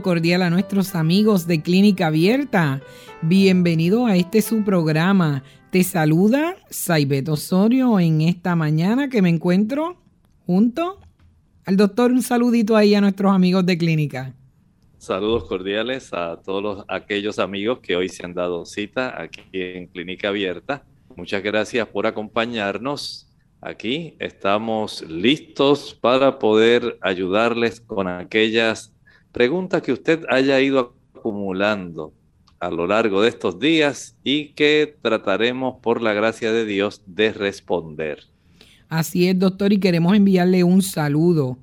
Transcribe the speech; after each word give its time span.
Cordial 0.00 0.42
a 0.42 0.50
nuestros 0.50 0.94
amigos 0.94 1.46
de 1.46 1.62
Clínica 1.62 2.08
Abierta. 2.08 2.80
Bienvenido 3.22 4.06
a 4.06 4.16
este 4.16 4.42
su 4.42 4.64
programa. 4.64 5.42
Te 5.70 5.84
saluda 5.84 6.56
Saibet 6.70 7.28
Osorio 7.28 8.00
en 8.00 8.20
esta 8.22 8.56
mañana 8.56 9.08
que 9.08 9.22
me 9.22 9.28
encuentro 9.28 9.96
junto 10.46 10.98
al 11.64 11.76
doctor. 11.76 12.12
Un 12.12 12.22
saludito 12.22 12.76
ahí 12.76 12.94
a 12.94 13.00
nuestros 13.00 13.32
amigos 13.32 13.64
de 13.66 13.78
Clínica. 13.78 14.34
Saludos 14.98 15.44
cordiales 15.44 16.12
a 16.12 16.40
todos 16.44 16.84
aquellos 16.88 17.38
amigos 17.38 17.80
que 17.80 17.96
hoy 17.96 18.08
se 18.08 18.24
han 18.24 18.34
dado 18.34 18.66
cita 18.66 19.20
aquí 19.20 19.42
en 19.52 19.86
Clínica 19.86 20.28
Abierta. 20.28 20.84
Muchas 21.16 21.42
gracias 21.42 21.86
por 21.88 22.06
acompañarnos. 22.06 23.26
Aquí 23.62 24.16
estamos 24.18 25.02
listos 25.02 25.94
para 25.94 26.38
poder 26.38 26.98
ayudarles 27.02 27.80
con 27.80 28.08
aquellas 28.08 28.94
Pregunta 29.32 29.80
que 29.80 29.92
usted 29.92 30.24
haya 30.28 30.60
ido 30.60 30.94
acumulando 31.14 32.12
a 32.58 32.70
lo 32.70 32.86
largo 32.86 33.22
de 33.22 33.28
estos 33.28 33.58
días 33.58 34.16
y 34.22 34.48
que 34.52 34.96
trataremos 35.00 35.76
por 35.80 36.02
la 36.02 36.12
gracia 36.12 36.52
de 36.52 36.66
Dios 36.66 37.02
de 37.06 37.32
responder. 37.32 38.24
Así 38.88 39.28
es, 39.28 39.38
doctor, 39.38 39.72
y 39.72 39.78
queremos 39.78 40.14
enviarle 40.14 40.64
un 40.64 40.82
saludo 40.82 41.58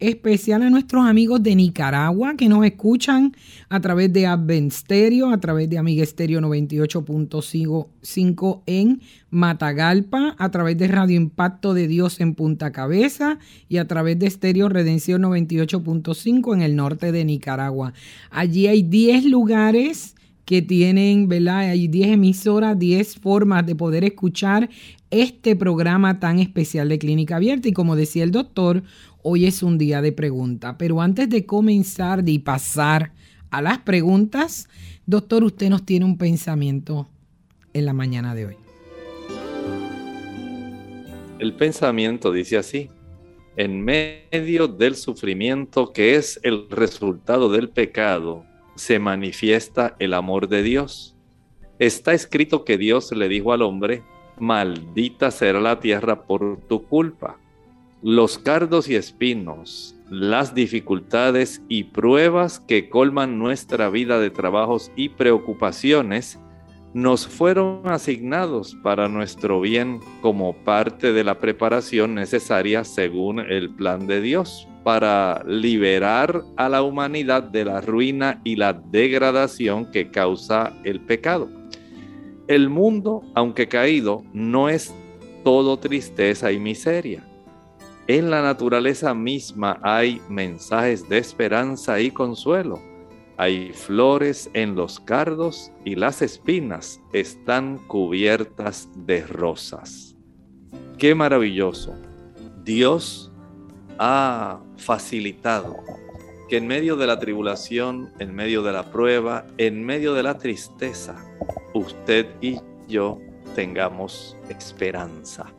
especial 0.00 0.62
a 0.62 0.70
nuestros 0.70 1.06
amigos 1.06 1.40
de 1.42 1.54
Nicaragua 1.54 2.34
que 2.36 2.48
nos 2.48 2.64
escuchan 2.64 3.36
a 3.68 3.80
través 3.80 4.12
de 4.12 4.26
Advent 4.26 4.72
Stereo, 4.72 5.30
a 5.30 5.38
través 5.38 5.70
de 5.70 5.78
Amiga 5.78 6.04
Stereo 6.04 6.40
98.5 6.40 8.62
en 8.66 9.00
Matagalpa, 9.30 10.34
a 10.38 10.50
través 10.50 10.76
de 10.78 10.88
Radio 10.88 11.16
Impacto 11.16 11.74
de 11.74 11.86
Dios 11.86 12.20
en 12.20 12.34
Punta 12.34 12.72
Cabeza 12.72 13.38
y 13.68 13.76
a 13.76 13.86
través 13.86 14.18
de 14.18 14.28
Stereo 14.28 14.68
Redención 14.68 15.22
98.5 15.22 16.54
en 16.54 16.62
el 16.62 16.74
norte 16.74 17.12
de 17.12 17.24
Nicaragua. 17.24 17.92
Allí 18.30 18.66
hay 18.66 18.82
10 18.82 19.26
lugares 19.26 20.16
que 20.50 20.62
tienen, 20.62 21.28
¿verdad? 21.28 21.60
Hay 21.60 21.86
10 21.86 22.14
emisoras, 22.14 22.76
10 22.76 23.20
formas 23.20 23.64
de 23.66 23.76
poder 23.76 24.02
escuchar 24.02 24.68
este 25.10 25.54
programa 25.54 26.18
tan 26.18 26.40
especial 26.40 26.88
de 26.88 26.98
Clínica 26.98 27.36
Abierta. 27.36 27.68
Y 27.68 27.72
como 27.72 27.94
decía 27.94 28.24
el 28.24 28.32
doctor, 28.32 28.82
Hoy 29.22 29.44
es 29.44 29.62
un 29.62 29.76
día 29.76 30.00
de 30.00 30.12
pregunta, 30.12 30.78
pero 30.78 31.02
antes 31.02 31.28
de 31.28 31.44
comenzar 31.44 32.26
y 32.26 32.38
pasar 32.38 33.12
a 33.50 33.60
las 33.60 33.78
preguntas, 33.78 34.66
doctor, 35.04 35.44
usted 35.44 35.68
nos 35.68 35.84
tiene 35.84 36.06
un 36.06 36.16
pensamiento 36.16 37.06
en 37.74 37.84
la 37.84 37.92
mañana 37.92 38.34
de 38.34 38.46
hoy. 38.46 38.56
El 41.38 41.54
pensamiento 41.54 42.32
dice 42.32 42.56
así, 42.56 42.88
en 43.56 43.82
medio 43.82 44.68
del 44.68 44.96
sufrimiento 44.96 45.92
que 45.92 46.14
es 46.14 46.40
el 46.42 46.70
resultado 46.70 47.50
del 47.50 47.68
pecado, 47.68 48.46
se 48.74 48.98
manifiesta 48.98 49.96
el 49.98 50.14
amor 50.14 50.48
de 50.48 50.62
Dios. 50.62 51.14
Está 51.78 52.14
escrito 52.14 52.64
que 52.64 52.78
Dios 52.78 53.12
le 53.12 53.28
dijo 53.28 53.52
al 53.52 53.60
hombre, 53.60 54.02
maldita 54.38 55.30
será 55.30 55.60
la 55.60 55.78
tierra 55.78 56.22
por 56.22 56.58
tu 56.68 56.84
culpa 56.84 57.38
los 58.02 58.38
cardos 58.38 58.88
y 58.88 58.94
espinos, 58.94 59.94
las 60.08 60.54
dificultades 60.54 61.62
y 61.68 61.84
pruebas 61.84 62.58
que 62.58 62.88
colman 62.88 63.38
nuestra 63.38 63.90
vida 63.90 64.18
de 64.18 64.30
trabajos 64.30 64.90
y 64.96 65.10
preocupaciones, 65.10 66.38
nos 66.94 67.26
fueron 67.26 67.82
asignados 67.84 68.74
para 68.82 69.08
nuestro 69.08 69.60
bien 69.60 70.00
como 70.22 70.54
parte 70.64 71.12
de 71.12 71.22
la 71.22 71.38
preparación 71.38 72.14
necesaria 72.14 72.84
según 72.84 73.38
el 73.38 73.70
plan 73.70 74.06
de 74.06 74.20
Dios 74.20 74.66
para 74.82 75.44
liberar 75.46 76.42
a 76.56 76.68
la 76.68 76.82
humanidad 76.82 77.42
de 77.42 77.66
la 77.66 77.82
ruina 77.82 78.40
y 78.44 78.56
la 78.56 78.72
degradación 78.72 79.90
que 79.92 80.10
causa 80.10 80.72
el 80.84 81.00
pecado. 81.00 81.48
El 82.48 82.70
mundo, 82.70 83.22
aunque 83.34 83.68
caído, 83.68 84.24
no 84.32 84.68
es 84.70 84.92
todo 85.44 85.78
tristeza 85.78 86.50
y 86.50 86.58
miseria 86.58 87.29
en 88.18 88.28
la 88.28 88.42
naturaleza 88.42 89.14
misma 89.14 89.78
hay 89.84 90.20
mensajes 90.28 91.08
de 91.08 91.18
esperanza 91.18 92.00
y 92.00 92.10
consuelo. 92.10 92.82
Hay 93.36 93.72
flores 93.72 94.50
en 94.52 94.74
los 94.74 94.98
cardos 94.98 95.70
y 95.84 95.94
las 95.94 96.20
espinas 96.20 97.00
están 97.12 97.78
cubiertas 97.86 98.88
de 99.06 99.24
rosas. 99.24 100.16
Qué 100.98 101.14
maravilloso. 101.14 101.94
Dios 102.64 103.30
ha 104.00 104.60
facilitado 104.76 105.76
que 106.48 106.56
en 106.56 106.66
medio 106.66 106.96
de 106.96 107.06
la 107.06 107.20
tribulación, 107.20 108.10
en 108.18 108.34
medio 108.34 108.64
de 108.64 108.72
la 108.72 108.90
prueba, 108.90 109.46
en 109.56 109.86
medio 109.86 110.14
de 110.14 110.24
la 110.24 110.36
tristeza, 110.36 111.14
usted 111.74 112.26
y 112.40 112.58
yo 112.88 113.20
tengamos 113.54 114.36
esperanza. 114.48 115.54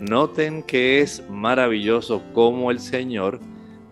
Noten 0.00 0.62
que 0.62 1.00
es 1.00 1.22
maravilloso 1.28 2.22
cómo 2.32 2.70
el 2.70 2.78
Señor 2.78 3.40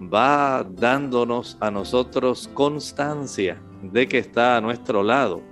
va 0.01 0.65
dándonos 0.69 1.57
a 1.61 1.71
nosotros 1.71 2.49
constancia 2.55 3.61
de 3.83 4.07
que 4.07 4.19
está 4.19 4.57
a 4.57 4.61
nuestro 4.61 5.03
lado 5.03 5.43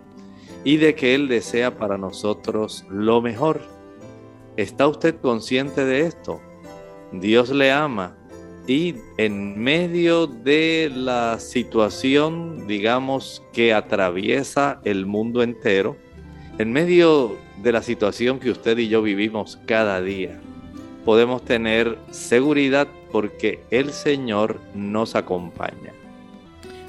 y 0.64 0.76
de 0.76 0.94
que 0.94 1.14
Él 1.14 1.28
desea 1.28 1.76
para 1.76 1.98
nosotros 1.98 2.84
lo 2.88 3.20
mejor. 3.20 3.60
¿Está 4.56 4.86
usted 4.86 5.16
consciente 5.20 5.84
de 5.84 6.02
esto? 6.02 6.40
Dios 7.12 7.50
le 7.50 7.72
ama 7.72 8.16
y 8.66 8.94
en 9.18 9.60
medio 9.60 10.26
de 10.26 10.90
la 10.94 11.38
situación, 11.38 12.66
digamos, 12.66 13.42
que 13.52 13.74
atraviesa 13.74 14.80
el 14.84 15.04
mundo 15.04 15.42
entero, 15.42 15.96
en 16.58 16.72
medio 16.72 17.36
de 17.62 17.72
la 17.72 17.82
situación 17.82 18.38
que 18.38 18.50
usted 18.50 18.78
y 18.78 18.88
yo 18.88 19.02
vivimos 19.02 19.58
cada 19.66 20.00
día, 20.00 20.40
podemos 21.04 21.44
tener 21.44 21.98
seguridad 22.10 22.88
porque 23.12 23.60
el 23.70 23.92
Señor 23.92 24.60
nos 24.74 25.14
acompaña. 25.14 25.92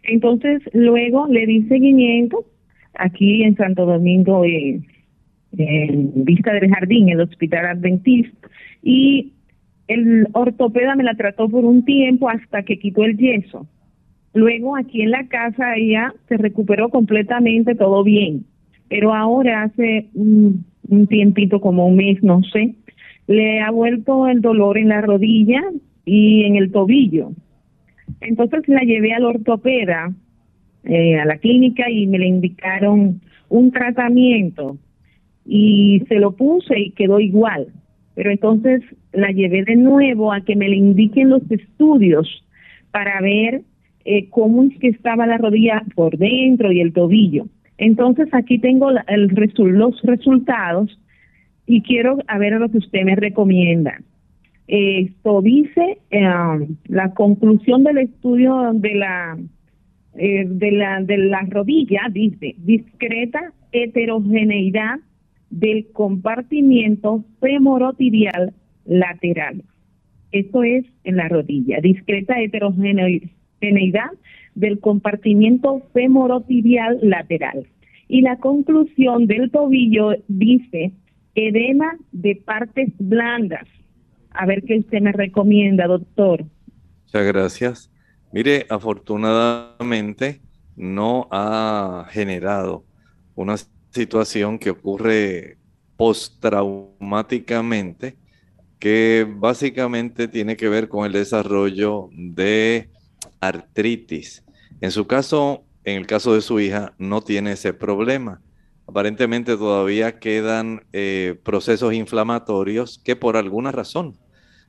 Entonces 0.02 0.62
luego 0.72 1.26
le 1.28 1.46
di 1.46 1.62
seguimiento 1.62 2.44
aquí 2.94 3.42
en 3.42 3.56
Santo 3.56 3.86
Domingo, 3.86 4.44
en 4.44 4.84
Vista 6.24 6.52
del 6.54 6.70
Jardín, 6.70 7.10
el 7.10 7.20
Hospital 7.20 7.66
Adventista, 7.66 8.48
y 8.82 9.32
el 9.88 10.26
ortopeda 10.32 10.96
me 10.96 11.04
la 11.04 11.14
trató 11.14 11.48
por 11.48 11.64
un 11.64 11.84
tiempo 11.84 12.28
hasta 12.28 12.62
que 12.62 12.78
quitó 12.78 13.04
el 13.04 13.16
yeso. 13.16 13.66
Luego 14.34 14.76
aquí 14.76 15.02
en 15.02 15.10
la 15.10 15.26
casa 15.28 15.76
ella 15.76 16.14
se 16.28 16.38
recuperó 16.38 16.88
completamente, 16.88 17.74
todo 17.74 18.02
bien. 18.02 18.46
Pero 18.92 19.14
ahora 19.14 19.62
hace 19.62 20.10
un, 20.12 20.66
tiempito, 21.08 21.62
como 21.62 21.86
un 21.86 21.96
mes, 21.96 22.22
no 22.22 22.42
sé, 22.42 22.74
le 23.26 23.62
ha 23.62 23.70
vuelto 23.70 24.28
el 24.28 24.42
dolor 24.42 24.76
en 24.76 24.88
la 24.88 25.00
rodilla 25.00 25.62
y 26.04 26.44
en 26.44 26.56
el 26.56 26.70
tobillo. 26.70 27.30
Entonces 28.20 28.68
la 28.68 28.82
llevé 28.82 29.14
al 29.14 29.24
ortopeda, 29.24 30.12
eh, 30.84 31.18
a 31.18 31.24
la 31.24 31.38
clínica, 31.38 31.88
y 31.88 32.06
me 32.06 32.18
le 32.18 32.26
indicaron 32.26 33.22
un 33.48 33.70
tratamiento 33.70 34.76
y 35.46 36.02
se 36.06 36.16
lo 36.16 36.32
puse 36.32 36.78
y 36.78 36.90
quedó 36.90 37.18
igual. 37.18 37.68
Pero 38.14 38.30
entonces 38.30 38.82
la 39.14 39.30
llevé 39.30 39.64
de 39.64 39.76
nuevo 39.76 40.34
a 40.34 40.42
que 40.42 40.54
me 40.54 40.68
le 40.68 40.76
indiquen 40.76 41.30
los 41.30 41.50
estudios 41.50 42.44
para 42.90 43.22
ver 43.22 43.62
eh, 44.04 44.28
cómo 44.28 44.64
es 44.64 44.78
que 44.80 44.88
estaba 44.88 45.26
la 45.26 45.38
rodilla 45.38 45.82
por 45.94 46.18
dentro 46.18 46.70
y 46.72 46.82
el 46.82 46.92
tobillo. 46.92 47.46
Entonces 47.82 48.28
aquí 48.30 48.60
tengo 48.60 48.90
el 49.08 49.26
los 49.26 50.02
resultados 50.02 50.96
y 51.66 51.82
quiero 51.82 52.18
a 52.28 52.38
ver 52.38 52.52
lo 52.52 52.68
que 52.68 52.78
usted 52.78 53.02
me 53.02 53.16
recomienda. 53.16 54.00
Esto 54.68 55.42
dice 55.42 55.98
em, 56.10 56.76
la 56.86 57.12
conclusión 57.12 57.82
del 57.82 57.98
estudio 57.98 58.70
de 58.72 58.94
la 58.94 59.36
eh, 60.14 60.44
de 60.46 60.70
la 60.70 61.00
de 61.02 61.18
la 61.18 61.40
rodilla 61.50 62.02
dice 62.08 62.54
discreta 62.58 63.52
heterogeneidad 63.72 65.00
del 65.50 65.88
compartimiento 65.92 67.24
femorotibial 67.40 68.52
lateral. 68.84 69.64
Eso 70.30 70.62
es 70.62 70.84
en 71.02 71.16
la 71.16 71.26
rodilla, 71.28 71.80
discreta 71.80 72.40
heterogeneidad 72.40 74.12
del 74.54 74.80
compartimiento 74.80 75.82
femorotibial 75.92 76.98
lateral. 77.02 77.66
Y 78.08 78.20
la 78.20 78.38
conclusión 78.38 79.26
del 79.26 79.50
tobillo 79.50 80.14
dice 80.28 80.92
edema 81.34 81.96
de 82.12 82.36
partes 82.36 82.90
blandas. 82.98 83.66
A 84.30 84.46
ver 84.46 84.62
qué 84.62 84.78
usted 84.78 85.00
me 85.00 85.12
recomienda, 85.12 85.86
doctor. 85.86 86.44
Muchas 87.04 87.26
gracias. 87.26 87.90
Mire, 88.32 88.66
afortunadamente 88.68 90.40
no 90.76 91.26
ha 91.30 92.06
generado 92.10 92.84
una 93.34 93.56
situación 93.90 94.58
que 94.58 94.68
ocurre 94.70 95.56
postraumáticamente, 95.96 98.16
que 98.78 99.26
básicamente 99.28 100.28
tiene 100.28 100.56
que 100.56 100.68
ver 100.68 100.88
con 100.88 101.06
el 101.06 101.12
desarrollo 101.12 102.08
de 102.12 102.90
artritis. 103.42 104.44
En 104.80 104.90
su 104.90 105.06
caso, 105.06 105.64
en 105.84 105.96
el 105.96 106.06
caso 106.06 106.32
de 106.32 106.40
su 106.40 106.60
hija, 106.60 106.94
no 106.96 107.20
tiene 107.20 107.52
ese 107.52 107.74
problema. 107.74 108.40
Aparentemente 108.86 109.56
todavía 109.56 110.18
quedan 110.18 110.86
eh, 110.92 111.38
procesos 111.44 111.92
inflamatorios 111.92 113.00
que 113.04 113.16
por 113.16 113.36
alguna 113.36 113.72
razón, 113.72 114.16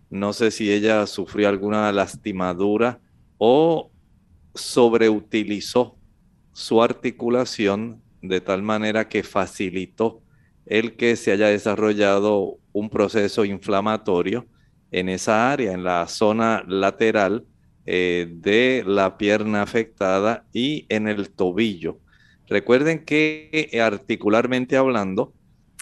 no 0.09 0.33
sé 0.33 0.51
si 0.51 0.71
ella 0.71 1.07
sufrió 1.07 1.49
alguna 1.49 1.91
lastimadura 1.91 2.99
o 3.37 3.91
sobreutilizó 4.53 5.97
su 6.51 6.83
articulación 6.83 8.01
de 8.21 8.41
tal 8.41 8.61
manera 8.61 9.07
que 9.07 9.23
facilitó 9.23 10.21
el 10.65 10.95
que 10.95 11.15
se 11.15 11.31
haya 11.31 11.47
desarrollado 11.47 12.57
un 12.71 12.89
proceso 12.89 13.45
inflamatorio 13.45 14.47
en 14.91 15.09
esa 15.09 15.51
área, 15.51 15.73
en 15.73 15.83
la 15.83 16.07
zona 16.07 16.63
lateral 16.67 17.45
eh, 17.85 18.27
de 18.29 18.83
la 18.85 19.17
pierna 19.17 19.61
afectada 19.61 20.45
y 20.53 20.85
en 20.89 21.07
el 21.07 21.29
tobillo. 21.29 21.99
Recuerden 22.47 23.03
que 23.03 23.49
eh, 23.51 23.81
articularmente 23.81 24.77
hablando, 24.77 25.33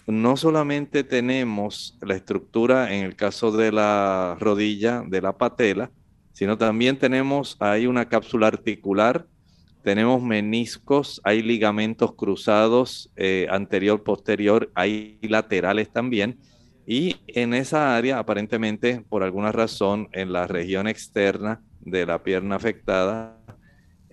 no 0.07 0.35
solamente 0.35 1.03
tenemos 1.03 1.97
la 2.01 2.15
estructura 2.15 2.93
en 2.93 3.05
el 3.05 3.15
caso 3.15 3.51
de 3.51 3.71
la 3.71 4.35
rodilla, 4.39 5.03
de 5.07 5.21
la 5.21 5.37
patela, 5.37 5.91
sino 6.33 6.57
también 6.57 6.97
tenemos 6.97 7.55
ahí 7.59 7.85
una 7.85 8.09
cápsula 8.09 8.47
articular, 8.47 9.27
tenemos 9.83 10.21
meniscos, 10.21 11.21
hay 11.23 11.41
ligamentos 11.41 12.13
cruzados 12.15 13.11
eh, 13.15 13.47
anterior, 13.49 14.03
posterior, 14.03 14.71
hay 14.75 15.19
laterales 15.21 15.91
también. 15.91 16.39
Y 16.85 17.17
en 17.27 17.53
esa 17.53 17.95
área, 17.95 18.19
aparentemente, 18.19 19.03
por 19.07 19.23
alguna 19.23 19.51
razón, 19.51 20.09
en 20.13 20.33
la 20.33 20.47
región 20.47 20.87
externa, 20.87 21.61
de 21.83 22.05
la 22.05 22.23
pierna 22.23 22.55
afectada, 22.55 23.37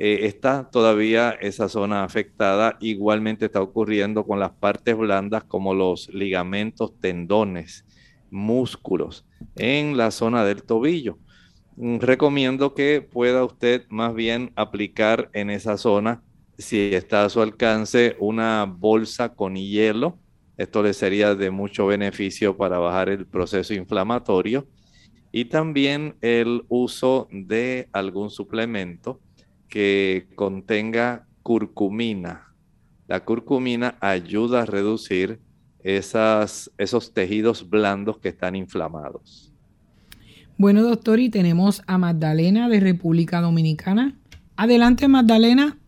eh, 0.01 0.27
está 0.27 0.71
todavía 0.71 1.31
esa 1.41 1.69
zona 1.69 2.05
afectada. 2.05 2.77
Igualmente 2.81 3.47
está 3.47 3.61
ocurriendo 3.61 4.25
con 4.25 4.39
las 4.39 4.53
partes 4.53 4.97
blandas 4.97 5.43
como 5.43 5.75
los 5.75 6.09
ligamentos, 6.15 6.93
tendones, 7.01 7.85
músculos 8.31 9.27
en 9.57 9.97
la 9.97 10.13
zona 10.13 10.45
del 10.45 10.63
tobillo. 10.63 11.19
Mm, 11.77 11.99
recomiendo 11.99 12.75
que 12.75 13.03
pueda 13.03 13.45
usted 13.45 13.87
más 13.89 14.15
bien 14.15 14.53
aplicar 14.55 15.31
en 15.33 15.51
esa 15.51 15.77
zona, 15.77 16.23
si 16.59 16.95
está 16.95 17.25
a 17.25 17.29
su 17.29 17.43
alcance, 17.43 18.17
una 18.21 18.67
bolsa 18.69 19.35
con 19.35 19.57
hielo. 19.57 20.19
Esto 20.57 20.83
le 20.83 20.93
sería 20.93 21.35
de 21.35 21.51
mucho 21.51 21.87
beneficio 21.87 22.57
para 22.57 22.79
bajar 22.79 23.09
el 23.09 23.27
proceso 23.27 23.75
inflamatorio 23.75 24.67
y 25.33 25.47
también 25.47 26.15
el 26.21 26.63
uso 26.69 27.29
de 27.31 27.89
algún 27.93 28.31
suplemento 28.31 29.21
que 29.69 30.27
contenga 30.35 31.27
curcumina. 31.43 32.55
La 33.07 33.25
curcumina 33.25 33.97
ayuda 34.01 34.63
a 34.63 34.67
reducir 34.67 35.41
esas, 35.83 36.71
esos 36.79 37.13
tejidos 37.13 37.69
blandos 37.69 38.19
que 38.19 38.29
están 38.29 38.57
inflamados. 38.57 39.53
Bueno, 40.57 40.83
doctor, 40.83 41.21
y 41.21 41.31
tenemos 41.31 41.83
a 41.87 41.99
Magdalena 41.99 42.69
de 42.69 42.81
República 42.81 43.41
Dominicana. 43.41 44.15
Adelante, 44.57 45.07
Magdalena. 45.07 45.79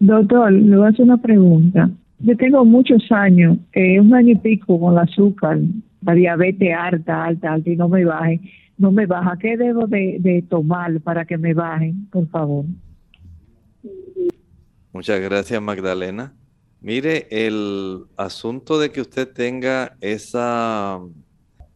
Doctor, 0.00 0.52
le 0.52 0.76
voy 0.76 0.86
a 0.86 0.88
hacer 0.90 1.02
una 1.02 1.16
pregunta. 1.18 1.90
Yo 2.18 2.36
tengo 2.36 2.64
muchos 2.64 3.10
años, 3.10 3.58
eh, 3.72 4.00
un 4.00 4.14
año 4.14 4.32
y 4.32 4.36
pico 4.36 4.80
con 4.80 4.94
el 4.94 5.00
azúcar, 5.00 5.58
la 6.02 6.14
diabetes 6.14 6.74
alta, 6.74 7.24
alta, 7.24 7.52
alta 7.52 7.70
y 7.70 7.76
no 7.76 7.88
me 7.88 8.04
baje, 8.04 8.40
no 8.78 8.90
me 8.90 9.06
baja. 9.06 9.36
¿Qué 9.38 9.56
debo 9.56 9.86
de, 9.86 10.44
tomar 10.48 11.00
para 11.00 11.24
que 11.24 11.36
me 11.36 11.52
bajen, 11.52 12.06
por 12.10 12.28
favor? 12.28 12.64
Muchas 14.92 15.20
gracias, 15.20 15.60
Magdalena. 15.60 16.32
Mire, 16.80 17.26
el 17.30 18.04
asunto 18.16 18.78
de 18.78 18.90
que 18.90 19.00
usted 19.00 19.28
tenga 19.32 19.96
esa, 20.00 21.00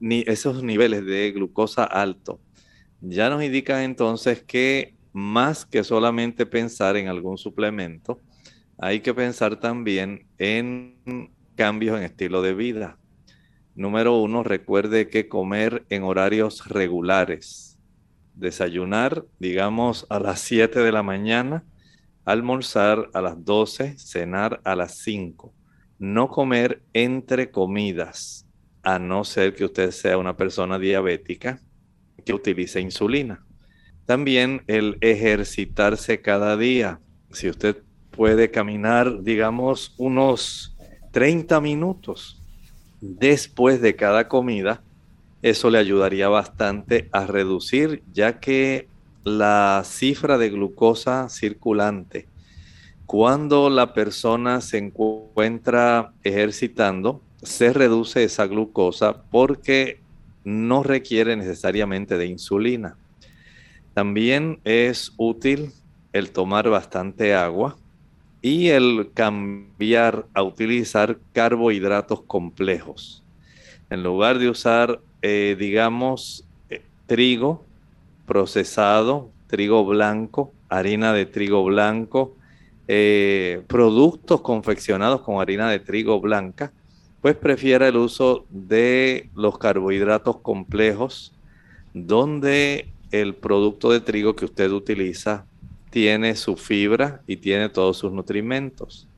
esos 0.00 0.62
niveles 0.62 1.04
de 1.04 1.32
glucosa 1.32 1.85
alto 1.85 2.40
ya 3.00 3.30
nos 3.30 3.42
indica 3.42 3.82
entonces 3.85 4.42
que 4.42 4.94
más 5.12 5.64
que 5.66 5.82
solamente 5.82 6.47
pensar 6.47 6.97
en 6.97 7.09
algún 7.09 7.38
suplemento, 7.38 8.20
hay 8.80 9.00
que 9.00 9.12
pensar 9.12 9.60
también 9.60 10.26
en 10.38 11.30
cambios 11.54 11.99
en 11.99 12.04
estilo 12.04 12.40
de 12.40 12.54
vida. 12.54 12.99
Número 13.75 14.18
uno, 14.18 14.42
recuerde 14.42 15.08
que 15.08 15.28
comer 15.28 15.84
en 15.90 16.02
horarios 16.02 16.66
regulares. 16.66 17.78
Desayunar, 18.34 19.25
digamos, 19.38 20.06
a 20.08 20.18
las 20.18 20.40
7 20.40 20.80
de 20.80 20.92
la 20.92 21.02
mañana, 21.02 21.64
almorzar 22.25 23.10
a 23.12 23.20
las 23.20 23.44
12, 23.44 23.99
cenar 23.99 24.60
a 24.64 24.75
las 24.75 24.96
5. 24.99 25.52
No 25.99 26.28
comer 26.28 26.82
entre 26.94 27.50
comidas, 27.50 28.46
a 28.82 28.99
no 28.99 29.25
ser 29.25 29.54
que 29.54 29.66
usted 29.66 29.90
sea 29.90 30.16
una 30.16 30.37
persona 30.37 30.78
diabética 30.78 31.60
que 32.25 32.32
utilice 32.32 32.80
insulina. 32.80 33.44
También 34.06 34.62
el 34.66 34.96
ejercitarse 35.02 36.22
cada 36.22 36.56
día. 36.56 37.00
Si 37.30 37.49
usted 37.49 37.82
puede 38.20 38.50
caminar, 38.50 39.22
digamos, 39.22 39.94
unos 39.96 40.76
30 41.10 41.58
minutos 41.62 42.38
después 43.00 43.80
de 43.80 43.96
cada 43.96 44.28
comida, 44.28 44.82
eso 45.40 45.70
le 45.70 45.78
ayudaría 45.78 46.28
bastante 46.28 47.08
a 47.12 47.24
reducir, 47.24 48.02
ya 48.12 48.38
que 48.38 48.88
la 49.24 49.80
cifra 49.86 50.36
de 50.36 50.50
glucosa 50.50 51.30
circulante, 51.30 52.28
cuando 53.06 53.70
la 53.70 53.94
persona 53.94 54.60
se 54.60 54.76
encuentra 54.76 56.12
ejercitando, 56.22 57.22
se 57.42 57.72
reduce 57.72 58.22
esa 58.22 58.46
glucosa 58.46 59.22
porque 59.30 59.98
no 60.44 60.82
requiere 60.82 61.36
necesariamente 61.36 62.18
de 62.18 62.26
insulina. 62.26 62.98
También 63.94 64.60
es 64.64 65.14
útil 65.16 65.72
el 66.12 66.32
tomar 66.32 66.68
bastante 66.68 67.34
agua 67.34 67.78
y 68.42 68.68
el 68.68 69.11
cambiar 69.12 70.26
a 70.35 70.42
utilizar 70.42 71.18
carbohidratos 71.32 72.23
complejos. 72.23 73.23
En 73.90 74.02
lugar 74.02 74.38
de 74.38 74.49
usar, 74.49 75.00
eh, 75.23 75.56
digamos, 75.59 76.44
eh, 76.70 76.82
trigo 77.06 77.64
procesado, 78.26 79.30
trigo 79.49 79.85
blanco, 79.85 80.52
harina 80.68 81.12
de 81.12 81.26
trigo 81.26 81.64
blanco, 81.64 82.35
eh, 82.88 83.62
productos 83.66 84.40
confeccionados 84.40 85.20
con 85.23 85.40
harina 85.40 85.70
de 85.70 85.80
trigo 85.80 86.20
blanca, 86.20 86.73
pues 87.20 87.37
prefiera 87.37 87.88
el 87.88 87.97
uso 87.97 88.47
de 88.49 89.28
los 89.35 89.59
carbohidratos 89.59 90.38
complejos, 90.38 91.32
donde 91.92 92.88
el 93.11 93.35
producto 93.35 93.90
de 93.90 94.00
trigo 94.00 94.35
que 94.35 94.44
usted 94.47 94.70
utiliza 94.70 95.44
tiene 95.90 96.37
su 96.37 96.56
fibra 96.56 97.23
y 97.26 97.37
tiene 97.37 97.68
todos 97.68 97.99
sus 97.99 98.12
nutrimentos. 98.12 99.09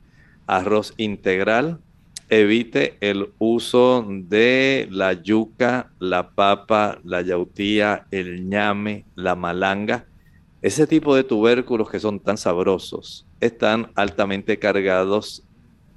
Arroz 0.47 0.93
integral, 0.97 1.79
evite 2.29 2.97
el 2.99 3.31
uso 3.37 4.05
de 4.07 4.87
la 4.91 5.13
yuca, 5.13 5.91
la 5.99 6.31
papa, 6.31 6.99
la 7.03 7.21
yautía, 7.21 8.07
el 8.11 8.49
ñame, 8.49 9.05
la 9.15 9.35
malanga. 9.35 10.05
Ese 10.61 10.87
tipo 10.87 11.15
de 11.15 11.23
tubérculos 11.23 11.89
que 11.89 11.99
son 11.99 12.19
tan 12.19 12.37
sabrosos 12.37 13.27
están 13.39 13.91
altamente 13.95 14.59
cargados 14.59 15.43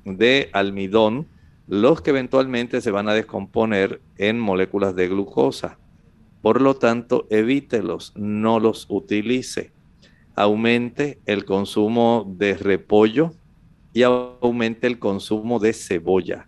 de 0.04 0.50
almidón, 0.52 1.26
los 1.68 2.00
que 2.00 2.10
eventualmente 2.10 2.80
se 2.80 2.90
van 2.90 3.08
a 3.08 3.14
descomponer 3.14 4.00
en 4.18 4.38
moléculas 4.38 4.94
de 4.94 5.08
glucosa. 5.08 5.78
Por 6.42 6.60
lo 6.60 6.74
tanto, 6.76 7.26
evítelos, 7.30 8.12
no 8.14 8.60
los 8.60 8.86
utilice. 8.88 9.72
Aumente 10.36 11.18
el 11.26 11.44
consumo 11.44 12.24
de 12.36 12.54
repollo 12.54 13.32
y 13.92 14.02
aumente 14.02 14.86
el 14.86 14.98
consumo 14.98 15.58
de 15.58 15.72
cebolla. 15.72 16.46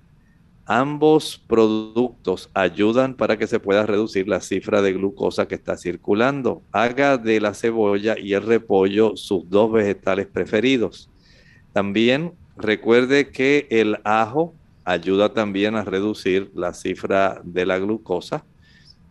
Ambos 0.66 1.42
productos 1.48 2.50
ayudan 2.52 3.14
para 3.14 3.38
que 3.38 3.46
se 3.46 3.58
pueda 3.58 3.86
reducir 3.86 4.28
la 4.28 4.42
cifra 4.42 4.82
de 4.82 4.92
glucosa 4.92 5.48
que 5.48 5.54
está 5.54 5.78
circulando. 5.78 6.62
Haga 6.72 7.16
de 7.16 7.40
la 7.40 7.54
cebolla 7.54 8.16
y 8.18 8.34
el 8.34 8.42
repollo 8.42 9.16
sus 9.16 9.48
dos 9.48 9.72
vegetales 9.72 10.26
preferidos. 10.26 11.08
También 11.72 12.34
recuerde 12.58 13.30
que 13.30 13.66
el 13.70 13.96
ajo 14.04 14.54
ayuda 14.84 15.32
también 15.32 15.74
a 15.74 15.84
reducir 15.84 16.50
la 16.54 16.74
cifra 16.74 17.40
de 17.44 17.64
la 17.64 17.78
glucosa. 17.78 18.44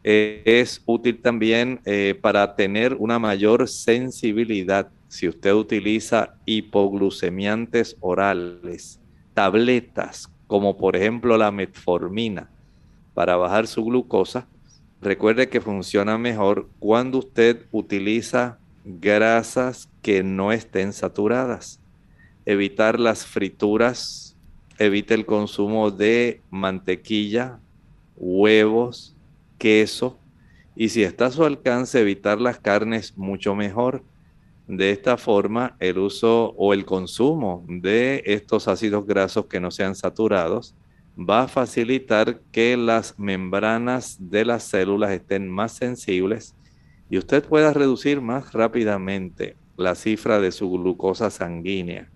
Es 0.10 0.82
útil 0.86 1.22
también 1.22 1.82
eh, 1.84 2.18
para 2.22 2.56
tener 2.56 2.94
una 2.94 3.20
mayor 3.20 3.68
sensibilidad 3.68 4.90
si 5.10 5.28
usted 5.28 5.54
utiliza 5.54 6.38
hipoglucemiantes 6.46 7.98
orales, 8.00 9.02
tabletas 9.34 10.32
como 10.48 10.78
por 10.78 10.96
ejemplo 10.96 11.36
la 11.36 11.52
metformina 11.52 12.50
para 13.14 13.36
bajar 13.36 13.68
su 13.68 13.84
glucosa, 13.84 14.48
recuerde 15.02 15.50
que 15.50 15.60
funciona 15.60 16.18
mejor 16.18 16.70
cuando 16.80 17.18
usted 17.18 17.66
utiliza 17.74 18.60
grasas 18.86 19.90
que 20.02 20.24
no 20.24 20.54
estén 20.54 20.94
saturadas. 20.94 21.82
Evitar 22.46 22.98
las 22.98 23.26
frituras 23.26 24.38
evite 24.80 25.16
el 25.16 25.26
consumo 25.26 25.92
de 25.92 26.40
mantequilla, 26.50 27.60
huevos, 28.16 29.17
queso 29.58 30.18
y 30.76 30.90
si 30.90 31.04
está 31.04 31.28
a 31.28 31.32
su 31.32 31.44
alcance 31.44 32.00
evitar 32.00 32.40
las 32.40 32.60
carnes 32.60 33.18
mucho 33.18 33.56
mejor. 33.56 34.04
De 34.68 34.92
esta 34.92 35.18
forma, 35.18 35.76
el 35.80 35.98
uso 35.98 36.54
o 36.58 36.74
el 36.74 36.86
consumo 36.86 37.66
de 37.68 38.22
estos 38.26 38.68
ácidos 38.68 39.06
grasos 39.06 39.46
que 39.46 39.60
no 39.60 39.72
sean 39.72 39.96
saturados 39.96 40.76
va 41.18 41.44
a 41.44 41.48
facilitar 41.48 42.42
que 42.52 42.78
las 42.78 43.18
membranas 43.18 44.18
de 44.20 44.46
las 44.46 44.64
células 44.64 45.12
estén 45.12 45.50
más 45.50 45.72
sensibles 45.72 46.54
y 47.10 47.18
usted 47.18 47.44
pueda 47.44 47.74
reducir 47.74 48.22
más 48.22 48.54
rápidamente 48.54 49.56
la 49.78 49.96
cifra 49.96 50.40
de 50.40 50.52
su 50.52 50.70
glucosa 50.70 51.30
sanguínea. 51.30 52.12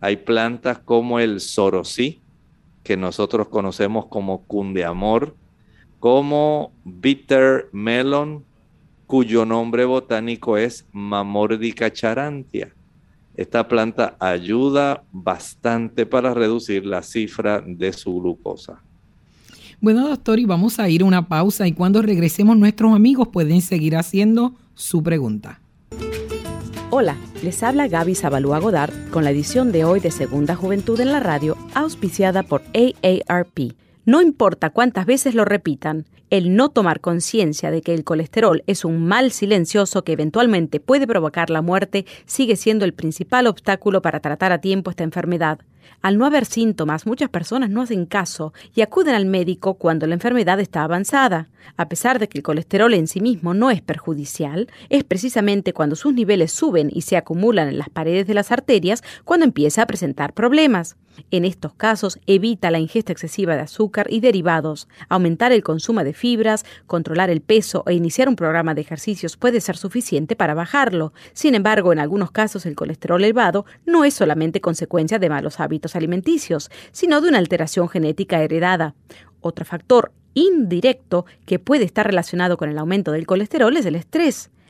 Hay 0.00 0.16
plantas 0.16 0.78
como 0.78 1.20
el 1.20 1.40
sorosí, 1.40 2.22
que 2.82 2.96
nosotros 2.96 3.48
conocemos 3.48 4.06
como 4.06 4.46
cundeamor, 4.46 5.36
como 6.00 6.72
bitter 6.84 7.68
melon, 7.72 8.44
cuyo 9.06 9.44
nombre 9.44 9.84
botánico 9.84 10.56
es 10.56 10.86
Mamordica 10.92 11.92
charantia. 11.92 12.74
Esta 13.36 13.68
planta 13.68 14.16
ayuda 14.18 15.04
bastante 15.12 16.06
para 16.06 16.34
reducir 16.34 16.84
la 16.84 17.02
cifra 17.02 17.62
de 17.64 17.92
su 17.92 18.20
glucosa. 18.20 18.82
Bueno, 19.80 20.08
doctor, 20.08 20.38
y 20.38 20.44
vamos 20.44 20.78
a 20.78 20.88
ir 20.88 21.02
a 21.02 21.06
una 21.06 21.28
pausa 21.28 21.66
y 21.66 21.72
cuando 21.72 22.02
regresemos 22.02 22.56
nuestros 22.56 22.94
amigos 22.94 23.28
pueden 23.28 23.60
seguir 23.62 23.96
haciendo 23.96 24.54
su 24.74 25.02
pregunta. 25.02 25.60
Hola, 26.90 27.16
les 27.42 27.62
habla 27.62 27.88
Gaby 27.88 28.14
Zabalúa 28.14 28.58
Godard 28.58 28.92
con 29.10 29.24
la 29.24 29.30
edición 29.30 29.70
de 29.70 29.84
hoy 29.84 30.00
de 30.00 30.10
Segunda 30.10 30.56
Juventud 30.56 30.98
en 31.00 31.12
la 31.12 31.20
Radio, 31.20 31.56
auspiciada 31.74 32.42
por 32.42 32.62
AARP. 32.74 33.74
No 34.10 34.20
importa 34.20 34.70
cuántas 34.70 35.06
veces 35.06 35.36
lo 35.36 35.44
repitan, 35.44 36.04
el 36.30 36.56
no 36.56 36.70
tomar 36.70 37.00
conciencia 37.00 37.70
de 37.70 37.80
que 37.80 37.94
el 37.94 38.02
colesterol 38.02 38.64
es 38.66 38.84
un 38.84 39.06
mal 39.06 39.30
silencioso 39.30 40.02
que 40.02 40.10
eventualmente 40.10 40.80
puede 40.80 41.06
provocar 41.06 41.48
la 41.48 41.62
muerte 41.62 42.06
sigue 42.26 42.56
siendo 42.56 42.84
el 42.84 42.92
principal 42.92 43.46
obstáculo 43.46 44.02
para 44.02 44.18
tratar 44.18 44.50
a 44.50 44.60
tiempo 44.60 44.90
esta 44.90 45.04
enfermedad. 45.04 45.60
Al 46.02 46.18
no 46.18 46.26
haber 46.26 46.44
síntomas, 46.44 47.06
muchas 47.06 47.28
personas 47.28 47.70
no 47.70 47.82
hacen 47.82 48.04
caso 48.04 48.52
y 48.74 48.80
acuden 48.80 49.14
al 49.14 49.26
médico 49.26 49.74
cuando 49.74 50.08
la 50.08 50.14
enfermedad 50.14 50.58
está 50.58 50.82
avanzada. 50.82 51.48
A 51.76 51.88
pesar 51.88 52.18
de 52.18 52.28
que 52.28 52.38
el 52.38 52.42
colesterol 52.42 52.94
en 52.94 53.06
sí 53.06 53.20
mismo 53.20 53.54
no 53.54 53.70
es 53.70 53.80
perjudicial, 53.80 54.68
es 54.88 55.04
precisamente 55.04 55.72
cuando 55.72 55.94
sus 55.94 56.14
niveles 56.14 56.50
suben 56.50 56.90
y 56.92 57.02
se 57.02 57.16
acumulan 57.16 57.68
en 57.68 57.78
las 57.78 57.90
paredes 57.90 58.26
de 58.26 58.34
las 58.34 58.50
arterias 58.50 59.04
cuando 59.24 59.44
empieza 59.44 59.82
a 59.82 59.86
presentar 59.86 60.32
problemas. 60.32 60.96
En 61.30 61.44
estos 61.44 61.74
casos, 61.74 62.18
evita 62.26 62.70
la 62.70 62.78
ingesta 62.78 63.12
excesiva 63.12 63.54
de 63.54 63.62
azúcar 63.62 64.06
y 64.10 64.20
derivados. 64.20 64.88
Aumentar 65.08 65.52
el 65.52 65.62
consumo 65.62 66.04
de 66.04 66.12
fibras, 66.12 66.64
controlar 66.86 67.30
el 67.30 67.40
peso 67.40 67.84
e 67.86 67.94
iniciar 67.94 68.28
un 68.28 68.36
programa 68.36 68.74
de 68.74 68.80
ejercicios 68.80 69.36
puede 69.36 69.60
ser 69.60 69.76
suficiente 69.76 70.36
para 70.36 70.54
bajarlo. 70.54 71.12
Sin 71.32 71.54
embargo, 71.54 71.92
en 71.92 71.98
algunos 71.98 72.30
casos 72.30 72.66
el 72.66 72.76
colesterol 72.76 73.22
elevado 73.22 73.66
no 73.86 74.04
es 74.04 74.14
solamente 74.14 74.60
consecuencia 74.60 75.18
de 75.18 75.28
malos 75.28 75.60
hábitos 75.60 75.96
alimenticios, 75.96 76.70
sino 76.92 77.20
de 77.20 77.28
una 77.28 77.38
alteración 77.38 77.88
genética 77.88 78.42
heredada. 78.42 78.94
Otro 79.40 79.64
factor 79.64 80.12
indirecto 80.34 81.26
que 81.44 81.58
puede 81.58 81.84
estar 81.84 82.06
relacionado 82.06 82.56
con 82.56 82.68
el 82.68 82.78
aumento 82.78 83.12
del 83.12 83.26
colesterol 83.26 83.76
es 83.76 83.86
el 83.86 83.96
estrés 83.96 84.50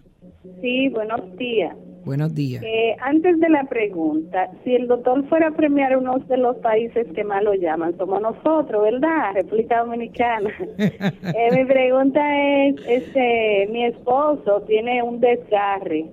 Sí, 0.60 0.90
buenos 0.90 1.34
días. 1.38 1.74
Buenos 2.04 2.34
días. 2.34 2.62
Eh, 2.62 2.94
antes 3.00 3.40
de 3.40 3.48
la 3.48 3.64
pregunta, 3.64 4.50
si 4.64 4.74
el 4.74 4.86
doctor 4.86 5.26
fuera 5.30 5.48
a 5.48 5.52
premiar 5.52 5.96
uno 5.96 6.18
de 6.18 6.36
los 6.36 6.56
países 6.56 7.06
que 7.14 7.24
más 7.24 7.42
lo 7.42 7.54
llaman, 7.54 7.96
somos 7.96 8.20
nosotros, 8.20 8.82
¿verdad? 8.82 9.32
República 9.32 9.78
Dominicana. 9.78 10.50
Eh, 10.78 11.56
mi 11.56 11.64
pregunta 11.64 12.20
es, 12.66 12.76
este, 12.86 13.66
mi 13.72 13.86
esposo 13.86 14.60
tiene 14.66 15.02
un 15.02 15.20
desgarre 15.20 16.04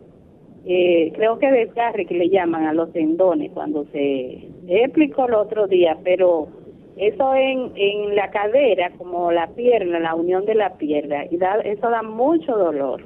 eh, 0.66 1.12
creo 1.16 1.40
que 1.40 1.52
desgarre 1.52 2.06
que 2.06 2.16
le 2.16 2.30
llaman 2.30 2.66
a 2.66 2.74
los 2.74 2.92
tendones 2.94 3.52
cuando 3.52 3.86
se 3.92 4.48
explicó 4.68 5.26
el 5.28 5.34
otro 5.34 5.68
día, 5.68 5.98
pero 6.04 6.48
eso 6.96 7.36
en, 7.36 7.72
en 7.76 8.16
la 8.16 8.30
cadera, 8.30 8.92
como 8.98 9.32
la 9.32 9.48
pierna, 9.48 10.00
la 10.00 10.16
unión 10.16 10.46
de 10.46 10.56
la 10.56 10.78
pierna, 10.78 11.26
y 11.30 11.38
da, 11.38 11.56
eso 11.64 11.90
da 11.90 12.04
mucho 12.04 12.56
dolor. 12.56 13.02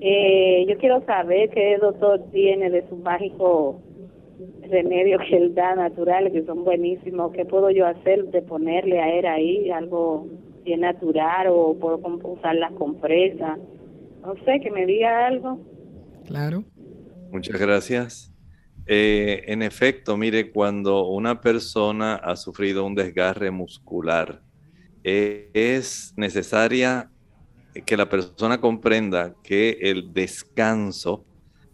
Eh, 0.00 0.64
yo 0.66 0.78
quiero 0.78 1.04
saber 1.04 1.50
qué 1.50 1.76
doctor 1.78 2.22
tiene 2.32 2.70
de 2.70 2.88
sus 2.88 2.98
mágicos 3.00 3.76
remedios 4.70 5.20
que 5.28 5.36
él 5.36 5.54
da 5.54 5.74
naturales, 5.74 6.32
que 6.32 6.44
son 6.44 6.64
buenísimos. 6.64 7.32
¿Qué 7.32 7.44
puedo 7.44 7.70
yo 7.70 7.86
hacer 7.86 8.24
de 8.26 8.40
ponerle 8.40 8.98
a 8.98 9.14
él 9.14 9.26
ahí 9.26 9.70
algo 9.70 10.26
bien 10.64 10.80
natural 10.80 11.48
o 11.50 11.74
puedo 11.74 12.00
usar 12.24 12.56
las 12.56 12.72
compresas? 12.72 13.58
No 14.22 14.34
sé, 14.44 14.60
que 14.60 14.70
me 14.70 14.86
diga 14.86 15.26
algo. 15.26 15.58
Claro. 16.26 16.64
Muchas 17.30 17.60
gracias. 17.60 18.32
Eh, 18.86 19.44
en 19.46 19.62
efecto, 19.62 20.16
mire, 20.16 20.50
cuando 20.50 21.06
una 21.06 21.40
persona 21.40 22.16
ha 22.16 22.34
sufrido 22.34 22.84
un 22.84 22.94
desgarre 22.94 23.50
muscular, 23.50 24.42
es 25.04 26.12
necesaria 26.16 27.10
que 27.86 27.96
la 27.96 28.08
persona 28.08 28.60
comprenda 28.60 29.34
que 29.44 29.78
el 29.80 30.12
descanso 30.12 31.24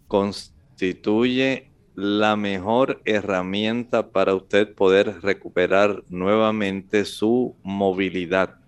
constituye 0.07 1.71
la 1.95 2.35
mejor 2.35 3.01
herramienta 3.05 4.11
para 4.11 4.35
usted 4.35 4.75
poder 4.75 5.21
recuperar 5.21 6.03
nuevamente 6.09 7.03
su 7.03 7.55
movilidad, 7.63 8.59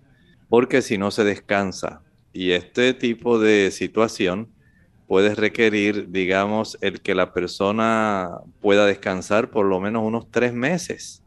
porque 0.49 0.81
si 0.81 0.97
no 0.97 1.11
se 1.11 1.23
descansa 1.23 2.01
y 2.33 2.51
este 2.51 2.95
tipo 2.95 3.37
de 3.37 3.69
situación 3.69 4.49
puede 5.09 5.33
requerir, 5.33 6.11
digamos, 6.11 6.77
el 6.81 7.01
que 7.01 7.15
la 7.15 7.33
persona 7.33 8.29
pueda 8.61 8.85
descansar 8.85 9.49
por 9.49 9.65
lo 9.65 9.79
menos 9.79 10.03
unos 10.03 10.29
tres 10.29 10.53
meses. 10.53 11.23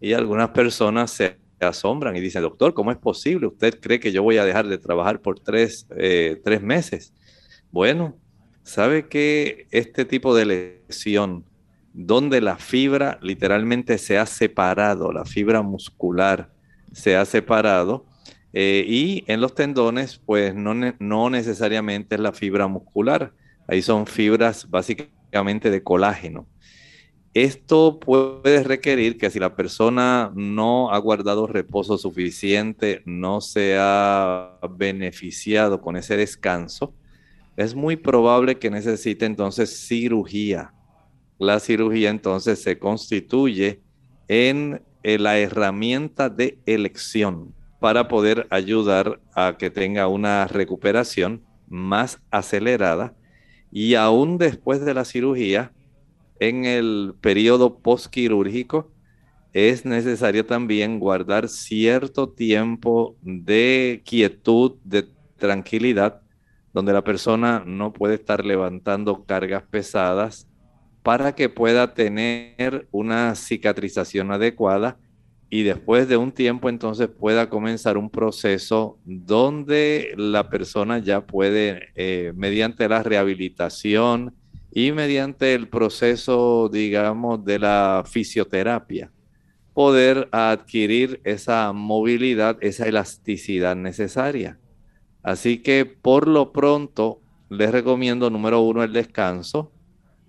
Y 0.00 0.12
algunas 0.12 0.48
personas 0.48 1.12
se 1.12 1.38
asombran 1.60 2.16
y 2.16 2.20
dicen, 2.20 2.42
doctor, 2.42 2.74
¿cómo 2.74 2.90
es 2.90 2.98
posible? 2.98 3.46
¿Usted 3.46 3.78
cree 3.78 4.00
que 4.00 4.10
yo 4.10 4.24
voy 4.24 4.38
a 4.38 4.44
dejar 4.44 4.66
de 4.66 4.76
trabajar 4.76 5.20
por 5.20 5.38
tres, 5.38 5.86
eh, 5.96 6.40
tres 6.42 6.62
meses? 6.62 7.14
Bueno, 7.70 8.16
¿sabe 8.64 9.06
que 9.06 9.68
este 9.70 10.04
tipo 10.04 10.34
de 10.34 10.80
lesión, 10.88 11.44
donde 11.92 12.40
la 12.40 12.56
fibra 12.56 13.20
literalmente 13.22 13.98
se 13.98 14.18
ha 14.18 14.26
separado, 14.26 15.12
la 15.12 15.24
fibra 15.24 15.62
muscular 15.62 16.50
se 16.92 17.14
ha 17.14 17.24
separado, 17.24 18.04
eh, 18.52 18.84
y 18.86 19.24
en 19.26 19.40
los 19.40 19.54
tendones, 19.54 20.20
pues 20.24 20.54
no, 20.54 20.74
no 20.98 21.30
necesariamente 21.30 22.16
es 22.16 22.20
la 22.20 22.32
fibra 22.32 22.66
muscular, 22.66 23.32
ahí 23.66 23.80
son 23.80 24.06
fibras 24.06 24.68
básicamente 24.68 25.70
de 25.70 25.82
colágeno. 25.82 26.46
Esto 27.34 27.98
puede 27.98 28.62
requerir 28.62 29.16
que 29.16 29.30
si 29.30 29.38
la 29.38 29.56
persona 29.56 30.30
no 30.34 30.90
ha 30.90 30.98
guardado 30.98 31.46
reposo 31.46 31.96
suficiente, 31.96 33.00
no 33.06 33.40
se 33.40 33.76
ha 33.78 34.58
beneficiado 34.76 35.80
con 35.80 35.96
ese 35.96 36.18
descanso, 36.18 36.94
es 37.56 37.74
muy 37.74 37.96
probable 37.96 38.58
que 38.58 38.70
necesite 38.70 39.24
entonces 39.24 39.86
cirugía. 39.86 40.74
La 41.38 41.58
cirugía 41.58 42.10
entonces 42.10 42.60
se 42.60 42.78
constituye 42.78 43.80
en 44.28 44.82
eh, 45.02 45.18
la 45.18 45.38
herramienta 45.38 46.28
de 46.28 46.58
elección 46.66 47.54
para 47.82 48.06
poder 48.06 48.46
ayudar 48.50 49.18
a 49.34 49.56
que 49.58 49.68
tenga 49.68 50.06
una 50.06 50.46
recuperación 50.46 51.42
más 51.68 52.22
acelerada 52.30 53.16
y 53.72 53.96
aún 53.96 54.38
después 54.38 54.84
de 54.84 54.94
la 54.94 55.04
cirugía, 55.04 55.72
en 56.38 56.64
el 56.64 57.14
periodo 57.20 57.78
postquirúrgico, 57.80 58.92
es 59.52 59.84
necesario 59.84 60.46
también 60.46 61.00
guardar 61.00 61.48
cierto 61.48 62.28
tiempo 62.28 63.16
de 63.20 64.00
quietud, 64.04 64.76
de 64.84 65.08
tranquilidad, 65.36 66.22
donde 66.72 66.92
la 66.92 67.02
persona 67.02 67.64
no 67.66 67.92
puede 67.92 68.14
estar 68.14 68.44
levantando 68.44 69.24
cargas 69.24 69.64
pesadas 69.64 70.46
para 71.02 71.34
que 71.34 71.48
pueda 71.48 71.94
tener 71.94 72.86
una 72.92 73.34
cicatrización 73.34 74.30
adecuada 74.30 74.98
y 75.54 75.64
después 75.64 76.08
de 76.08 76.16
un 76.16 76.32
tiempo 76.32 76.70
entonces 76.70 77.08
pueda 77.08 77.50
comenzar 77.50 77.98
un 77.98 78.08
proceso 78.08 78.98
donde 79.04 80.14
la 80.16 80.48
persona 80.48 80.98
ya 80.98 81.26
puede, 81.26 81.90
eh, 81.94 82.32
mediante 82.34 82.88
la 82.88 83.02
rehabilitación 83.02 84.34
y 84.72 84.92
mediante 84.92 85.52
el 85.52 85.68
proceso, 85.68 86.70
digamos, 86.72 87.44
de 87.44 87.58
la 87.58 88.02
fisioterapia, 88.06 89.12
poder 89.74 90.26
adquirir 90.32 91.20
esa 91.22 91.70
movilidad, 91.74 92.56
esa 92.62 92.88
elasticidad 92.88 93.76
necesaria. 93.76 94.58
Así 95.22 95.58
que 95.58 95.84
por 95.84 96.28
lo 96.28 96.50
pronto 96.52 97.20
les 97.50 97.70
recomiendo, 97.70 98.30
número 98.30 98.62
uno, 98.62 98.82
el 98.82 98.94
descanso. 98.94 99.70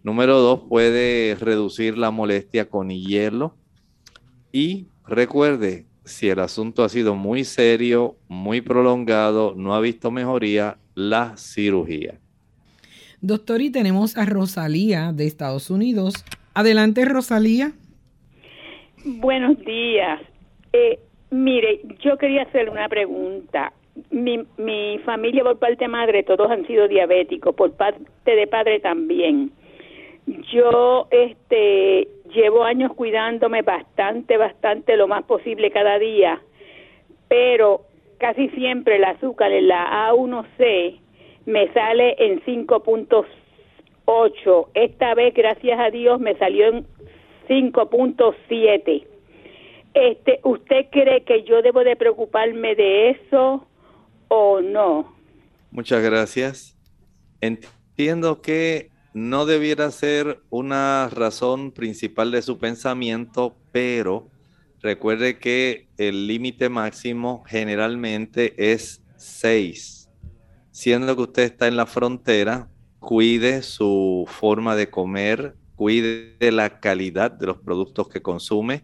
Número 0.04 0.40
dos, 0.40 0.64
puede 0.68 1.38
reducir 1.40 1.98
la 1.98 2.12
molestia 2.12 2.70
con 2.70 2.90
hielo. 2.90 3.56
Y 4.52 4.88
Recuerde, 5.08 5.86
si 6.06 6.30
el 6.30 6.40
asunto 6.40 6.84
ha 6.84 6.90
sido 6.90 7.16
muy 7.16 7.44
serio, 7.44 8.16
muy 8.28 8.62
prolongado, 8.62 9.54
no 9.56 9.74
ha 9.76 9.82
visto 9.82 10.12
mejoría, 10.12 10.78
la 10.96 11.36
cirugía. 11.38 12.20
Doctor, 13.22 13.62
y 13.62 13.72
tenemos 13.72 14.18
a 14.18 14.26
Rosalía 14.26 15.12
de 15.14 15.26
Estados 15.26 15.70
Unidos. 15.70 16.26
Adelante, 16.54 17.06
Rosalía. 17.06 17.72
Buenos 19.06 19.58
días. 19.60 20.22
Eh, 20.74 21.00
mire, 21.32 21.82
yo 22.02 22.18
quería 22.18 22.44
hacer 22.44 22.70
una 22.70 22.88
pregunta. 22.90 23.74
Mi, 24.12 24.44
mi 24.58 25.00
familia 25.06 25.44
por 25.44 25.60
parte 25.60 25.86
de 25.86 25.88
madre, 25.88 26.24
todos 26.24 26.50
han 26.50 26.66
sido 26.68 26.88
diabéticos, 26.88 27.56
por 27.56 27.72
parte 27.74 28.36
de 28.36 28.48
padre 28.48 28.80
también. 28.80 29.52
Yo, 30.26 31.08
este, 31.12 32.08
llevo 32.34 32.64
años 32.64 32.94
cuidándome 32.94 33.62
bastante, 33.62 34.38
bastante, 34.38 34.96
lo 34.96 35.08
más 35.08 35.24
posible 35.24 35.70
cada 35.72 36.00
día, 36.00 36.42
pero 37.28 37.82
casi 38.18 38.48
siempre 38.50 38.96
el 38.96 39.04
azúcar 39.04 39.52
en 39.52 39.68
la 39.68 40.10
A1C 40.10 41.00
me 41.46 41.72
sale 41.74 42.16
en 42.20 42.42
5.8. 42.42 44.68
Esta 44.74 45.14
vez, 45.14 45.34
gracias 45.34 45.78
a 45.80 45.90
Dios, 45.90 46.22
me 46.22 46.38
salió 46.38 46.68
en 46.68 46.88
5.7. 47.50 49.08
Este, 49.94 50.40
¿usted 50.44 50.86
cree 50.90 51.24
que 51.24 51.44
yo 51.44 51.62
debo 51.62 51.84
de 51.84 51.96
preocuparme 51.96 52.76
de 52.76 53.12
eso 53.12 53.68
o 54.30 54.62
no? 54.62 55.14
Muchas 55.70 56.02
gracias. 56.02 56.76
Entiendo 57.42 58.42
que 58.42 58.93
no 59.14 59.46
debiera 59.46 59.92
ser 59.92 60.42
una 60.50 61.10
razón 61.10 61.72
principal 61.72 62.32
de 62.32 62.42
su 62.42 62.58
pensamiento, 62.58 63.56
pero 63.72 64.30
recuerde 64.82 65.38
que 65.38 65.88
el 65.98 66.28
límite 66.28 66.70
máximo 66.70 67.44
generalmente 67.48 68.72
es 68.74 69.04
6. 69.18 70.10
Siendo 70.72 71.16
que 71.16 71.22
usted 71.22 71.44
está 71.44 71.68
en 71.68 71.78
la 71.78 71.86
frontera, 71.86 72.70
cuide 73.00 73.62
su 73.62 74.26
forma 74.28 74.76
de 74.76 74.90
comer, 74.90 75.56
cuide 75.76 76.36
la 76.52 76.80
calidad 76.80 77.32
de 77.32 77.48
los 77.48 77.58
productos 77.60 78.10
que 78.10 78.22
consume, 78.22 78.84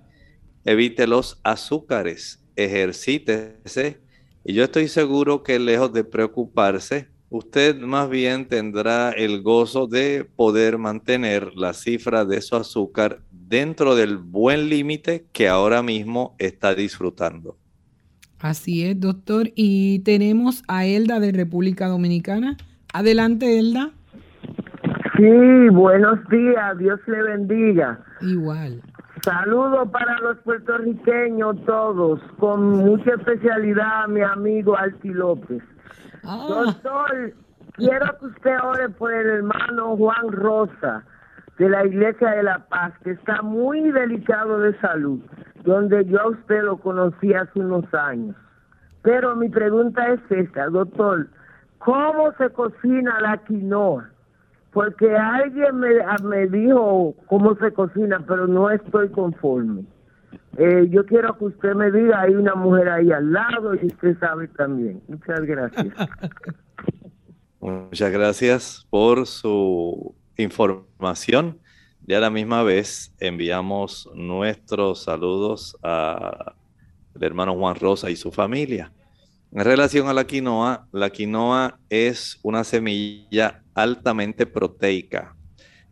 evite 0.65 1.07
los 1.07 1.39
azúcares, 1.43 2.45
ejercítese. 2.55 4.01
Y 4.43 4.53
yo 4.53 4.63
estoy 4.63 4.87
seguro 4.87 5.41
que 5.41 5.57
lejos 5.57 5.91
de 5.93 6.03
preocuparse, 6.03 7.09
usted 7.29 7.79
más 7.79 8.09
bien 8.09 8.47
tendrá 8.47 9.11
el 9.11 9.41
gozo 9.41 9.87
de 9.87 10.27
poder 10.35 10.77
mantener 10.77 11.55
la 11.55 11.73
cifra 11.73 12.25
de 12.25 12.41
su 12.41 12.55
azúcar 12.55 13.21
dentro 13.31 13.95
del 13.95 14.17
buen 14.17 14.69
límite 14.69 15.25
que 15.31 15.47
ahora 15.47 15.81
mismo 15.81 16.35
está 16.37 16.75
disfrutando. 16.75 17.57
Así 18.39 18.85
es, 18.85 18.99
doctor. 18.99 19.49
Y 19.55 19.99
tenemos 19.99 20.63
a 20.67 20.85
Elda 20.85 21.19
de 21.19 21.31
República 21.31 21.87
Dominicana. 21.87 22.57
Adelante, 22.93 23.59
Elda. 23.59 23.91
Sí, 25.17 25.69
buenos 25.71 26.17
días, 26.29 26.77
Dios 26.77 26.99
le 27.07 27.21
bendiga. 27.23 27.99
Igual. 28.21 28.81
Saludos 29.21 29.89
para 29.91 30.17
los 30.19 30.37
puertorriqueños 30.39 31.57
todos, 31.65 32.21
con 32.37 32.69
mucha 32.69 33.15
especialidad 33.15 34.03
a 34.03 34.07
mi 34.07 34.21
amigo 34.21 34.77
Alti 34.77 35.09
López. 35.09 35.61
Ah. 36.23 36.45
Doctor, 36.47 37.33
quiero 37.73 38.17
que 38.19 38.25
usted 38.25 38.57
ore 38.63 38.89
por 38.89 39.13
el 39.13 39.27
hermano 39.27 39.95
Juan 39.97 40.31
Rosa 40.31 41.03
de 41.57 41.69
la 41.69 41.85
Iglesia 41.85 42.31
de 42.31 42.43
la 42.43 42.59
Paz, 42.69 42.93
que 43.03 43.11
está 43.11 43.41
muy 43.41 43.91
delicado 43.91 44.59
de 44.59 44.77
salud, 44.79 45.19
donde 45.63 46.05
yo 46.05 46.21
a 46.21 46.29
usted 46.29 46.63
lo 46.63 46.77
conocí 46.77 47.33
hace 47.33 47.59
unos 47.59 47.93
años. 47.93 48.35
Pero 49.01 49.35
mi 49.35 49.49
pregunta 49.49 50.07
es 50.07 50.19
esta, 50.29 50.67
doctor, 50.67 51.27
¿cómo 51.79 52.31
se 52.37 52.49
cocina 52.51 53.19
la 53.21 53.37
quinoa? 53.37 54.09
Porque 54.71 55.15
alguien 55.15 55.79
me, 55.79 55.89
me 56.23 56.47
dijo 56.47 57.15
cómo 57.27 57.55
se 57.55 57.73
cocina, 57.73 58.23
pero 58.27 58.47
no 58.47 58.69
estoy 58.69 59.09
conforme. 59.09 59.83
Eh, 60.57 60.87
yo 60.89 61.05
quiero 61.05 61.37
que 61.37 61.45
usted 61.45 61.73
me 61.73 61.91
diga, 61.91 62.21
hay 62.21 62.35
una 62.35 62.55
mujer 62.55 62.89
ahí 62.89 63.11
al 63.11 63.31
lado 63.31 63.75
y 63.75 63.85
usted 63.87 64.17
sabe 64.19 64.47
también. 64.49 65.01
Muchas 65.07 65.41
gracias. 65.41 65.87
Muchas 67.59 68.11
gracias 68.11 68.87
por 68.89 69.25
su 69.25 70.15
información. 70.37 71.59
Y 72.07 72.13
a 72.13 72.19
la 72.19 72.29
misma 72.29 72.63
vez 72.63 73.13
enviamos 73.19 74.09
nuestros 74.15 75.03
saludos 75.03 75.77
al 75.81 76.55
hermano 77.21 77.55
Juan 77.55 77.75
Rosa 77.75 78.09
y 78.09 78.15
su 78.15 78.31
familia. 78.31 78.91
En 79.51 79.63
relación 79.63 80.07
a 80.07 80.13
la 80.13 80.25
quinoa, 80.25 80.87
la 80.91 81.09
quinoa 81.09 81.79
es 81.89 82.39
una 82.43 82.63
semilla 82.63 83.63
altamente 83.73 84.45
proteica. 84.45 85.35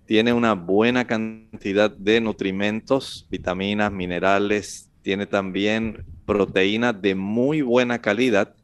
Tiene 0.07 0.31
una 0.31 0.53
buena 0.53 1.05
cantidad 1.05 1.91
de 1.91 2.21
nutrimentos, 2.21 3.27
vitaminas, 3.29 3.91
minerales. 3.91 4.89
Tiene 5.01 5.25
también 5.25 6.05
proteínas 6.25 6.99
de 7.01 7.13
muy 7.13 7.61
buena 7.61 7.99
calidad. 7.99 8.55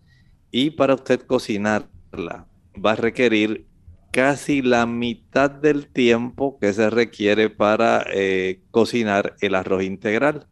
Y 0.52 0.72
para 0.72 0.96
usted 0.96 1.20
cocinarla 1.20 2.48
va 2.74 2.92
a 2.92 2.96
requerir 2.96 3.68
casi 4.12 4.62
la 4.62 4.86
mitad 4.86 5.52
del 5.52 5.88
tiempo 5.88 6.58
que 6.60 6.72
se 6.72 6.90
requiere 6.90 7.50
para 7.50 8.06
eh, 8.14 8.62
cocinar 8.72 9.36
el 9.42 9.56
arroz 9.56 9.84
integral. 9.84 10.48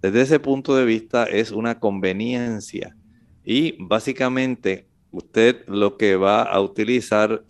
Desde 0.00 0.22
ese 0.22 0.40
punto 0.40 0.74
de 0.74 0.86
vista 0.86 1.24
es 1.24 1.50
una 1.50 1.78
conveniencia 1.80 2.96
y 3.44 3.76
básicamente 3.78 4.86
usted 5.10 5.66
lo 5.66 5.98
que 5.98 6.16
va 6.16 6.44
a 6.44 6.60
utilizar 6.60 7.44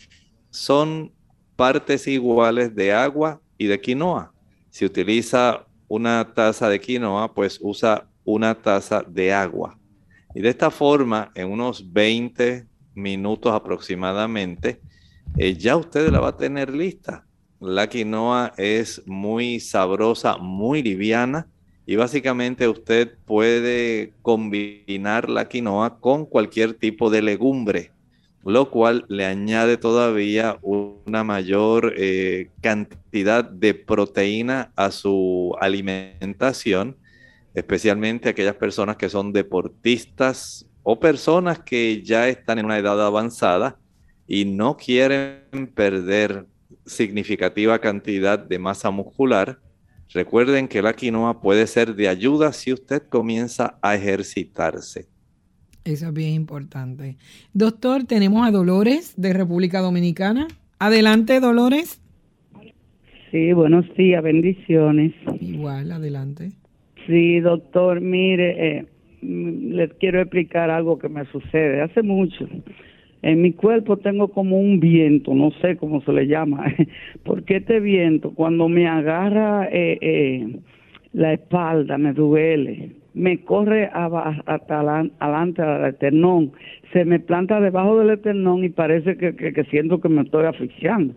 son 0.51 1.13
partes 1.61 2.07
iguales 2.07 2.75
de 2.75 2.91
agua 2.91 3.39
y 3.59 3.67
de 3.67 3.79
quinoa. 3.79 4.33
Si 4.71 4.87
utiliza 4.87 5.67
una 5.89 6.33
taza 6.33 6.71
de 6.71 6.81
quinoa, 6.81 7.35
pues 7.35 7.59
usa 7.61 8.09
una 8.25 8.55
taza 8.55 9.05
de 9.07 9.35
agua. 9.35 9.79
Y 10.35 10.41
de 10.41 10.49
esta 10.49 10.71
forma, 10.71 11.31
en 11.35 11.53
unos 11.53 11.93
20 11.93 12.67
minutos 12.95 13.53
aproximadamente, 13.53 14.81
eh, 15.37 15.55
ya 15.55 15.77
usted 15.77 16.09
la 16.09 16.21
va 16.21 16.29
a 16.29 16.37
tener 16.39 16.75
lista. 16.75 17.27
La 17.61 17.91
quinoa 17.91 18.55
es 18.57 19.03
muy 19.05 19.61
sabrosa, 19.61 20.39
muy 20.39 20.83
liviana 20.83 21.47
y 21.85 21.97
básicamente 21.97 22.69
usted 22.69 23.19
puede 23.27 24.15
combinar 24.23 25.29
la 25.29 25.47
quinoa 25.47 26.01
con 26.01 26.25
cualquier 26.25 26.73
tipo 26.73 27.11
de 27.11 27.21
legumbre, 27.21 27.93
lo 28.45 28.71
cual 28.71 29.05
le 29.09 29.27
añade 29.27 29.77
todavía 29.77 30.59
una 30.63 31.25
mayor 31.25 31.95
eh, 31.97 32.51
cantidad 32.63 33.45
de 33.45 33.75
proteína 33.75 34.73
a 34.77 34.91
su 34.91 35.55
alimentación, 35.61 36.97
especialmente 37.55 38.29
aquellas 38.29 38.57
personas 38.57 38.97
que 38.97 39.09
son 39.09 39.33
deportistas 39.33 40.67
o 40.83 40.99
personas 40.99 41.59
que 41.59 42.03
ya 42.03 42.29
están 42.29 42.59
en 42.59 42.65
una 42.65 42.79
edad 42.79 43.05
avanzada 43.05 43.79
y 44.27 44.45
no 44.47 44.77
quieren 44.77 45.71
perder 45.75 46.47
significativa 46.87 47.79
cantidad 47.79 48.39
de 48.39 48.59
masa 48.59 48.91
muscular, 48.91 49.59
recuerden 50.13 50.67
que 50.67 50.83
la 50.83 50.95
quinoa 50.95 51.41
puede 51.41 51.67
ser 51.67 51.95
de 51.95 52.09
ayuda 52.09 52.53
si 52.53 52.73
usted 52.73 53.03
comienza 53.09 53.79
a 53.83 53.95
ejercitarse. 53.95 55.09
Eso 55.85 56.09
es 56.09 56.15
bien 56.15 56.35
importante. 56.35 57.17
Doctor, 57.55 58.05
tenemos 58.05 58.47
a 58.47 58.51
Dolores 58.51 59.15
de 59.17 59.33
República 59.33 59.81
Dominicana. 59.81 60.47
Adelante, 60.79 61.41
Dolores. 61.41 62.01
Sí, 63.31 63.53
buenos 63.53 63.87
días, 63.97 64.23
bendiciones. 64.23 65.13
Igual, 65.41 65.93
adelante. 65.93 66.51
Sí, 67.07 67.41
doctor, 67.41 68.01
mire, 68.01 68.79
eh, 68.79 68.87
les 69.23 69.93
quiero 69.95 70.21
explicar 70.21 70.71
algo 70.71 70.99
que 70.99 71.09
me 71.09 71.25
sucede 71.27 71.81
hace 71.83 72.03
mucho 72.03 72.47
en 73.23 73.43
mi 73.43 73.53
cuerpo 73.53 73.99
tengo 73.99 74.29
como 74.29 74.59
un 74.59 74.81
viento, 74.81 75.35
no 75.35 75.51
sé 75.61 75.77
cómo 75.77 76.03
se 76.03 76.13
le 76.13 76.27
llama, 76.27 76.65
porque 77.25 77.57
este 77.57 77.81
viento 77.81 78.33
cuando 78.35 78.69
me 78.69 78.87
agarra 78.87 79.69
eh, 79.71 79.99
eh, 80.01 80.59
la 81.13 81.35
espalda 81.35 81.99
me 81.99 82.13
duele, 82.13 82.93
me 83.15 83.39
corre 83.45 83.91
hasta 83.93 84.81
adelante 84.81 85.63
del 85.63 85.85
eternón, 85.87 86.53
se 86.93 87.05
me 87.05 87.19
planta 87.21 87.61
debajo 87.61 87.99
del 87.99 88.11
eternón 88.11 88.65
y 88.65 88.69
parece 88.69 89.17
que, 89.17 89.35
que 89.35 89.65
siento 89.65 90.01
que 90.01 90.09
me 90.09 90.23
estoy 90.23 90.47
asfixiando. 90.47 91.15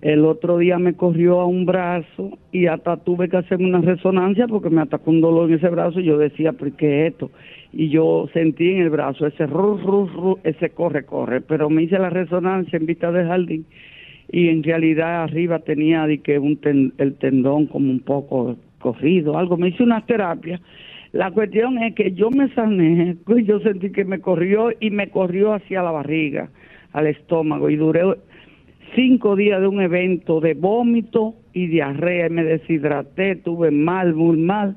El 0.00 0.24
otro 0.24 0.58
día 0.58 0.80
me 0.80 0.94
corrió 0.94 1.40
a 1.40 1.46
un 1.46 1.64
brazo 1.64 2.36
y 2.50 2.66
hasta 2.66 2.96
tuve 2.96 3.28
que 3.28 3.36
hacer 3.36 3.58
una 3.58 3.80
resonancia 3.80 4.48
porque 4.48 4.68
me 4.68 4.80
atacó 4.80 5.12
un 5.12 5.20
dolor 5.20 5.48
en 5.48 5.58
ese 5.58 5.68
brazo 5.68 6.00
y 6.00 6.04
yo 6.04 6.18
decía, 6.18 6.52
¿por 6.52 6.72
qué 6.72 7.06
esto? 7.06 7.30
Y 7.72 7.88
yo 7.88 8.28
sentí 8.32 8.68
en 8.72 8.82
el 8.82 8.90
brazo 8.90 9.28
ese 9.28 9.46
ru, 9.46 9.76
ru, 9.78 10.06
ru, 10.08 10.38
ese 10.42 10.70
corre, 10.70 11.04
corre, 11.04 11.40
pero 11.40 11.70
me 11.70 11.84
hice 11.84 12.00
la 12.00 12.10
resonancia 12.10 12.76
en 12.76 12.86
vista 12.86 13.12
del 13.12 13.28
jardín 13.28 13.64
y 14.32 14.48
en 14.48 14.64
realidad 14.64 15.22
arriba 15.22 15.60
tenía 15.60 16.06
de 16.06 16.18
que 16.18 16.38
un 16.38 16.58
el 16.98 17.14
tendón 17.14 17.66
como 17.66 17.90
un 17.90 18.00
poco 18.00 18.56
corrido, 18.80 19.38
algo, 19.38 19.56
me 19.56 19.68
hice 19.68 19.84
una 19.84 20.04
terapia. 20.04 20.60
La 21.12 21.30
cuestión 21.30 21.76
es 21.78 21.94
que 21.94 22.12
yo 22.12 22.30
me 22.30 22.48
sané, 22.54 23.16
yo 23.44 23.60
sentí 23.60 23.92
que 23.92 24.04
me 24.04 24.20
corrió 24.20 24.70
y 24.80 24.90
me 24.90 25.10
corrió 25.10 25.52
hacia 25.52 25.82
la 25.82 25.90
barriga, 25.90 26.48
al 26.92 27.06
estómago 27.06 27.68
y 27.68 27.76
duré 27.76 28.02
cinco 28.94 29.36
días 29.36 29.60
de 29.60 29.66
un 29.66 29.82
evento 29.82 30.40
de 30.40 30.54
vómito 30.54 31.34
y 31.52 31.66
diarrea, 31.66 32.26
y 32.28 32.30
me 32.30 32.44
deshidraté, 32.44 33.36
tuve 33.36 33.70
mal, 33.70 34.14
muy 34.14 34.38
mal. 34.38 34.76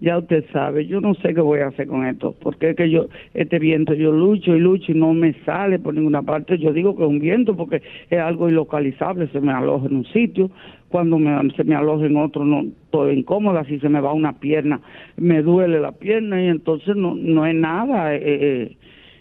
Ya 0.00 0.18
usted 0.18 0.44
sabe, 0.52 0.86
yo 0.86 1.00
no 1.00 1.14
sé 1.14 1.32
qué 1.32 1.40
voy 1.40 1.60
a 1.60 1.68
hacer 1.68 1.86
con 1.86 2.04
esto, 2.04 2.34
porque 2.42 2.70
es 2.70 2.76
que 2.76 2.90
yo, 2.90 3.06
este 3.34 3.60
viento, 3.60 3.94
yo 3.94 4.10
lucho 4.10 4.56
y 4.56 4.58
lucho 4.58 4.90
y 4.90 4.96
no 4.96 5.14
me 5.14 5.32
sale 5.44 5.78
por 5.78 5.94
ninguna 5.94 6.22
parte. 6.22 6.58
Yo 6.58 6.72
digo 6.72 6.96
que 6.96 7.04
es 7.04 7.08
un 7.08 7.20
viento 7.20 7.56
porque 7.56 7.82
es 8.10 8.18
algo 8.18 8.48
ilocalizable, 8.48 9.28
se 9.28 9.40
me 9.40 9.52
aloja 9.52 9.86
en 9.86 9.96
un 9.96 10.04
sitio, 10.06 10.50
cuando 10.92 11.18
se 11.56 11.64
me 11.64 11.74
aloja 11.74 12.06
en 12.06 12.16
otro 12.16 12.44
no 12.44 12.60
estoy 12.60 13.18
incómoda, 13.18 13.64
si 13.64 13.80
se 13.80 13.88
me 13.88 14.00
va 14.00 14.12
una 14.12 14.38
pierna, 14.38 14.80
me 15.16 15.42
duele 15.42 15.80
la 15.80 15.92
pierna 15.92 16.40
y 16.40 16.48
entonces 16.48 16.94
no, 16.94 17.14
no 17.16 17.46
es 17.46 17.54
nada, 17.54 18.14
eh, 18.14 18.20
eh, 18.22 18.76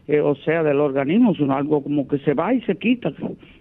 eh, 0.08 0.20
o 0.20 0.36
sea, 0.36 0.62
del 0.62 0.80
organismo, 0.80 1.34
sino 1.34 1.56
algo 1.56 1.82
como 1.82 2.08
que 2.08 2.20
se 2.20 2.34
va 2.34 2.54
y 2.54 2.62
se 2.62 2.76
quita. 2.76 3.12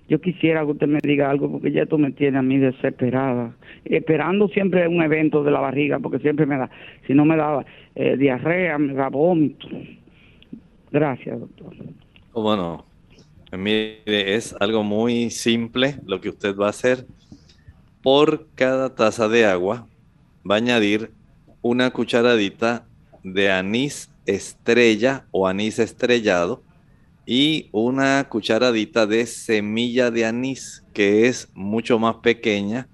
Yo 0.08 0.20
quisiera 0.20 0.64
que 0.64 0.72
usted 0.72 0.88
me 0.88 0.98
diga 1.02 1.30
algo 1.30 1.50
porque 1.50 1.70
ya 1.70 1.84
esto 1.84 1.96
me 1.96 2.10
tiene 2.10 2.38
a 2.38 2.42
mí 2.42 2.58
desesperada. 2.58 3.54
Esperando 3.84 4.48
siempre 4.48 4.88
un 4.88 5.00
evento 5.02 5.44
de 5.44 5.52
la 5.52 5.60
barriga 5.60 6.00
porque 6.00 6.18
siempre 6.18 6.44
me 6.46 6.58
da, 6.58 6.68
si 7.06 7.14
no 7.14 7.24
me 7.24 7.36
da 7.36 7.64
eh, 7.94 8.16
diarrea, 8.16 8.76
me 8.76 8.92
da 8.92 9.08
vómito. 9.08 9.68
Gracias, 10.90 11.38
doctor. 11.38 11.72
Bueno, 12.34 12.84
Mire, 13.56 14.36
es 14.36 14.54
algo 14.60 14.84
muy 14.84 15.30
simple 15.30 15.96
lo 16.06 16.20
que 16.20 16.28
usted 16.28 16.56
va 16.56 16.66
a 16.66 16.70
hacer. 16.70 17.04
Por 18.02 18.48
cada 18.54 18.94
taza 18.94 19.28
de 19.28 19.44
agua 19.44 19.86
va 20.48 20.54
a 20.54 20.58
añadir 20.58 21.12
una 21.62 21.90
cucharadita 21.90 22.86
de 23.22 23.50
anís 23.50 24.10
estrella 24.26 25.26
o 25.30 25.46
anís 25.46 25.78
estrellado 25.78 26.62
y 27.26 27.68
una 27.72 28.26
cucharadita 28.28 29.06
de 29.06 29.26
semilla 29.26 30.10
de 30.10 30.24
anís 30.24 30.84
que 30.94 31.26
es 31.26 31.48
mucho 31.54 31.98
más 31.98 32.16
pequeña, 32.16 32.88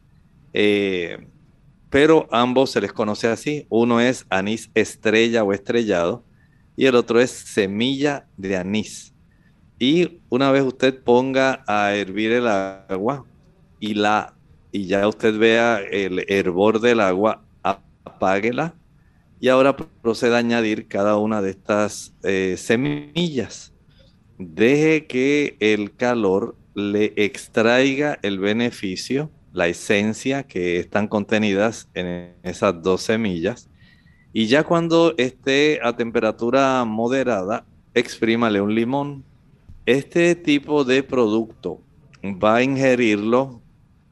eh, 0.52 1.26
pero 1.88 2.28
ambos 2.30 2.70
se 2.70 2.80
les 2.80 2.92
conoce 2.92 3.28
así. 3.28 3.66
Uno 3.68 4.00
es 4.00 4.26
anís 4.28 4.70
estrella 4.74 5.44
o 5.44 5.52
estrellado 5.52 6.24
y 6.76 6.86
el 6.86 6.96
otro 6.96 7.20
es 7.20 7.30
semilla 7.30 8.26
de 8.36 8.56
anís. 8.56 9.14
Y 9.78 10.20
una 10.28 10.50
vez 10.50 10.64
usted 10.64 11.02
ponga 11.02 11.64
a 11.66 11.94
hervir 11.94 12.32
el 12.32 12.46
agua 12.46 13.24
y 13.78 13.94
la 13.94 14.35
y 14.72 14.86
ya 14.86 15.06
usted 15.08 15.38
vea 15.38 15.78
el 15.78 16.24
hervor 16.28 16.80
del 16.80 17.00
agua, 17.00 17.42
apáguela 17.62 18.74
y 19.40 19.48
ahora 19.48 19.76
proceda 19.76 20.36
a 20.36 20.38
añadir 20.38 20.88
cada 20.88 21.16
una 21.16 21.42
de 21.42 21.50
estas 21.50 22.14
eh, 22.22 22.56
semillas. 22.58 23.72
Deje 24.38 25.06
que 25.06 25.56
el 25.60 25.94
calor 25.94 26.56
le 26.74 27.12
extraiga 27.16 28.18
el 28.22 28.38
beneficio, 28.38 29.30
la 29.52 29.68
esencia 29.68 30.42
que 30.42 30.78
están 30.78 31.08
contenidas 31.08 31.88
en 31.94 32.34
esas 32.42 32.82
dos 32.82 33.02
semillas. 33.02 33.68
Y 34.32 34.46
ya 34.46 34.64
cuando 34.64 35.14
esté 35.16 35.80
a 35.82 35.96
temperatura 35.96 36.84
moderada, 36.84 37.64
exprímale 37.94 38.60
un 38.60 38.74
limón. 38.74 39.24
Este 39.86 40.34
tipo 40.34 40.84
de 40.84 41.02
producto 41.02 41.80
va 42.22 42.56
a 42.56 42.62
ingerirlo 42.62 43.62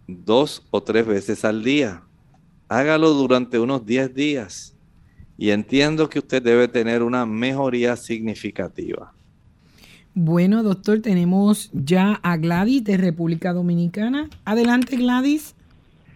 dos 0.07 0.67
o 0.71 0.83
tres 0.83 1.07
veces 1.07 1.45
al 1.45 1.63
día. 1.63 2.03
Hágalo 2.69 3.11
durante 3.11 3.59
unos 3.59 3.85
10 3.87 4.15
días 4.15 4.77
y 5.37 5.51
entiendo 5.51 6.09
que 6.09 6.19
usted 6.19 6.43
debe 6.43 6.69
tener 6.69 7.03
una 7.03 7.27
mejoría 7.27 7.97
significativa. 7.97 9.13
Bueno, 10.15 10.63
doctor, 10.63 11.01
tenemos 11.01 11.71
ya 11.73 12.21
a 12.23 12.37
Gladys 12.37 12.85
de 12.85 12.97
República 12.97 13.53
Dominicana. 13.53 14.29
Adelante, 14.45 14.97
Gladys. 14.97 15.57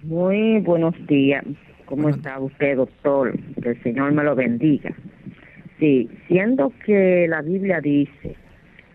Muy 0.05 0.61
buenos 0.61 0.94
días. 1.09 1.44
¿Cómo 1.87 2.09
está 2.09 2.38
usted, 2.38 2.77
doctor? 2.77 3.37
Que 3.61 3.70
el 3.70 3.83
Señor 3.83 4.12
me 4.12 4.22
lo 4.22 4.37
bendiga. 4.37 4.94
Sí, 5.81 6.09
siendo 6.29 6.72
que 6.85 7.27
la 7.29 7.42
Biblia 7.42 7.81
dice 7.81 8.37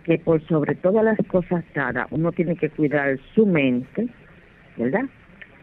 que 0.05 0.19
por 0.19 0.45
sobre 0.47 0.75
todas 0.75 1.03
las 1.03 1.17
cosas 1.27 1.63
dadas 1.73 2.07
uno 2.11 2.31
tiene 2.31 2.55
que 2.55 2.69
cuidar 2.69 3.19
su 3.35 3.45
mente, 3.45 4.07
¿verdad? 4.77 5.05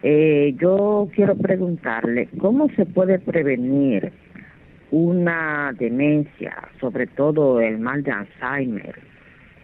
Eh, 0.02 0.54
yo 0.58 1.08
quiero 1.14 1.36
preguntarle, 1.36 2.28
¿cómo 2.38 2.70
se 2.70 2.86
puede 2.86 3.18
prevenir 3.18 4.12
una 4.90 5.74
demencia, 5.78 6.56
sobre 6.80 7.06
todo 7.06 7.60
el 7.60 7.78
mal 7.78 8.02
de 8.02 8.10
Alzheimer 8.10 8.98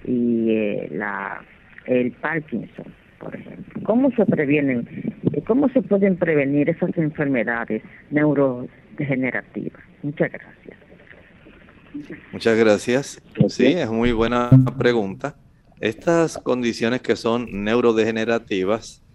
y 0.05 0.51
eh, 0.51 0.89
la, 0.93 1.43
el 1.87 2.13
Parkinson, 2.13 2.87
por 3.19 3.35
ejemplo? 3.35 3.83
¿Cómo 3.85 4.11
se 4.13 4.27
previenen, 4.27 4.87
eh, 5.33 5.43
cómo 5.47 5.71
se 5.71 5.81
pueden 5.81 6.17
prevenir 6.17 6.69
esas 6.69 6.97
enfermedades 6.99 7.83
neurodegenerativas? 8.11 9.83
Muchas 10.03 10.31
gracias. 10.31 10.77
Muchas 12.31 12.59
gracias. 12.59 13.23
Sí, 13.49 13.69
es 13.69 13.91
muy 13.91 14.13
buena 14.13 14.51
pregunta. 14.79 15.37
Estas 15.81 16.37
condiciones 16.37 17.01
que 17.01 17.17
son 17.17 17.65
neurodegenerativas 17.65 19.06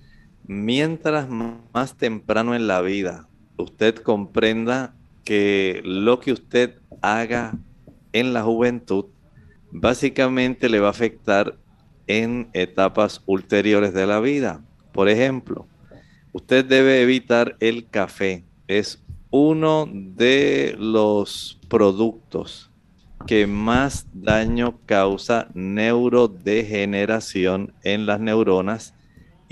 mientras 0.51 1.27
más 1.29 1.95
temprano 1.95 2.53
en 2.53 2.67
la 2.67 2.81
vida 2.81 3.29
usted 3.55 3.95
comprenda 3.95 4.93
que 5.23 5.79
lo 5.85 6.19
que 6.19 6.33
usted 6.33 6.81
haga 7.01 7.57
en 8.11 8.33
la 8.33 8.43
juventud 8.43 9.05
básicamente 9.71 10.67
le 10.67 10.81
va 10.81 10.87
a 10.87 10.91
afectar 10.91 11.57
en 12.05 12.49
etapas 12.51 13.23
ulteriores 13.27 13.93
de 13.93 14.05
la 14.05 14.19
vida. 14.19 14.61
Por 14.91 15.07
ejemplo, 15.07 15.67
usted 16.33 16.65
debe 16.65 17.01
evitar 17.01 17.55
el 17.61 17.87
café. 17.87 18.43
Es 18.67 19.01
uno 19.29 19.87
de 19.89 20.75
los 20.77 21.61
productos 21.69 22.69
que 23.25 23.47
más 23.47 24.05
daño 24.11 24.81
causa 24.85 25.47
neurodegeneración 25.53 27.73
en 27.83 28.05
las 28.05 28.19
neuronas 28.19 28.95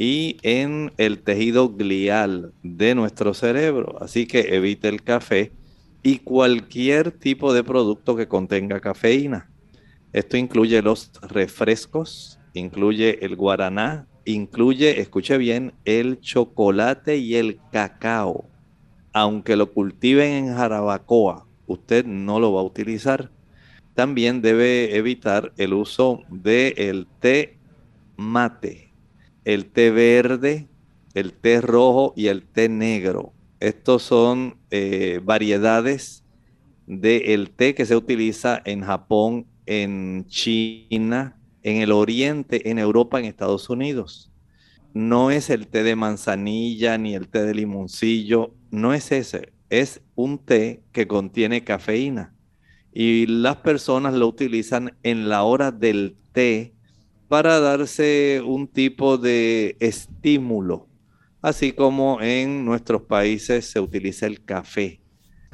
y 0.01 0.37
en 0.43 0.93
el 0.95 1.19
tejido 1.19 1.71
glial 1.71 2.53
de 2.63 2.95
nuestro 2.95 3.33
cerebro. 3.33 4.01
Así 4.01 4.27
que 4.27 4.55
evite 4.55 4.87
el 4.87 5.03
café 5.03 5.51
y 6.01 6.19
cualquier 6.19 7.11
tipo 7.11 7.53
de 7.53 7.65
producto 7.65 8.15
que 8.15 8.29
contenga 8.29 8.79
cafeína. 8.79 9.49
Esto 10.13 10.37
incluye 10.37 10.81
los 10.81 11.11
refrescos, 11.21 12.39
incluye 12.53 13.25
el 13.25 13.35
guaraná, 13.35 14.07
incluye, 14.23 15.01
escuche 15.01 15.37
bien, 15.37 15.73
el 15.83 16.21
chocolate 16.21 17.17
y 17.17 17.35
el 17.35 17.59
cacao. 17.69 18.45
Aunque 19.11 19.57
lo 19.57 19.73
cultiven 19.73 20.31
en 20.31 20.55
jarabacoa, 20.55 21.45
usted 21.67 22.05
no 22.05 22.39
lo 22.39 22.53
va 22.53 22.61
a 22.61 22.63
utilizar. 22.63 23.31
También 23.95 24.41
debe 24.41 24.95
evitar 24.95 25.51
el 25.57 25.73
uso 25.73 26.21
del 26.29 27.05
té 27.19 27.57
mate 28.15 28.88
el 29.53 29.65
té 29.65 29.89
verde, 29.89 30.67
el 31.15 31.33
té 31.33 31.59
rojo 31.59 32.13
y 32.15 32.27
el 32.27 32.43
té 32.43 32.69
negro. 32.69 33.33
Estos 33.59 34.03
son 34.03 34.59
eh, 34.69 35.21
variedades 35.23 36.23
del 36.85 37.49
té 37.49 37.73
que 37.73 37.87
se 37.87 37.95
utiliza 37.95 38.61
en 38.63 38.81
Japón, 38.81 39.47
en 39.65 40.27
China, 40.27 41.35
en 41.63 41.77
el 41.77 41.91
Oriente, 41.91 42.69
en 42.69 42.77
Europa, 42.77 43.19
en 43.19 43.25
Estados 43.25 43.71
Unidos. 43.71 44.31
No 44.93 45.31
es 45.31 45.49
el 45.49 45.65
té 45.67 45.81
de 45.81 45.95
manzanilla 45.95 46.99
ni 46.99 47.15
el 47.15 47.27
té 47.27 47.41
de 47.43 47.55
limoncillo, 47.55 48.53
no 48.69 48.93
es 48.93 49.11
ese. 49.11 49.53
Es 49.71 50.01
un 50.13 50.37
té 50.37 50.83
que 50.91 51.07
contiene 51.07 51.63
cafeína. 51.63 52.35
Y 52.93 53.25
las 53.25 53.57
personas 53.57 54.13
lo 54.13 54.27
utilizan 54.27 54.95
en 55.01 55.27
la 55.27 55.41
hora 55.41 55.71
del 55.71 56.17
té 56.33 56.75
para 57.29 57.59
darse 57.59 58.41
un 58.43 58.67
tipo 58.67 59.19
de 59.19 59.77
estímulo, 59.79 60.89
así 61.41 61.71
como 61.71 62.19
en 62.21 62.65
nuestros 62.65 63.03
países 63.03 63.65
se 63.65 63.79
utiliza 63.79 64.25
el 64.25 64.43
café. 64.43 64.99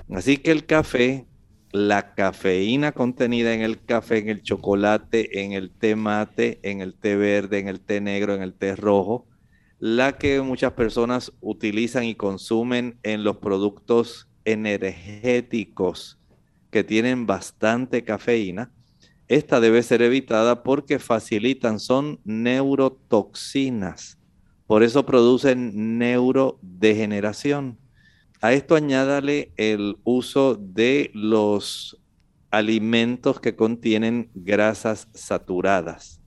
Así 0.09 0.37
que 0.37 0.51
el 0.51 0.65
café, 0.65 1.27
la 1.73 2.15
cafeína 2.15 2.93
contenida 2.93 3.53
en 3.53 3.61
el 3.61 3.83
café, 3.83 4.19
en 4.19 4.29
el 4.29 4.41
chocolate, 4.41 5.43
en 5.43 5.51
el 5.51 5.69
té 5.69 5.97
mate, 5.97 6.59
en 6.63 6.79
el 6.79 6.95
té 6.95 7.17
verde, 7.17 7.59
en 7.59 7.67
el 7.67 7.81
té 7.81 7.99
negro, 7.99 8.33
en 8.33 8.41
el 8.41 8.53
té 8.53 8.77
rojo, 8.77 9.27
la 9.77 10.17
que 10.17 10.41
muchas 10.41 10.71
personas 10.71 11.33
utilizan 11.41 12.05
y 12.05 12.15
consumen 12.15 12.99
en 13.03 13.25
los 13.25 13.37
productos 13.37 14.29
energéticos 14.45 16.21
que 16.71 16.85
tienen 16.85 17.25
bastante 17.25 18.05
cafeína, 18.05 18.71
esta 19.27 19.59
debe 19.59 19.83
ser 19.83 20.01
evitada 20.01 20.63
porque 20.63 20.99
facilitan, 20.99 21.79
son 21.79 22.19
neurotoxinas. 22.23 24.17
Por 24.67 24.83
eso 24.83 25.05
producen 25.05 25.97
neurodegeneración. 25.97 27.77
A 28.41 28.53
esto 28.53 28.75
añádale 28.75 29.51
el 29.57 29.97
uso 30.03 30.55
de 30.55 31.11
los 31.13 32.01
alimentos 32.51 33.39
que 33.39 33.55
contienen 33.55 34.29
grasas 34.33 35.07
saturadas. 35.13 36.21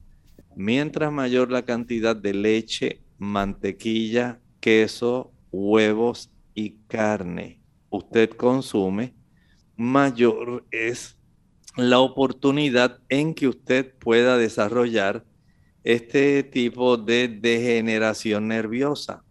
Mientras 0.56 1.12
mayor 1.12 1.52
la 1.52 1.64
cantidad 1.64 2.16
de 2.16 2.34
leche, 2.34 3.02
mantequilla, 3.18 4.40
queso, 4.61 5.32
huevos 5.52 6.30
y 6.54 6.70
carne 6.88 7.58
usted 7.90 8.30
consume, 8.30 9.14
mayor 9.76 10.66
es 10.70 11.17
la 11.76 12.00
oportunidad 12.00 12.98
en 13.09 13.35
que 13.35 13.48
usted 13.48 13.92
pueda 13.98 14.37
desarrollar 14.37 15.24
este 15.85 16.42
tipo 16.42 16.96
de 16.96 17.28
degeneración 17.28 18.48
nerviosa. 18.48 19.22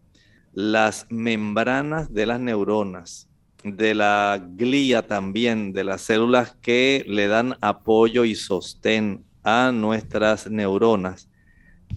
Las 0.53 1.05
membranas 1.09 2.13
de 2.13 2.25
las 2.25 2.39
neuronas, 2.39 3.27
de 3.63 3.93
la 3.93 4.43
glía 4.55 5.05
también, 5.05 5.73
de 5.73 5.83
las 5.83 6.01
células 6.01 6.55
que 6.61 7.03
le 7.07 7.27
dan 7.27 7.55
apoyo 7.61 8.25
y 8.25 8.35
sostén 8.35 9.23
a 9.43 9.71
nuestras 9.71 10.49
neuronas, 10.49 11.29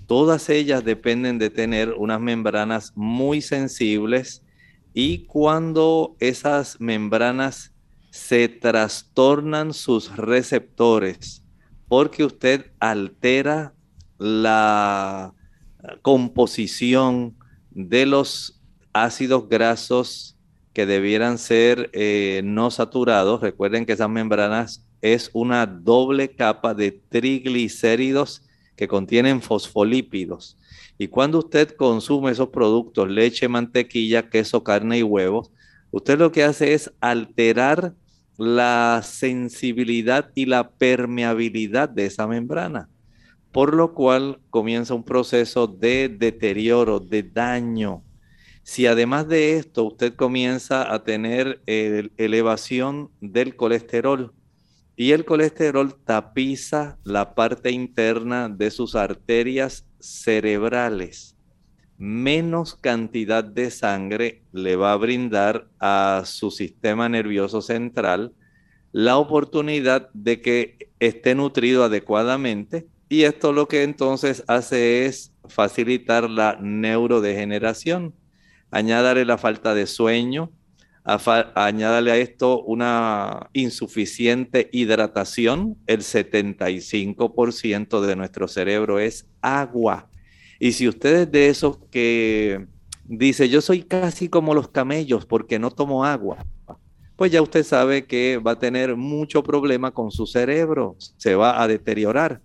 todas 0.06 0.48
ellas 0.50 0.84
dependen 0.84 1.38
de 1.38 1.50
tener 1.50 1.94
unas 1.94 2.20
membranas 2.20 2.92
muy 2.94 3.40
sensibles 3.40 4.42
y 4.92 5.26
cuando 5.26 6.16
esas 6.18 6.80
membranas 6.80 7.69
se 8.10 8.48
trastornan 8.48 9.72
sus 9.72 10.16
receptores 10.16 11.42
porque 11.88 12.24
usted 12.24 12.70
altera 12.78 13.74
la 14.18 15.34
composición 16.02 17.36
de 17.70 18.06
los 18.06 18.60
ácidos 18.92 19.48
grasos 19.48 20.36
que 20.72 20.86
debieran 20.86 21.38
ser 21.38 21.90
eh, 21.92 22.42
no 22.44 22.70
saturados. 22.70 23.40
Recuerden 23.40 23.86
que 23.86 23.94
esas 23.94 24.08
membranas 24.08 24.86
es 25.00 25.30
una 25.32 25.66
doble 25.66 26.34
capa 26.34 26.74
de 26.74 26.92
triglicéridos 26.92 28.42
que 28.76 28.86
contienen 28.86 29.42
fosfolípidos. 29.42 30.56
Y 30.96 31.08
cuando 31.08 31.38
usted 31.38 31.74
consume 31.76 32.30
esos 32.30 32.50
productos, 32.50 33.08
leche, 33.08 33.48
mantequilla, 33.48 34.28
queso, 34.28 34.62
carne 34.62 34.98
y 34.98 35.02
huevos, 35.02 35.50
usted 35.90 36.18
lo 36.18 36.30
que 36.30 36.44
hace 36.44 36.74
es 36.74 36.92
alterar 37.00 37.94
la 38.40 39.02
sensibilidad 39.04 40.30
y 40.34 40.46
la 40.46 40.70
permeabilidad 40.70 41.90
de 41.90 42.06
esa 42.06 42.26
membrana, 42.26 42.88
por 43.52 43.74
lo 43.74 43.92
cual 43.92 44.40
comienza 44.48 44.94
un 44.94 45.04
proceso 45.04 45.66
de 45.66 46.08
deterioro, 46.08 47.00
de 47.00 47.22
daño. 47.22 48.02
Si 48.62 48.86
además 48.86 49.28
de 49.28 49.58
esto 49.58 49.84
usted 49.84 50.14
comienza 50.14 50.90
a 50.90 51.04
tener 51.04 51.60
elevación 51.66 53.10
del 53.20 53.56
colesterol, 53.56 54.32
y 54.96 55.12
el 55.12 55.26
colesterol 55.26 55.94
tapiza 56.02 56.98
la 57.04 57.34
parte 57.34 57.70
interna 57.70 58.48
de 58.48 58.70
sus 58.70 58.94
arterias 58.94 59.86
cerebrales. 59.98 61.36
Menos 62.02 62.76
cantidad 62.76 63.44
de 63.44 63.70
sangre 63.70 64.42
le 64.52 64.74
va 64.74 64.92
a 64.92 64.96
brindar 64.96 65.68
a 65.78 66.22
su 66.24 66.50
sistema 66.50 67.10
nervioso 67.10 67.60
central 67.60 68.32
la 68.90 69.18
oportunidad 69.18 70.08
de 70.14 70.40
que 70.40 70.88
esté 70.98 71.34
nutrido 71.34 71.84
adecuadamente 71.84 72.86
y 73.10 73.24
esto 73.24 73.52
lo 73.52 73.68
que 73.68 73.82
entonces 73.82 74.42
hace 74.46 75.04
es 75.04 75.34
facilitar 75.46 76.30
la 76.30 76.56
neurodegeneración. 76.60 78.14
Añádale 78.70 79.26
la 79.26 79.36
falta 79.36 79.74
de 79.74 79.86
sueño, 79.86 80.52
añádale 81.04 82.12
a 82.12 82.16
esto 82.16 82.62
una 82.62 83.50
insuficiente 83.52 84.70
hidratación. 84.72 85.76
El 85.86 86.00
75% 86.00 88.00
de 88.00 88.16
nuestro 88.16 88.48
cerebro 88.48 88.98
es 88.98 89.26
agua. 89.40 90.09
Y 90.60 90.72
si 90.72 90.86
usted 90.86 91.22
es 91.22 91.32
de 91.32 91.48
esos 91.48 91.78
que 91.90 92.66
dice, 93.06 93.48
yo 93.48 93.62
soy 93.62 93.82
casi 93.82 94.28
como 94.28 94.54
los 94.54 94.68
camellos 94.68 95.24
porque 95.24 95.58
no 95.58 95.70
tomo 95.70 96.04
agua, 96.04 96.46
pues 97.16 97.32
ya 97.32 97.40
usted 97.40 97.64
sabe 97.64 98.04
que 98.04 98.36
va 98.36 98.52
a 98.52 98.58
tener 98.58 98.94
mucho 98.94 99.42
problema 99.42 99.90
con 99.90 100.10
su 100.10 100.26
cerebro, 100.26 100.96
se 101.16 101.34
va 101.34 101.62
a 101.62 101.66
deteriorar. 101.66 102.42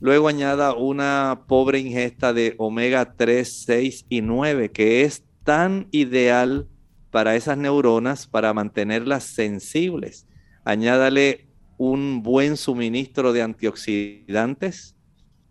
Luego 0.00 0.28
añada 0.28 0.72
una 0.74 1.42
pobre 1.46 1.78
ingesta 1.80 2.32
de 2.32 2.54
omega 2.56 3.14
3, 3.14 3.64
6 3.66 4.06
y 4.08 4.22
9, 4.22 4.70
que 4.70 5.02
es 5.02 5.24
tan 5.44 5.86
ideal 5.90 6.66
para 7.10 7.36
esas 7.36 7.58
neuronas 7.58 8.26
para 8.26 8.54
mantenerlas 8.54 9.24
sensibles. 9.24 10.26
Añádale 10.64 11.48
un 11.76 12.22
buen 12.22 12.56
suministro 12.56 13.34
de 13.34 13.42
antioxidantes. 13.42 14.96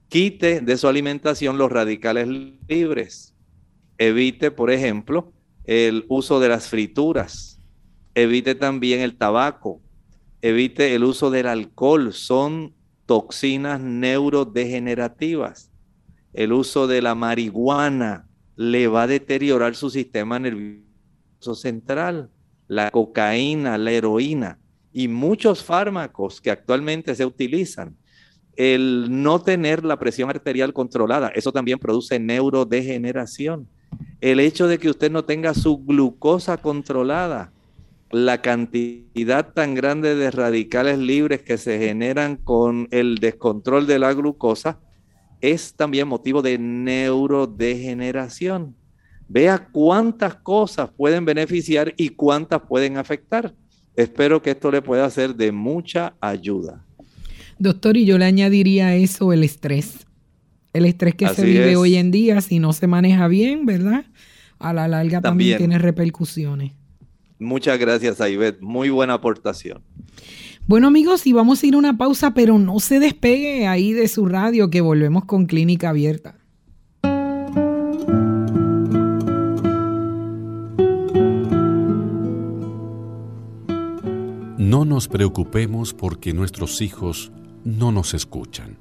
Quite 0.09 0.61
de 0.61 0.77
su 0.77 0.87
alimentación 0.87 1.57
los 1.59 1.71
radicales 1.71 2.27
libres. 2.67 3.35
Evite, 3.99 4.49
por 4.49 4.71
ejemplo, 4.71 5.31
el 5.65 6.05
uso 6.09 6.39
de 6.39 6.49
las 6.49 6.67
frituras. 6.67 7.59
Evite 8.15 8.55
también 8.55 9.01
el 9.01 9.17
tabaco. 9.17 9.81
Evite 10.41 10.95
el 10.95 11.03
uso 11.03 11.29
del 11.29 11.45
alcohol. 11.45 12.11
Son 12.11 12.73
toxinas 13.05 13.79
neurodegenerativas. 13.79 15.71
El 16.33 16.53
uso 16.53 16.87
de 16.87 17.03
la 17.03 17.13
marihuana 17.13 18.27
le 18.55 18.87
va 18.87 19.03
a 19.03 19.07
deteriorar 19.07 19.75
su 19.75 19.89
sistema 19.89 20.39
nervioso 20.39 21.55
central, 21.55 22.31
la 22.67 22.91
cocaína, 22.91 23.77
la 23.77 23.91
heroína 23.91 24.59
y 24.91 25.07
muchos 25.07 25.63
fármacos 25.63 26.41
que 26.41 26.51
actualmente 26.51 27.15
se 27.15 27.25
utilizan. 27.25 27.95
El 28.59 29.23
no 29.23 29.41
tener 29.41 29.83
la 29.85 29.97
presión 29.97 30.29
arterial 30.29 30.73
controlada, 30.73 31.29
eso 31.29 31.53
también 31.53 31.79
produce 31.79 32.19
neurodegeneración. 32.19 33.69
El 34.19 34.41
hecho 34.41 34.67
de 34.67 34.79
que 34.79 34.89
usted 34.89 35.09
no 35.09 35.23
tenga 35.23 35.53
su 35.53 35.77
glucosa 35.77 36.57
controlada, 36.57 37.53
la 38.11 38.41
cantidad 38.41 39.53
tan 39.53 39.75
grande 39.75 40.15
de 40.15 40.29
radicales 40.29 40.99
libres 40.99 41.41
que 41.41 41.57
se 41.57 41.79
generan 41.79 42.35
con 42.35 42.89
el 42.91 43.19
descontrol 43.19 43.87
de 43.87 43.97
la 43.97 44.13
glucosa, 44.13 44.81
es 45.39 45.75
también 45.75 46.09
motivo 46.09 46.41
de 46.41 46.57
neurodegeneración. 46.57 48.75
Vea 49.29 49.69
cuántas 49.71 50.35
cosas 50.35 50.89
pueden 50.97 51.23
beneficiar 51.23 51.93
y 51.95 52.09
cuántas 52.09 52.63
pueden 52.63 52.97
afectar. 52.97 53.53
Espero 53.95 54.41
que 54.41 54.51
esto 54.51 54.69
le 54.69 54.81
pueda 54.81 55.09
ser 55.09 55.33
de 55.33 55.53
mucha 55.53 56.13
ayuda. 56.19 56.83
Doctor, 57.59 57.97
y 57.97 58.05
yo 58.05 58.17
le 58.17 58.23
añadiría 58.23 58.87
a 58.87 58.95
eso 58.95 59.33
el 59.33 59.43
estrés. 59.43 60.07
El 60.71 60.85
estrés 60.85 61.15
que 61.15 61.27
se 61.27 61.43
vive 61.43 61.75
hoy 61.75 61.95
en 61.95 62.09
día, 62.09 62.39
si 62.39 62.59
no 62.59 62.71
se 62.71 62.87
maneja 62.87 63.27
bien, 63.27 63.65
¿verdad? 63.65 64.05
A 64.59 64.71
la 64.71 64.87
larga 64.87 65.19
también, 65.19 65.57
tiene 65.57 65.77
repercusiones. 65.77 66.71
Muchas 67.37 67.77
gracias, 67.77 68.21
Aibet. 68.21 68.61
Muy 68.61 68.89
buena 68.89 69.15
aportación. 69.15 69.81
Bueno 70.67 70.87
amigos, 70.87 71.27
y 71.27 71.33
vamos 71.33 71.61
a 71.61 71.67
ir 71.67 71.73
a 71.73 71.77
una 71.77 71.97
pausa, 71.97 72.33
pero 72.33 72.59
no 72.59 72.79
se 72.79 72.99
despegue 72.99 73.67
ahí 73.67 73.91
de 73.91 74.07
su 74.07 74.25
radio 74.25 74.69
que 74.69 74.79
volvemos 74.79 75.25
con 75.25 75.45
Clínica 75.45 75.89
Abierta. 75.89 76.35
No 84.57 84.85
nos 84.85 85.07
preocupemos 85.07 85.93
porque 85.93 86.31
nuestros 86.31 86.81
hijos 86.81 87.31
no 87.63 87.91
nos 87.91 88.13
escuchan. 88.13 88.77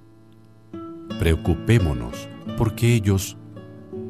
Preocupémonos 1.19 2.29
porque 2.57 2.95
ellos 2.95 3.37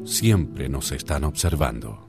siempre 0.03 0.69
nos 0.69 0.91
están 0.91 1.23
observando. 1.23 2.07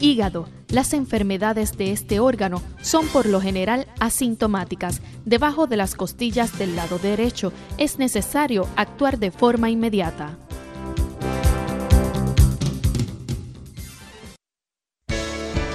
Hígado. 0.00 0.48
Las 0.68 0.92
enfermedades 0.92 1.76
de 1.76 1.92
este 1.92 2.20
órgano 2.20 2.60
son 2.82 3.06
por 3.08 3.26
lo 3.26 3.40
general 3.40 3.86
asintomáticas. 4.00 5.00
Debajo 5.24 5.66
de 5.66 5.76
las 5.76 5.94
costillas 5.94 6.58
del 6.58 6.76
lado 6.76 6.98
derecho 6.98 7.52
es 7.78 7.98
necesario 7.98 8.68
actuar 8.76 9.18
de 9.18 9.30
forma 9.30 9.70
inmediata. 9.70 10.36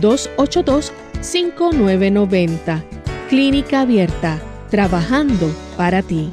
282-5990. 0.00 2.82
Clínica 3.28 3.82
Abierta, 3.82 4.40
trabajando 4.70 5.50
para 5.76 6.00
ti. 6.02 6.30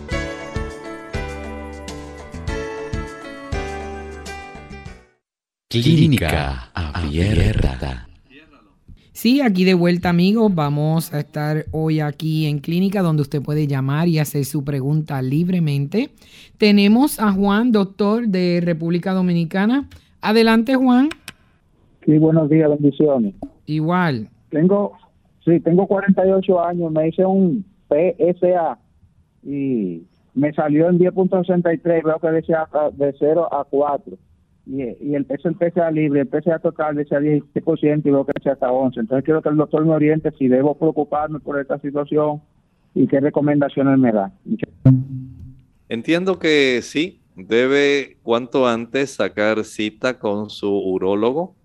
Clínica 5.69 6.71
Abierta. 6.73 8.07
Sí, 9.21 9.39
aquí 9.39 9.65
de 9.65 9.75
vuelta 9.75 10.09
amigos, 10.09 10.53
vamos 10.53 11.13
a 11.13 11.19
estar 11.19 11.65
hoy 11.71 11.99
aquí 11.99 12.47
en 12.47 12.57
Clínica 12.57 13.03
donde 13.03 13.21
usted 13.21 13.41
puede 13.41 13.67
llamar 13.67 14.07
y 14.07 14.17
hacer 14.17 14.45
su 14.45 14.63
pregunta 14.63 15.21
libremente. 15.21 16.09
Tenemos 16.57 17.19
a 17.19 17.31
Juan, 17.31 17.71
doctor 17.71 18.27
de 18.27 18.61
República 18.63 19.13
Dominicana. 19.13 19.87
Adelante 20.21 20.75
Juan. 20.75 21.09
Sí, 22.03 22.17
buenos 22.17 22.49
días, 22.49 22.67
bendiciones. 22.67 23.35
Igual. 23.65 24.29
Tengo, 24.49 24.93
sí, 25.45 25.59
tengo 25.59 25.87
48 25.87 26.63
años, 26.63 26.91
me 26.91 27.07
hice 27.07 27.25
un 27.25 27.65
PSA 27.89 28.77
y 29.43 30.03
me 30.33 30.53
salió 30.53 30.89
en 30.89 30.99
10.63, 30.99 32.03
veo 32.03 32.19
que 32.19 32.27
decía 32.27 32.67
de 32.93 33.15
0 33.17 33.53
a 33.53 33.63
4. 33.65 34.17
y, 34.65 34.83
y 35.09 35.15
el 35.15 35.25
peso 35.25 35.49
el 35.49 35.55
PSA 35.55 35.91
libre, 35.91 36.21
el 36.21 36.27
PSA 36.29 36.59
total 36.59 36.95
decía 36.95 37.19
17% 37.19 38.01
y 38.05 38.11
veo 38.11 38.25
que 38.25 38.33
sea 38.41 38.53
hasta 38.53 38.71
11. 38.71 38.99
Entonces 38.99 39.25
quiero 39.25 39.41
que 39.41 39.49
el 39.49 39.57
doctor 39.57 39.85
me 39.85 39.93
oriente 39.93 40.31
si 40.37 40.47
debo 40.47 40.75
preocuparme 40.75 41.39
por 41.39 41.59
esta 41.59 41.79
situación 41.79 42.41
y 42.93 43.07
qué 43.07 43.19
recomendaciones 43.19 43.97
me 43.97 44.11
da. 44.11 44.31
Entiendo 45.89 46.39
que 46.39 46.79
sí, 46.81 47.19
debe 47.35 48.17
cuanto 48.23 48.67
antes 48.67 49.11
sacar 49.11 49.63
cita 49.63 50.19
con 50.19 50.49
su 50.49 50.71
urólogo. 50.71 51.55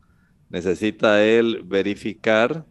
Necesita 0.48 1.24
él 1.24 1.62
verificar 1.64 2.64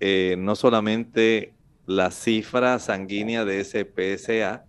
eh, 0.00 0.36
no 0.38 0.56
solamente 0.56 1.54
la 1.86 2.10
cifra 2.10 2.78
sanguínea 2.78 3.44
de 3.44 3.60
ese 3.60 3.84
PSA, 3.84 4.64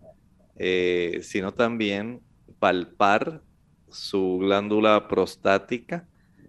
eh, 0.57 1.20
sino 1.24 1.53
también 1.53 2.22
palpar 2.59 3.41
su 3.89 4.39
glándula 4.39 5.07
prostática, 5.07 6.07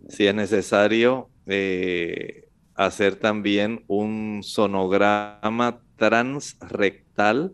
si 0.09 0.27
es 0.27 0.35
necesario 0.35 1.31
eh, 1.47 2.49
hacer 2.75 3.17
también 3.17 3.85
un 3.87 4.41
sonograma 4.43 5.81
transrectal 5.97 7.53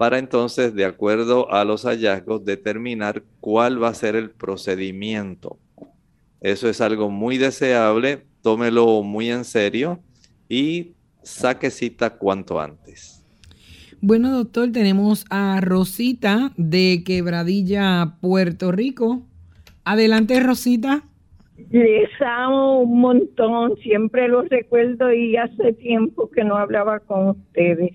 para 0.00 0.16
entonces, 0.18 0.74
de 0.74 0.86
acuerdo 0.86 1.52
a 1.52 1.62
los 1.66 1.84
hallazgos, 1.84 2.42
determinar 2.42 3.22
cuál 3.38 3.82
va 3.82 3.88
a 3.88 3.94
ser 3.94 4.16
el 4.16 4.30
procedimiento. 4.30 5.58
Eso 6.40 6.68
es 6.68 6.80
algo 6.80 7.10
muy 7.10 7.38
deseable, 7.38 8.22
tómelo 8.42 9.02
muy 9.02 9.30
en 9.30 9.44
serio 9.44 10.00
y 10.48 10.92
saque 11.22 11.70
cita 11.70 12.10
cuanto 12.16 12.60
antes. 12.60 13.24
Bueno, 14.00 14.30
doctor, 14.30 14.72
tenemos 14.72 15.26
a 15.28 15.60
Rosita 15.60 16.52
de 16.56 17.02
Quebradilla, 17.04 18.16
Puerto 18.22 18.72
Rico. 18.72 19.22
Adelante, 19.84 20.40
Rosita. 20.40 21.02
Les 21.70 22.08
amo 22.20 22.80
un 22.80 23.00
montón, 23.00 23.76
siempre 23.82 24.26
los 24.28 24.48
recuerdo 24.48 25.12
y 25.12 25.36
hace 25.36 25.74
tiempo 25.74 26.30
que 26.30 26.42
no 26.44 26.56
hablaba 26.56 27.00
con 27.00 27.28
ustedes. 27.28 27.94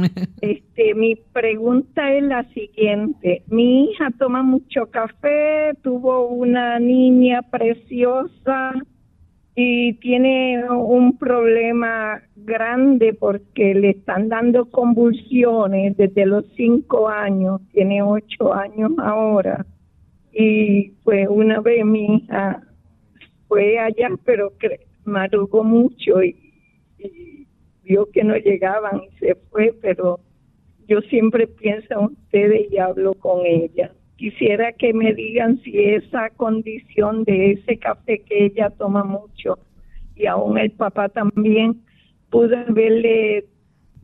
Este, 0.40 0.94
mi 0.94 1.16
pregunta 1.16 2.12
es 2.12 2.22
la 2.22 2.44
siguiente. 2.52 3.42
Mi 3.48 3.84
hija 3.84 4.10
toma 4.18 4.42
mucho 4.42 4.86
café, 4.86 5.74
tuvo 5.82 6.28
una 6.28 6.78
niña 6.78 7.42
preciosa 7.42 8.74
y 9.54 9.94
tiene 9.94 10.70
un 10.70 11.18
problema 11.18 12.22
grande 12.36 13.12
porque 13.12 13.74
le 13.74 13.90
están 13.90 14.28
dando 14.28 14.70
convulsiones 14.70 15.96
desde 15.96 16.24
los 16.24 16.44
cinco 16.56 17.08
años, 17.08 17.60
tiene 17.72 18.02
ocho 18.02 18.54
años 18.54 18.92
ahora. 18.98 19.66
Y 20.32 20.90
pues 21.04 21.28
una 21.28 21.60
vez 21.60 21.84
mi 21.84 22.16
hija 22.16 22.62
fue 23.48 23.78
allá, 23.78 24.08
pero 24.24 24.52
madrugó 25.04 25.64
mucho 25.64 26.22
y 26.22 26.36
vio 27.90 28.08
que 28.12 28.22
no 28.22 28.36
llegaban 28.36 29.00
y 29.02 29.18
se 29.18 29.34
fue, 29.50 29.74
pero 29.82 30.20
yo 30.86 31.00
siempre 31.02 31.48
pienso 31.48 31.92
en 31.92 32.04
ustedes 32.06 32.70
y 32.70 32.78
hablo 32.78 33.14
con 33.14 33.44
ella. 33.44 33.90
Quisiera 34.16 34.72
que 34.72 34.92
me 34.92 35.12
digan 35.12 35.60
si 35.62 35.76
esa 35.76 36.30
condición 36.30 37.24
de 37.24 37.52
ese 37.52 37.78
café 37.78 38.20
que 38.20 38.46
ella 38.46 38.70
toma 38.70 39.02
mucho 39.02 39.58
y 40.14 40.26
aún 40.26 40.56
el 40.58 40.70
papá 40.70 41.08
también 41.08 41.82
pudo 42.30 42.56
haberle 42.56 43.46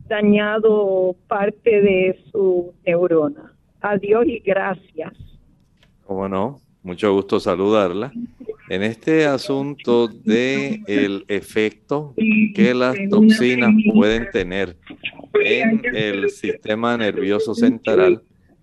dañado 0.09 1.15
parte 1.29 1.81
de 1.81 2.19
su 2.31 2.73
neurona. 2.85 3.53
Adiós 3.79 4.25
y 4.27 4.39
gracias. 4.39 5.13
¿Cómo 6.05 6.27
no? 6.27 6.59
Mucho 6.87 7.11
gusto 7.11 7.41
saludarla. 7.41 8.13
En 8.69 8.81
este 8.81 9.25
asunto 9.25 10.07
de 10.07 10.81
el 10.87 11.25
efecto 11.27 12.13
que 12.55 12.73
las 12.73 12.95
toxinas 13.09 13.73
pueden 13.93 14.29
tener 14.31 14.77
en 15.33 15.81
el 15.93 16.29
sistema 16.29 16.95
nervioso 16.95 17.53
central, 17.55 18.21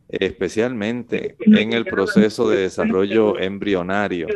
especialmente 0.08 1.36
en 1.38 1.74
el 1.74 1.84
proceso 1.84 2.48
de 2.48 2.62
desarrollo 2.62 3.38
embrionario, 3.38 4.26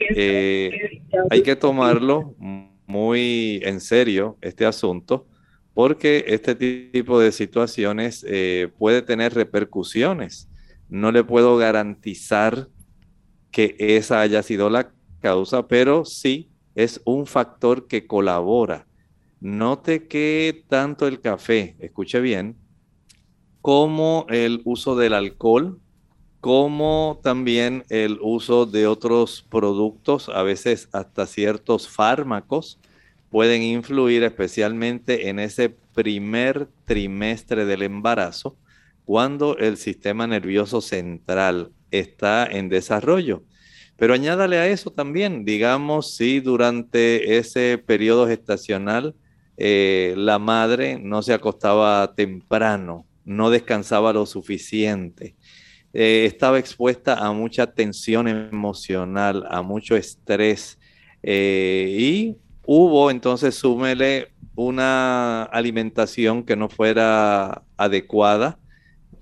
eh, 0.00 1.00
hay 1.30 1.42
que 1.42 1.54
tomarlo 1.54 2.34
muy 2.88 3.60
en 3.62 3.80
serio 3.80 4.36
este 4.40 4.66
asunto 4.66 5.28
porque 5.74 6.24
este 6.26 6.56
tipo 6.56 7.20
de 7.20 7.30
situaciones 7.30 8.26
eh, 8.28 8.68
puede 8.78 9.00
tener 9.00 9.32
repercusiones. 9.32 10.48
No 10.88 11.12
le 11.12 11.22
puedo 11.22 11.56
garantizar 11.56 12.66
que 13.52 13.76
esa 13.78 14.20
haya 14.20 14.42
sido 14.42 14.68
la 14.70 14.90
causa, 15.20 15.68
pero 15.68 16.04
sí 16.04 16.48
es 16.74 17.00
un 17.04 17.26
factor 17.26 17.86
que 17.86 18.06
colabora. 18.06 18.86
Note 19.40 20.08
que 20.08 20.64
tanto 20.68 21.06
el 21.06 21.20
café, 21.20 21.76
escuche 21.78 22.20
bien, 22.20 22.56
como 23.60 24.26
el 24.28 24.62
uso 24.64 24.96
del 24.96 25.14
alcohol, 25.14 25.78
como 26.40 27.20
también 27.22 27.84
el 27.88 28.18
uso 28.20 28.66
de 28.66 28.88
otros 28.88 29.46
productos, 29.48 30.28
a 30.28 30.42
veces 30.42 30.88
hasta 30.92 31.26
ciertos 31.26 31.88
fármacos, 31.88 32.80
pueden 33.30 33.62
influir 33.62 34.24
especialmente 34.24 35.28
en 35.28 35.38
ese 35.38 35.70
primer 35.94 36.68
trimestre 36.84 37.64
del 37.64 37.82
embarazo, 37.82 38.56
cuando 39.04 39.56
el 39.58 39.76
sistema 39.76 40.26
nervioso 40.26 40.80
central 40.80 41.70
está 41.92 42.46
en 42.46 42.68
desarrollo. 42.68 43.44
Pero 43.96 44.14
añádale 44.14 44.58
a 44.58 44.66
eso 44.66 44.90
también, 44.90 45.44
digamos, 45.44 46.16
si 46.16 46.40
durante 46.40 47.38
ese 47.38 47.78
periodo 47.78 48.26
gestacional 48.26 49.14
eh, 49.56 50.14
la 50.16 50.40
madre 50.40 50.98
no 50.98 51.22
se 51.22 51.34
acostaba 51.34 52.14
temprano, 52.14 53.06
no 53.24 53.50
descansaba 53.50 54.12
lo 54.12 54.26
suficiente, 54.26 55.36
eh, 55.92 56.24
estaba 56.26 56.58
expuesta 56.58 57.14
a 57.14 57.32
mucha 57.32 57.66
tensión 57.68 58.26
emocional, 58.26 59.44
a 59.48 59.62
mucho 59.62 59.94
estrés 59.94 60.78
eh, 61.22 61.94
y 61.96 62.36
hubo 62.66 63.10
entonces, 63.10 63.54
súmele 63.54 64.32
una 64.54 65.44
alimentación 65.44 66.44
que 66.44 66.56
no 66.56 66.68
fuera 66.68 67.62
adecuada, 67.76 68.58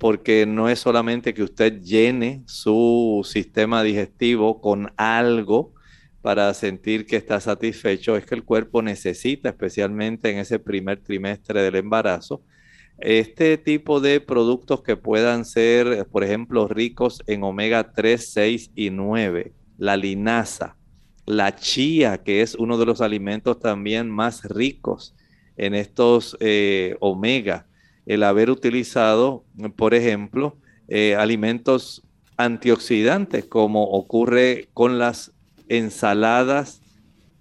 porque 0.00 0.46
no 0.46 0.70
es 0.70 0.78
solamente 0.78 1.34
que 1.34 1.42
usted 1.42 1.82
llene 1.82 2.42
su 2.46 3.20
sistema 3.22 3.82
digestivo 3.82 4.62
con 4.62 4.94
algo 4.96 5.74
para 6.22 6.54
sentir 6.54 7.04
que 7.04 7.16
está 7.16 7.38
satisfecho, 7.38 8.16
es 8.16 8.24
que 8.24 8.34
el 8.34 8.44
cuerpo 8.44 8.80
necesita, 8.80 9.50
especialmente 9.50 10.30
en 10.30 10.38
ese 10.38 10.58
primer 10.58 11.02
trimestre 11.02 11.60
del 11.62 11.76
embarazo, 11.76 12.42
este 12.98 13.58
tipo 13.58 14.00
de 14.00 14.22
productos 14.22 14.82
que 14.82 14.96
puedan 14.96 15.44
ser, 15.44 16.06
por 16.06 16.24
ejemplo, 16.24 16.66
ricos 16.66 17.22
en 17.26 17.44
omega 17.44 17.92
3, 17.92 18.32
6 18.32 18.70
y 18.74 18.88
9, 18.88 19.52
la 19.76 19.98
linaza, 19.98 20.78
la 21.26 21.56
chía, 21.56 22.22
que 22.22 22.40
es 22.40 22.54
uno 22.54 22.78
de 22.78 22.86
los 22.86 23.02
alimentos 23.02 23.60
también 23.60 24.08
más 24.08 24.44
ricos 24.44 25.14
en 25.58 25.74
estos 25.74 26.38
eh, 26.40 26.96
omega, 27.00 27.66
el 28.10 28.24
haber 28.24 28.50
utilizado, 28.50 29.44
por 29.76 29.94
ejemplo, 29.94 30.56
eh, 30.88 31.14
alimentos 31.14 32.02
antioxidantes, 32.36 33.44
como 33.44 33.84
ocurre 33.84 34.68
con 34.74 34.98
las 34.98 35.30
ensaladas, 35.68 36.82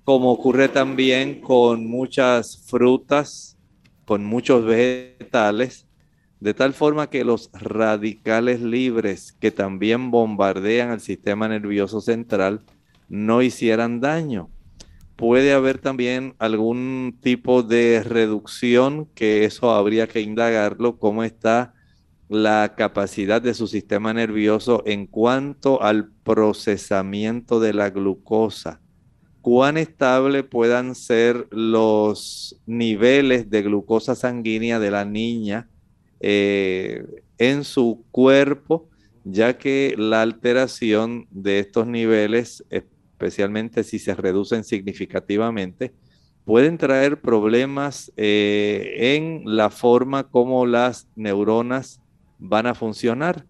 como 0.04 0.32
ocurre 0.32 0.70
también 0.70 1.42
con 1.42 1.88
muchas 1.88 2.68
frutas, 2.68 3.58
con 4.06 4.24
muchos 4.24 4.64
vegetales, 4.64 5.88
de 6.40 6.54
tal 6.54 6.76
forma 6.76 7.10
que 7.10 7.24
los 7.24 7.50
radicales 7.52 8.62
libres 8.62 9.32
que 9.40 9.50
también 9.50 10.12
bombardean 10.12 10.92
el 10.92 11.00
sistema 11.00 11.48
nervioso 11.48 12.00
central 12.00 12.62
no 13.08 13.42
hicieran 13.42 14.02
daño 14.02 14.52
puede 15.20 15.52
haber 15.52 15.80
también 15.80 16.34
algún 16.40 17.20
tipo 17.22 17.62
de 17.62 18.02
reducción, 18.04 19.06
que 19.16 19.44
eso 19.44 19.72
habría 19.72 20.08
que 20.08 20.22
indagarlo, 20.22 20.98
cómo 20.98 21.26
está 21.26 21.74
la 22.30 22.74
capacidad 22.78 23.42
de 23.42 23.54
su 23.54 23.68
sistema 23.68 24.14
nervioso 24.14 24.82
en 24.86 25.08
cuanto 25.08 25.82
al 25.82 26.10
procesamiento 26.24 27.60
de 27.60 27.74
la 27.74 27.90
glucosa. 27.90 28.80
Cuán 29.42 29.78
estable 29.78 30.44
puedan 30.44 30.96
ser 30.96 31.48
los 31.52 32.58
niveles 32.66 33.50
de 33.50 33.64
glucosa 33.64 34.16
sanguínea 34.16 34.80
de 34.80 34.92
la 34.92 35.04
niña 35.04 35.68
eh, 36.22 37.04
en 37.38 37.66
su 37.66 38.06
cuerpo, 38.12 38.88
ya 39.26 39.58
que 39.58 39.96
la 39.98 40.22
alteración 40.22 41.28
de 41.30 41.60
estos 41.60 41.88
niveles 41.88 42.64
especialmente 43.20 43.84
si 43.84 44.00
se 44.00 44.16
reducen 44.16 44.64
significativamente, 44.64 45.92
pueden 46.46 46.78
traer 46.78 47.20
problemas 47.20 48.14
eh, 48.16 49.18
en 49.18 49.44
la 49.46 49.70
forma 49.70 50.24
como 50.24 50.66
las 50.66 51.10
neuronas 51.18 52.02
van 52.38 52.66
a 52.66 52.76
funcionar. 52.76 53.46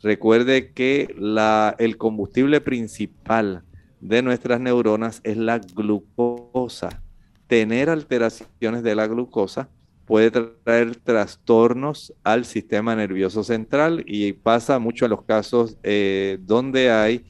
Recuerde 0.00 0.72
que 0.72 1.12
la, 1.18 1.74
el 1.80 1.96
combustible 1.96 2.60
principal 2.60 3.64
de 4.00 4.22
nuestras 4.22 4.60
neuronas 4.60 5.20
es 5.24 5.36
la 5.36 5.58
glucosa. 5.58 7.02
Tener 7.48 7.90
alteraciones 7.90 8.84
de 8.84 8.94
la 8.94 9.08
glucosa 9.08 9.68
puede 10.06 10.30
traer 10.30 10.94
trastornos 10.96 12.14
al 12.22 12.44
sistema 12.44 12.94
nervioso 12.94 13.42
central 13.42 14.04
y 14.06 14.32
pasa 14.34 14.78
mucho 14.78 15.04
en 15.04 15.10
los 15.10 15.24
casos 15.24 15.76
eh, 15.82 16.38
donde 16.42 16.92
hay 16.92 17.24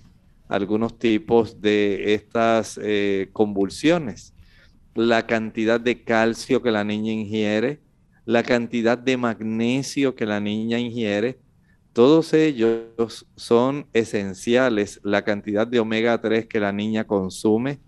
algunos 0.51 0.98
tipos 0.98 1.61
de 1.61 2.12
estas 2.14 2.78
eh, 2.82 3.30
convulsiones. 3.32 4.34
La 4.94 5.26
cantidad 5.26 5.80
de 5.80 6.03
calcio 6.03 6.61
que 6.61 6.72
la 6.72 6.82
niña 6.82 7.12
ingiere, 7.12 7.80
la 8.24 8.42
cantidad 8.42 8.98
de 8.98 9.16
magnesio 9.16 10.16
que 10.16 10.26
la 10.26 10.40
niña 10.40 10.78
ingiere, 10.78 11.38
todos 11.92 12.34
ellos 12.34 13.26
son 13.36 13.86
esenciales, 13.92 15.01
la 15.05 15.22
cantidad 15.22 15.66
de 15.66 15.78
omega 15.78 16.20
3 16.20 16.46
que 16.46 16.59
la 16.59 16.72
niña 16.72 17.07
consume. 17.07 17.78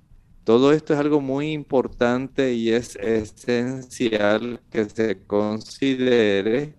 Todo 0.44 0.72
esto 0.72 0.94
es 0.94 1.00
algo 1.00 1.20
muy 1.20 1.52
importante 1.52 2.54
y 2.54 2.70
es 2.70 2.94
esencial 2.96 4.60
que 4.70 4.84
se 4.88 5.24
considere 5.24 6.74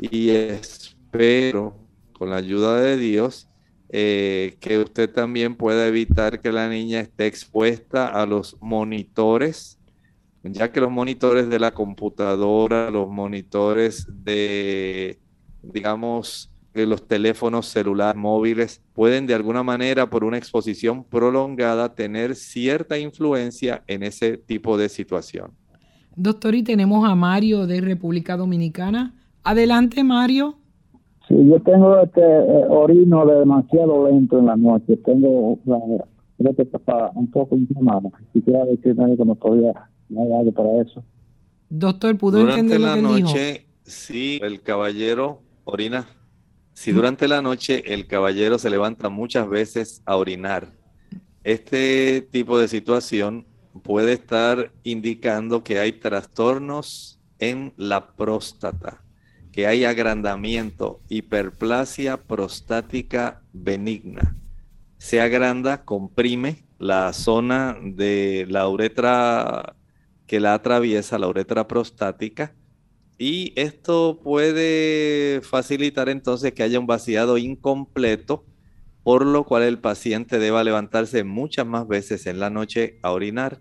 y 0.00 0.30
espero 0.30 1.76
con 2.12 2.30
la 2.30 2.36
ayuda 2.36 2.80
de 2.80 2.96
Dios 2.96 3.49
eh, 3.92 4.56
que 4.60 4.78
usted 4.78 5.10
también 5.10 5.56
pueda 5.56 5.86
evitar 5.88 6.40
que 6.40 6.52
la 6.52 6.68
niña 6.68 7.00
esté 7.00 7.26
expuesta 7.26 8.06
a 8.06 8.24
los 8.24 8.56
monitores, 8.60 9.80
ya 10.44 10.70
que 10.70 10.80
los 10.80 10.90
monitores 10.90 11.48
de 11.48 11.58
la 11.58 11.72
computadora, 11.72 12.90
los 12.90 13.08
monitores 13.08 14.06
de, 14.08 15.18
digamos, 15.62 16.52
los 16.72 17.06
teléfonos 17.08 17.66
celulares 17.66 18.20
móviles 18.20 18.80
pueden 18.94 19.26
de 19.26 19.34
alguna 19.34 19.64
manera 19.64 20.08
por 20.08 20.22
una 20.22 20.38
exposición 20.38 21.02
prolongada 21.02 21.94
tener 21.94 22.36
cierta 22.36 22.96
influencia 22.96 23.82
en 23.88 24.04
ese 24.04 24.36
tipo 24.36 24.78
de 24.78 24.88
situación. 24.88 25.50
Doctor, 26.14 26.54
y 26.54 26.62
tenemos 26.62 27.08
a 27.08 27.14
Mario 27.16 27.66
de 27.66 27.80
República 27.80 28.36
Dominicana. 28.36 29.14
Adelante, 29.42 30.04
Mario. 30.04 30.59
Sí, 31.30 31.36
yo 31.48 31.60
tengo 31.62 31.96
este 32.00 32.20
eh, 32.20 32.64
orino 32.68 33.24
demasiado 33.24 34.08
lento 34.08 34.40
en 34.40 34.46
la 34.46 34.56
noche. 34.56 34.96
Tengo 34.96 35.60
la 35.64 36.52
que 36.52 36.62
está 36.62 37.12
un 37.14 37.30
poco 37.30 37.54
inflamada. 37.56 38.10
Quisiera 38.32 38.64
decirme 38.64 39.16
que 39.16 39.24
no 39.24 39.36
podía 39.36 39.88
no 40.08 40.22
hay 40.22 40.32
algo 40.32 40.52
para 40.52 40.82
eso. 40.82 41.04
Doctor, 41.68 42.18
¿pudo 42.18 42.40
Durante 42.40 42.60
entender 42.60 42.80
la 42.80 42.96
lo 42.96 43.14
que 43.14 43.22
noche, 43.22 43.52
dijo? 43.52 43.64
sí, 43.84 44.40
el 44.42 44.60
caballero 44.60 45.40
orina. 45.64 46.08
Si 46.72 46.90
durante 46.90 47.28
la 47.28 47.42
noche 47.42 47.94
el 47.94 48.08
caballero 48.08 48.58
se 48.58 48.70
levanta 48.70 49.08
muchas 49.08 49.48
veces 49.48 50.02
a 50.06 50.16
orinar, 50.16 50.72
este 51.44 52.22
tipo 52.22 52.58
de 52.58 52.66
situación 52.66 53.46
puede 53.84 54.14
estar 54.14 54.72
indicando 54.82 55.62
que 55.62 55.78
hay 55.78 55.92
trastornos 55.92 57.20
en 57.38 57.72
la 57.76 58.08
próstata, 58.16 58.99
que 59.52 59.66
hay 59.66 59.84
agrandamiento, 59.84 61.00
hiperplasia 61.08 62.16
prostática 62.16 63.42
benigna. 63.52 64.36
Se 64.98 65.20
agranda, 65.20 65.84
comprime 65.84 66.64
la 66.78 67.12
zona 67.12 67.76
de 67.82 68.46
la 68.48 68.68
uretra 68.68 69.76
que 70.26 70.40
la 70.40 70.54
atraviesa, 70.54 71.18
la 71.18 71.28
uretra 71.28 71.66
prostática, 71.66 72.54
y 73.18 73.52
esto 73.56 74.20
puede 74.22 75.42
facilitar 75.42 76.08
entonces 76.08 76.52
que 76.54 76.62
haya 76.62 76.80
un 76.80 76.86
vaciado 76.86 77.36
incompleto, 77.36 78.46
por 79.02 79.26
lo 79.26 79.44
cual 79.44 79.62
el 79.64 79.78
paciente 79.78 80.38
deba 80.38 80.64
levantarse 80.64 81.24
muchas 81.24 81.66
más 81.66 81.86
veces 81.86 82.26
en 82.26 82.40
la 82.40 82.48
noche 82.48 82.98
a 83.02 83.10
orinar. 83.10 83.60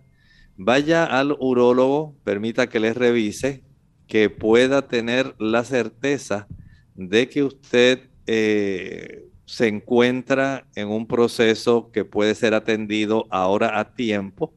Vaya 0.55 1.03
al 1.03 1.35
urólogo, 1.39 2.15
permita 2.23 2.67
que 2.67 2.79
les 2.79 2.95
revise, 2.95 3.63
que 4.09 4.29
pueda 4.29 4.87
tener 4.87 5.35
la 5.37 5.63
certeza 5.63 6.47
de 6.95 7.29
que 7.29 7.43
usted 7.43 8.09
eh, 8.25 9.27
se 9.45 9.67
encuentra 9.67 10.67
en 10.75 10.89
un 10.89 11.07
proceso 11.07 11.91
que 11.91 12.05
puede 12.05 12.35
ser 12.35 12.55
atendido 12.55 13.27
ahora 13.29 13.79
a 13.79 13.93
tiempo. 13.93 14.53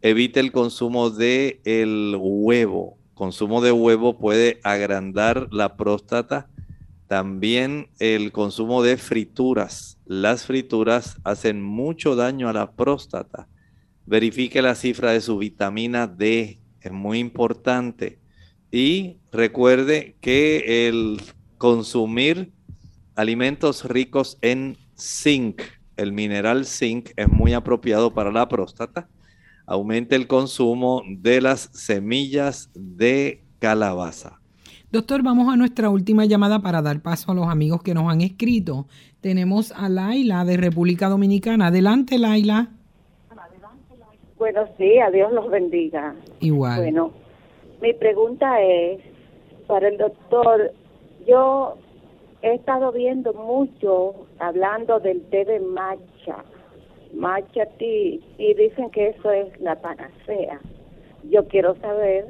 Evite 0.00 0.40
el 0.40 0.52
consumo 0.52 1.10
de 1.10 1.60
el 1.64 2.16
huevo, 2.18 2.96
consumo 3.14 3.60
de 3.60 3.72
huevo 3.72 4.18
puede 4.18 4.60
agrandar 4.62 5.48
la 5.52 5.76
próstata. 5.76 6.48
También 7.08 7.88
el 7.98 8.32
consumo 8.32 8.82
de 8.82 8.96
frituras. 8.96 9.98
Las 10.06 10.46
frituras 10.46 11.18
hacen 11.24 11.60
mucho 11.60 12.16
daño 12.16 12.48
a 12.48 12.52
la 12.52 12.72
próstata. 12.72 13.48
Verifique 14.06 14.62
la 14.62 14.76
cifra 14.76 15.10
de 15.10 15.20
su 15.20 15.38
vitamina 15.38 16.06
D, 16.06 16.60
es 16.80 16.92
muy 16.92 17.18
importante. 17.18 18.21
Y 18.72 19.18
recuerde 19.30 20.16
que 20.20 20.88
el 20.88 21.20
consumir 21.58 22.50
alimentos 23.14 23.84
ricos 23.84 24.38
en 24.40 24.76
zinc, 24.98 25.62
el 25.96 26.12
mineral 26.12 26.64
zinc 26.64 27.10
es 27.14 27.28
muy 27.28 27.52
apropiado 27.52 28.12
para 28.12 28.32
la 28.32 28.48
próstata 28.48 29.08
aumente 29.66 30.16
el 30.16 30.26
consumo 30.26 31.02
de 31.06 31.40
las 31.40 31.70
semillas 31.72 32.70
de 32.74 33.42
calabaza. 33.58 34.38
Doctor, 34.90 35.22
vamos 35.22 35.52
a 35.52 35.56
nuestra 35.56 35.88
última 35.88 36.26
llamada 36.26 36.60
para 36.60 36.82
dar 36.82 37.00
paso 37.00 37.32
a 37.32 37.34
los 37.34 37.48
amigos 37.48 37.82
que 37.82 37.94
nos 37.94 38.12
han 38.12 38.20
escrito. 38.20 38.86
Tenemos 39.22 39.72
a 39.72 39.88
Laila 39.88 40.44
de 40.44 40.58
República 40.58 41.08
Dominicana. 41.08 41.68
Adelante, 41.68 42.18
Laila. 42.18 42.68
Bueno, 44.38 44.64
sí, 44.76 44.98
a 44.98 45.10
Dios 45.10 45.32
los 45.32 45.50
bendiga. 45.50 46.14
Igual. 46.40 46.80
Bueno, 46.80 47.12
mi 47.82 47.92
pregunta 47.94 48.62
es 48.62 49.00
para 49.66 49.88
el 49.88 49.98
doctor. 49.98 50.70
Yo 51.26 51.74
he 52.42 52.54
estado 52.54 52.92
viendo 52.92 53.34
mucho 53.34 54.14
hablando 54.38 55.00
del 55.00 55.20
té 55.30 55.44
de 55.44 55.58
matcha, 55.58 56.44
matcha 57.12 57.66
tea, 57.78 58.20
y 58.38 58.54
dicen 58.54 58.88
que 58.90 59.08
eso 59.08 59.32
es 59.32 59.60
la 59.60 59.74
panacea. 59.74 60.60
Yo 61.28 61.46
quiero 61.48 61.74
saber 61.80 62.26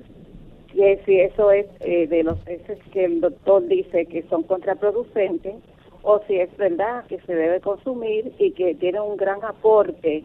que 0.73 1.03
si 1.05 1.21
eso 1.21 1.51
es 1.51 1.67
eh, 1.81 2.07
de 2.07 2.23
los 2.23 2.39
peces 2.39 2.79
que 2.91 3.05
el 3.05 3.21
doctor 3.21 3.67
dice 3.69 4.07
que 4.07 4.23
son 4.31 4.45
contraproducentes 4.45 5.57
o 6.03 6.21
si 6.27 6.39
es 6.39 6.57
verdad 6.57 7.05
que 7.09 7.21
se 7.21 7.35
debe 7.35 7.61
consumir 7.61 8.33
y 8.39 8.53
que 8.53 8.75
tiene 8.75 9.01
un 9.01 9.19
gran 9.19 9.45
aporte 9.45 10.25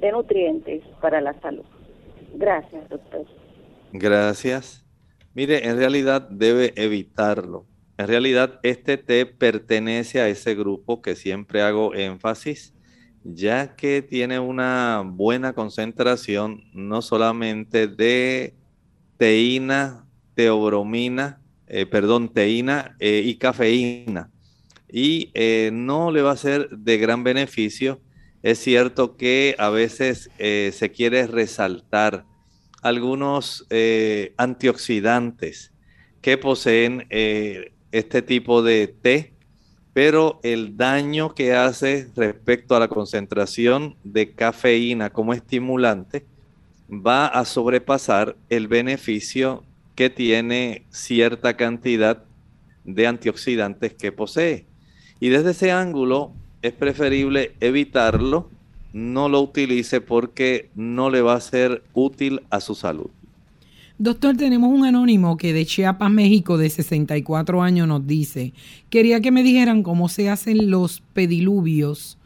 de 0.00 0.12
nutrientes 0.12 0.82
para 1.00 1.22
la 1.22 1.32
salud. 1.40 1.64
Gracias, 2.34 2.86
doctor. 2.90 3.24
Gracias. 3.98 4.84
Mire, 5.32 5.66
en 5.66 5.78
realidad 5.78 6.28
debe 6.28 6.74
evitarlo. 6.76 7.66
En 7.96 8.08
realidad 8.08 8.60
este 8.62 8.98
té 8.98 9.24
pertenece 9.24 10.20
a 10.20 10.28
ese 10.28 10.54
grupo 10.54 11.00
que 11.00 11.16
siempre 11.16 11.62
hago 11.62 11.94
énfasis, 11.94 12.74
ya 13.24 13.74
que 13.74 14.02
tiene 14.02 14.38
una 14.38 15.02
buena 15.02 15.54
concentración 15.54 16.64
no 16.74 17.00
solamente 17.00 17.88
de 17.88 18.54
teína, 19.16 20.06
teobromina, 20.34 21.40
eh, 21.66 21.86
perdón, 21.86 22.28
teína 22.28 22.96
eh, 22.98 23.22
y 23.24 23.36
cafeína. 23.36 24.30
Y 24.92 25.30
eh, 25.32 25.70
no 25.72 26.10
le 26.10 26.20
va 26.20 26.32
a 26.32 26.36
ser 26.36 26.68
de 26.68 26.98
gran 26.98 27.24
beneficio. 27.24 28.02
Es 28.42 28.58
cierto 28.58 29.16
que 29.16 29.56
a 29.58 29.70
veces 29.70 30.30
se 30.38 30.92
quiere 30.92 31.26
resaltar 31.26 32.26
algunos 32.86 33.66
eh, 33.70 34.32
antioxidantes 34.36 35.72
que 36.20 36.38
poseen 36.38 37.06
eh, 37.10 37.72
este 37.90 38.22
tipo 38.22 38.62
de 38.62 38.88
té, 38.88 39.32
pero 39.92 40.38
el 40.42 40.76
daño 40.76 41.34
que 41.34 41.54
hace 41.54 42.08
respecto 42.14 42.76
a 42.76 42.80
la 42.80 42.88
concentración 42.88 43.96
de 44.04 44.32
cafeína 44.32 45.10
como 45.10 45.32
estimulante 45.32 46.24
va 46.88 47.26
a 47.26 47.44
sobrepasar 47.44 48.36
el 48.50 48.68
beneficio 48.68 49.64
que 49.96 50.10
tiene 50.10 50.84
cierta 50.90 51.56
cantidad 51.56 52.22
de 52.84 53.06
antioxidantes 53.06 53.94
que 53.94 54.12
posee. 54.12 54.66
Y 55.18 55.30
desde 55.30 55.50
ese 55.50 55.72
ángulo 55.72 56.32
es 56.62 56.72
preferible 56.72 57.54
evitarlo, 57.60 58.50
no 58.96 59.28
lo 59.28 59.42
utilice 59.42 60.00
porque 60.00 60.70
no 60.74 61.10
le 61.10 61.20
va 61.20 61.34
a 61.34 61.40
ser 61.42 61.82
útil 61.92 62.40
a 62.48 62.62
su 62.62 62.74
salud. 62.74 63.10
Doctor, 63.98 64.38
tenemos 64.38 64.70
un 64.72 64.86
anónimo 64.86 65.36
que 65.36 65.52
de 65.52 65.66
Chiapas, 65.66 66.10
México, 66.10 66.56
de 66.56 66.70
64 66.70 67.62
años, 67.62 67.86
nos 67.86 68.06
dice, 68.06 68.54
quería 68.88 69.20
que 69.20 69.30
me 69.30 69.42
dijeran 69.42 69.82
cómo 69.82 70.08
se 70.08 70.30
hacen 70.30 70.70
los 70.70 71.02
pediluvios, 71.12 72.16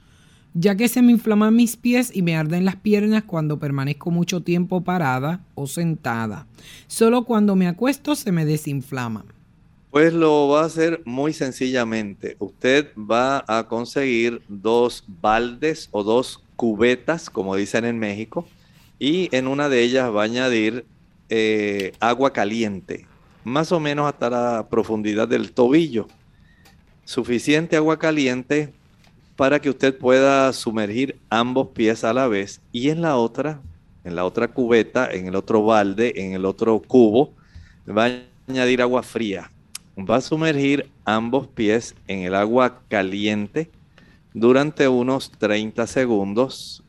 ya 0.54 0.76
que 0.76 0.86
se 0.86 1.02
me 1.02 1.10
inflaman 1.10 1.56
mis 1.56 1.76
pies 1.76 2.14
y 2.14 2.22
me 2.22 2.36
arden 2.36 2.64
las 2.64 2.76
piernas 2.76 3.24
cuando 3.24 3.58
permanezco 3.58 4.12
mucho 4.12 4.42
tiempo 4.42 4.82
parada 4.82 5.44
o 5.56 5.66
sentada. 5.66 6.46
Solo 6.86 7.24
cuando 7.24 7.56
me 7.56 7.66
acuesto 7.66 8.14
se 8.14 8.30
me 8.30 8.44
desinflaman. 8.44 9.24
Pues 9.90 10.12
lo 10.12 10.46
va 10.46 10.62
a 10.62 10.66
hacer 10.66 11.02
muy 11.04 11.32
sencillamente. 11.32 12.36
Usted 12.38 12.92
va 12.96 13.44
a 13.48 13.66
conseguir 13.66 14.40
dos 14.46 15.02
baldes 15.20 15.88
o 15.90 16.04
dos 16.04 16.44
cubetas, 16.60 17.30
como 17.30 17.56
dicen 17.56 17.86
en 17.86 17.98
México, 17.98 18.46
y 18.98 19.34
en 19.34 19.46
una 19.46 19.70
de 19.70 19.80
ellas 19.80 20.14
va 20.14 20.20
a 20.20 20.24
añadir 20.24 20.84
eh, 21.30 21.92
agua 22.00 22.34
caliente, 22.34 23.06
más 23.44 23.72
o 23.72 23.80
menos 23.80 24.06
hasta 24.06 24.28
la 24.28 24.68
profundidad 24.68 25.26
del 25.26 25.52
tobillo. 25.52 26.06
Suficiente 27.06 27.76
agua 27.76 27.98
caliente 27.98 28.74
para 29.36 29.58
que 29.58 29.70
usted 29.70 29.96
pueda 29.96 30.52
sumergir 30.52 31.18
ambos 31.30 31.68
pies 31.68 32.04
a 32.04 32.12
la 32.12 32.28
vez 32.28 32.60
y 32.72 32.90
en 32.90 33.00
la 33.00 33.16
otra, 33.16 33.62
en 34.04 34.14
la 34.14 34.26
otra 34.26 34.48
cubeta, 34.48 35.10
en 35.10 35.28
el 35.28 35.36
otro 35.36 35.64
balde, 35.64 36.12
en 36.16 36.34
el 36.34 36.44
otro 36.44 36.78
cubo, 36.86 37.32
va 37.88 38.04
a 38.04 38.20
añadir 38.46 38.82
agua 38.82 39.02
fría. 39.02 39.50
Va 39.98 40.16
a 40.16 40.20
sumergir 40.20 40.90
ambos 41.06 41.46
pies 41.46 41.94
en 42.06 42.18
el 42.18 42.34
agua 42.34 42.82
caliente 42.88 43.70
durante 44.34 44.88
unos 44.88 45.30
30 45.32 45.86
segundos, 45.86 46.84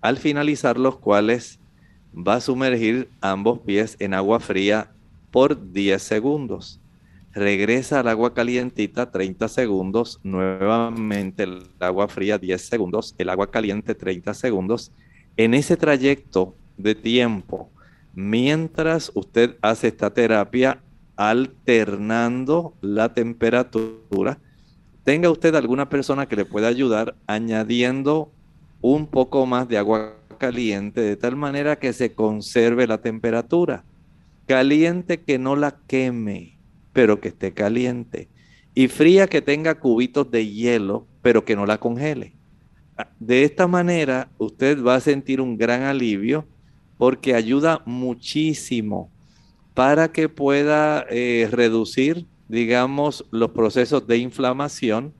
al 0.00 0.16
finalizar 0.16 0.78
los 0.78 0.98
cuales 0.98 1.58
va 2.14 2.34
a 2.34 2.40
sumergir 2.40 3.08
ambos 3.20 3.60
pies 3.60 3.96
en 3.98 4.14
agua 4.14 4.40
fría 4.40 4.92
por 5.30 5.72
10 5.72 6.02
segundos 6.02 6.80
regresa 7.36 8.00
al 8.00 8.08
agua 8.08 8.32
calientita 8.32 9.10
30 9.10 9.48
segundos, 9.48 10.18
nuevamente 10.24 11.42
el 11.42 11.68
agua 11.80 12.08
fría 12.08 12.38
10 12.38 12.62
segundos, 12.62 13.14
el 13.18 13.28
agua 13.28 13.50
caliente 13.50 13.94
30 13.94 14.32
segundos. 14.32 14.90
En 15.36 15.52
ese 15.52 15.76
trayecto 15.76 16.56
de 16.78 16.94
tiempo, 16.94 17.68
mientras 18.14 19.12
usted 19.14 19.58
hace 19.60 19.88
esta 19.88 20.14
terapia, 20.14 20.80
alternando 21.14 22.72
la 22.80 23.12
temperatura, 23.12 24.38
tenga 25.06 25.30
usted 25.30 25.54
alguna 25.54 25.88
persona 25.88 26.26
que 26.26 26.34
le 26.34 26.44
pueda 26.44 26.66
ayudar 26.66 27.14
añadiendo 27.28 28.32
un 28.82 29.06
poco 29.06 29.46
más 29.46 29.68
de 29.68 29.78
agua 29.78 30.16
caliente 30.36 31.00
de 31.00 31.16
tal 31.16 31.36
manera 31.36 31.78
que 31.78 31.92
se 31.92 32.12
conserve 32.12 32.88
la 32.88 32.98
temperatura. 32.98 33.84
Caliente 34.46 35.22
que 35.22 35.38
no 35.38 35.54
la 35.54 35.76
queme 35.86 36.56
pero 36.92 37.20
que 37.20 37.28
esté 37.28 37.52
caliente. 37.52 38.26
Y 38.74 38.88
fría 38.88 39.28
que 39.28 39.42
tenga 39.42 39.74
cubitos 39.74 40.30
de 40.30 40.50
hielo, 40.50 41.06
pero 41.20 41.44
que 41.44 41.54
no 41.54 41.66
la 41.66 41.78
congele. 41.78 42.32
De 43.20 43.44
esta 43.44 43.66
manera, 43.66 44.30
usted 44.38 44.82
va 44.82 44.94
a 44.94 45.00
sentir 45.00 45.42
un 45.42 45.58
gran 45.58 45.82
alivio 45.82 46.46
porque 46.96 47.34
ayuda 47.34 47.82
muchísimo 47.84 49.10
para 49.74 50.10
que 50.10 50.30
pueda 50.30 51.04
eh, 51.10 51.48
reducir, 51.52 52.24
digamos, 52.48 53.24
los 53.30 53.50
procesos 53.50 54.06
de 54.06 54.18
inflamación, 54.18 55.12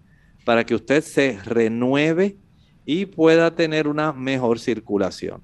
para 0.44 0.64
que 0.64 0.74
usted 0.74 1.02
se 1.02 1.38
renueve 1.44 2.36
y 2.84 3.06
pueda 3.06 3.54
tener 3.54 3.88
una 3.88 4.12
mejor 4.12 4.60
circulación. 4.60 5.42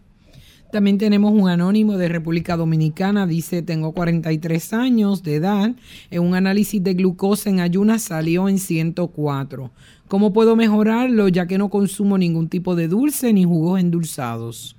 También 0.71 0.97
tenemos 0.97 1.33
un 1.33 1.51
anónimo 1.51 1.99
de 1.99 2.09
República 2.09 2.57
Dominicana, 2.57 3.27
dice, 3.27 3.61
tengo 3.61 3.93
43 3.93 4.73
años 4.73 5.23
de 5.23 5.35
edad, 5.35 5.75
en 6.11 6.23
un 6.23 6.35
análisis 6.35 6.83
de 6.83 6.95
glucosa 6.95 7.51
en 7.51 7.61
ayunas 7.61 8.03
salió 8.03 8.49
en 8.49 8.59
104. 8.59 9.71
¿Cómo 10.09 10.33
puedo 10.33 10.57
mejorarlo 10.57 11.29
ya 11.29 11.47
que 11.47 11.59
no 11.59 11.69
consumo 11.69 12.17
ningún 12.17 12.49
tipo 12.49 12.75
de 12.75 12.89
dulce 12.89 13.35
ni 13.35 13.45
jugos 13.45 13.81
endulzados? 13.81 14.77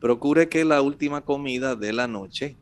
Procure 0.00 0.48
que 0.48 0.64
la 0.64 0.82
última 0.82 1.20
comida 1.20 1.76
de 1.76 1.92
la 1.92 2.08
noche, 2.08 2.56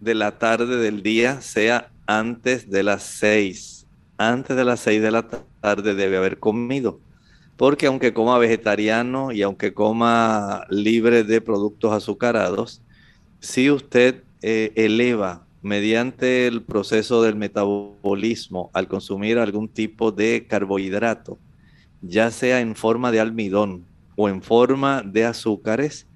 de 0.00 0.14
la 0.14 0.38
tarde, 0.38 0.76
del 0.76 1.02
día, 1.02 1.40
sea 1.40 1.90
antes 2.06 2.70
de 2.70 2.82
las 2.82 3.02
6. 3.02 3.86
Antes 4.16 4.56
de 4.56 4.64
las 4.64 4.80
6 4.80 5.02
de 5.02 5.10
la 5.10 5.28
tarde 5.60 5.94
debe 5.94 6.16
haber 6.16 6.38
comido 6.38 7.00
porque 7.56 7.86
aunque 7.86 8.12
coma 8.12 8.38
vegetariano 8.38 9.32
y 9.32 9.42
aunque 9.42 9.74
coma 9.74 10.66
libre 10.70 11.24
de 11.24 11.40
productos 11.40 11.92
azucarados, 11.92 12.82
si 13.40 13.70
usted 13.70 14.22
eh, 14.42 14.72
eleva 14.74 15.46
mediante 15.62 16.46
el 16.46 16.62
proceso 16.62 17.22
del 17.22 17.36
metabolismo 17.36 18.70
al 18.72 18.88
consumir 18.88 19.38
algún 19.38 19.68
tipo 19.68 20.12
de 20.12 20.46
carbohidrato, 20.48 21.38
ya 22.02 22.30
sea 22.30 22.60
en 22.60 22.74
forma 22.74 23.12
de 23.12 23.20
almidón 23.20 23.86
o 24.16 24.28
en 24.28 24.42
forma 24.42 25.02
de 25.02 25.24
azúcares, 25.24 26.06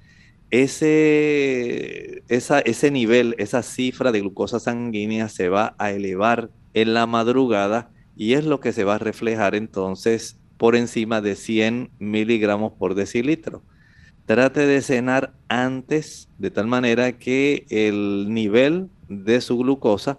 ese, 0.51 2.23
ese 2.29 2.91
nivel, 2.91 3.35
esa 3.39 3.63
cifra 3.63 4.13
de 4.13 4.21
glucosa 4.21 4.61
sanguínea 4.61 5.29
se 5.29 5.49
va 5.49 5.75
a 5.79 5.91
elevar 5.91 6.51
en 6.75 6.95
la 6.95 7.07
madrugada 7.07 7.91
y 8.17 8.33
es 8.33 8.45
lo 8.45 8.61
que 8.61 8.73
se 8.73 8.85
va 8.85 8.97
a 8.97 8.99
reflejar 8.99 9.55
entonces 9.55 10.39
por 10.57 10.75
encima 10.75 11.21
de 11.21 11.37
100 11.37 11.91
miligramos 11.99 12.73
por 12.73 12.95
decilitro. 12.95 13.63
Trate 14.27 14.67
de 14.67 14.83
cenar 14.83 15.33
antes, 15.49 16.29
de 16.39 16.51
tal 16.51 16.67
manera 16.67 17.13
que 17.19 17.65
el 17.71 18.33
nivel 18.33 18.89
de 19.09 19.41
su 19.41 19.57
glucosa 19.57 20.19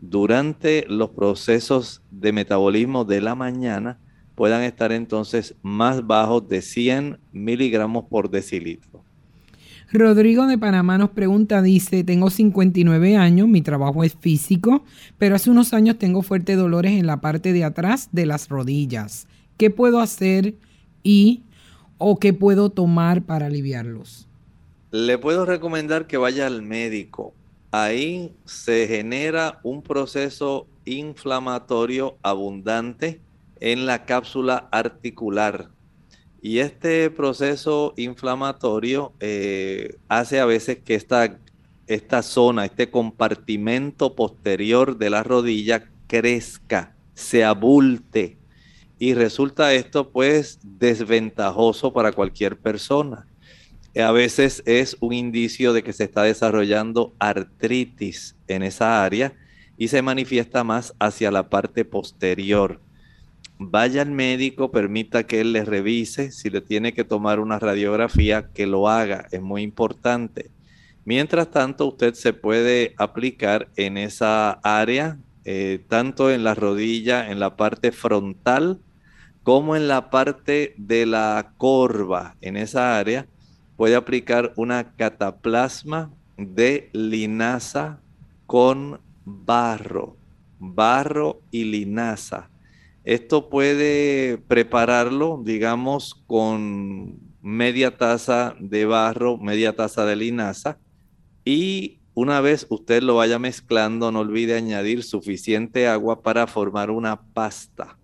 durante 0.00 0.84
los 0.88 1.10
procesos 1.10 2.02
de 2.10 2.32
metabolismo 2.32 3.04
de 3.04 3.20
la 3.20 3.34
mañana 3.34 3.98
puedan 4.34 4.62
estar 4.62 4.92
entonces 4.92 5.56
más 5.62 6.06
bajos 6.06 6.48
de 6.48 6.62
100 6.62 7.18
miligramos 7.32 8.04
por 8.04 8.30
decilitro. 8.30 9.07
Rodrigo 9.90 10.46
de 10.46 10.58
Panamá 10.58 10.98
nos 10.98 11.10
pregunta, 11.10 11.62
dice, 11.62 12.04
tengo 12.04 12.28
59 12.28 13.16
años, 13.16 13.48
mi 13.48 13.62
trabajo 13.62 14.04
es 14.04 14.14
físico, 14.14 14.84
pero 15.16 15.34
hace 15.34 15.48
unos 15.48 15.72
años 15.72 15.96
tengo 15.96 16.20
fuertes 16.20 16.58
dolores 16.58 16.92
en 16.92 17.06
la 17.06 17.22
parte 17.22 17.54
de 17.54 17.64
atrás 17.64 18.10
de 18.12 18.26
las 18.26 18.50
rodillas. 18.50 19.26
¿Qué 19.56 19.70
puedo 19.70 20.00
hacer 20.00 20.54
y 21.02 21.42
o 21.96 22.18
qué 22.18 22.34
puedo 22.34 22.68
tomar 22.68 23.22
para 23.22 23.46
aliviarlos? 23.46 24.28
Le 24.90 25.16
puedo 25.16 25.46
recomendar 25.46 26.06
que 26.06 26.18
vaya 26.18 26.46
al 26.46 26.60
médico. 26.60 27.32
Ahí 27.70 28.34
se 28.44 28.86
genera 28.88 29.58
un 29.62 29.82
proceso 29.82 30.66
inflamatorio 30.84 32.18
abundante 32.22 33.22
en 33.60 33.86
la 33.86 34.04
cápsula 34.04 34.68
articular. 34.70 35.70
Y 36.40 36.60
este 36.60 37.10
proceso 37.10 37.94
inflamatorio 37.96 39.12
eh, 39.20 39.96
hace 40.08 40.38
a 40.38 40.46
veces 40.46 40.78
que 40.84 40.94
esta, 40.94 41.38
esta 41.86 42.22
zona, 42.22 42.64
este 42.64 42.90
compartimento 42.90 44.14
posterior 44.14 44.98
de 44.98 45.10
la 45.10 45.24
rodilla 45.24 45.90
crezca, 46.06 46.94
se 47.14 47.44
abulte 47.44 48.38
y 48.98 49.14
resulta 49.14 49.72
esto 49.74 50.10
pues 50.10 50.60
desventajoso 50.62 51.92
para 51.92 52.12
cualquier 52.12 52.58
persona. 52.58 53.26
A 53.96 54.12
veces 54.12 54.62
es 54.64 54.96
un 55.00 55.12
indicio 55.12 55.72
de 55.72 55.82
que 55.82 55.92
se 55.92 56.04
está 56.04 56.22
desarrollando 56.22 57.14
artritis 57.18 58.36
en 58.46 58.62
esa 58.62 59.02
área 59.04 59.34
y 59.76 59.88
se 59.88 60.02
manifiesta 60.02 60.62
más 60.62 60.94
hacia 61.00 61.30
la 61.30 61.48
parte 61.48 61.84
posterior. 61.84 62.80
Vaya 63.60 64.02
al 64.02 64.12
médico, 64.12 64.70
permita 64.70 65.26
que 65.26 65.40
él 65.40 65.52
le 65.52 65.64
revise, 65.64 66.30
si 66.30 66.48
le 66.48 66.60
tiene 66.60 66.94
que 66.94 67.02
tomar 67.02 67.40
una 67.40 67.58
radiografía, 67.58 68.52
que 68.52 68.66
lo 68.68 68.88
haga, 68.88 69.26
es 69.32 69.42
muy 69.42 69.62
importante. 69.62 70.52
Mientras 71.04 71.50
tanto, 71.50 71.86
usted 71.86 72.14
se 72.14 72.32
puede 72.32 72.94
aplicar 72.98 73.68
en 73.76 73.98
esa 73.98 74.52
área, 74.62 75.18
eh, 75.44 75.84
tanto 75.88 76.30
en 76.30 76.44
la 76.44 76.54
rodilla, 76.54 77.30
en 77.30 77.40
la 77.40 77.56
parte 77.56 77.90
frontal, 77.90 78.80
como 79.42 79.74
en 79.74 79.88
la 79.88 80.10
parte 80.10 80.74
de 80.76 81.06
la 81.06 81.54
corva, 81.56 82.36
en 82.40 82.56
esa 82.56 82.96
área, 82.96 83.26
puede 83.76 83.96
aplicar 83.96 84.52
una 84.54 84.94
cataplasma 84.94 86.12
de 86.36 86.90
linaza 86.92 88.00
con 88.46 89.00
barro, 89.24 90.16
barro 90.60 91.40
y 91.50 91.64
linaza. 91.64 92.50
Esto 93.08 93.48
puede 93.48 94.36
prepararlo, 94.36 95.40
digamos, 95.42 96.14
con 96.26 97.18
media 97.40 97.96
taza 97.96 98.54
de 98.60 98.84
barro, 98.84 99.38
media 99.38 99.74
taza 99.74 100.04
de 100.04 100.14
linaza 100.14 100.78
y 101.42 102.00
una 102.12 102.42
vez 102.42 102.66
usted 102.68 103.02
lo 103.02 103.14
vaya 103.14 103.38
mezclando, 103.38 104.12
no 104.12 104.20
olvide 104.20 104.56
añadir 104.56 105.02
suficiente 105.04 105.88
agua 105.88 106.20
para 106.20 106.46
formar 106.46 106.90
una 106.90 107.22
pasta. 107.32 107.98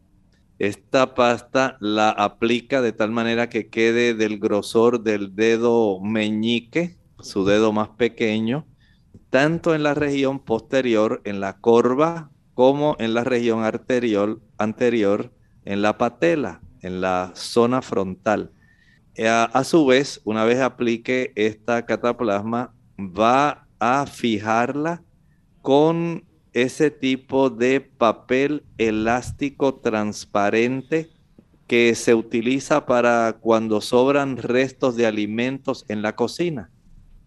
Esta 0.58 1.14
pasta 1.14 1.76
la 1.80 2.08
aplica 2.08 2.80
de 2.80 2.92
tal 2.92 3.10
manera 3.10 3.50
que 3.50 3.68
quede 3.68 4.14
del 4.14 4.38
grosor 4.38 5.02
del 5.02 5.34
dedo 5.34 6.00
meñique, 6.00 6.96
su 7.20 7.44
dedo 7.44 7.74
más 7.74 7.90
pequeño, 7.90 8.66
tanto 9.28 9.74
en 9.74 9.82
la 9.82 9.92
región 9.92 10.42
posterior, 10.42 11.20
en 11.24 11.40
la 11.40 11.60
corva, 11.60 12.30
como 12.54 12.96
en 12.98 13.12
la 13.12 13.24
región 13.24 13.64
arterial, 13.64 14.38
anterior, 14.58 15.32
en 15.64 15.82
la 15.82 15.98
patela, 15.98 16.60
en 16.82 17.00
la 17.00 17.32
zona 17.34 17.82
frontal. 17.82 18.50
A, 19.18 19.44
a, 19.44 19.64
su 19.64 19.86
vez, 19.86 20.20
una 20.24 20.44
vez 20.44 20.60
aplique 20.60 21.32
esta 21.36 21.86
cataplasma, 21.86 22.74
va 22.98 23.66
a 23.78 24.06
fijarla 24.06 25.02
con 25.62 26.24
ese 26.52 26.90
tipo 26.90 27.50
de 27.50 27.80
papel 27.80 28.64
elástico 28.78 29.74
transparente 29.74 31.10
que 31.66 31.94
se 31.94 32.14
utiliza 32.14 32.86
para 32.86 33.36
cuando 33.40 33.80
sobran 33.80 34.36
restos 34.36 34.96
de 34.96 35.06
alimentos 35.06 35.84
en 35.88 36.02
la 36.02 36.14
cocina. 36.14 36.70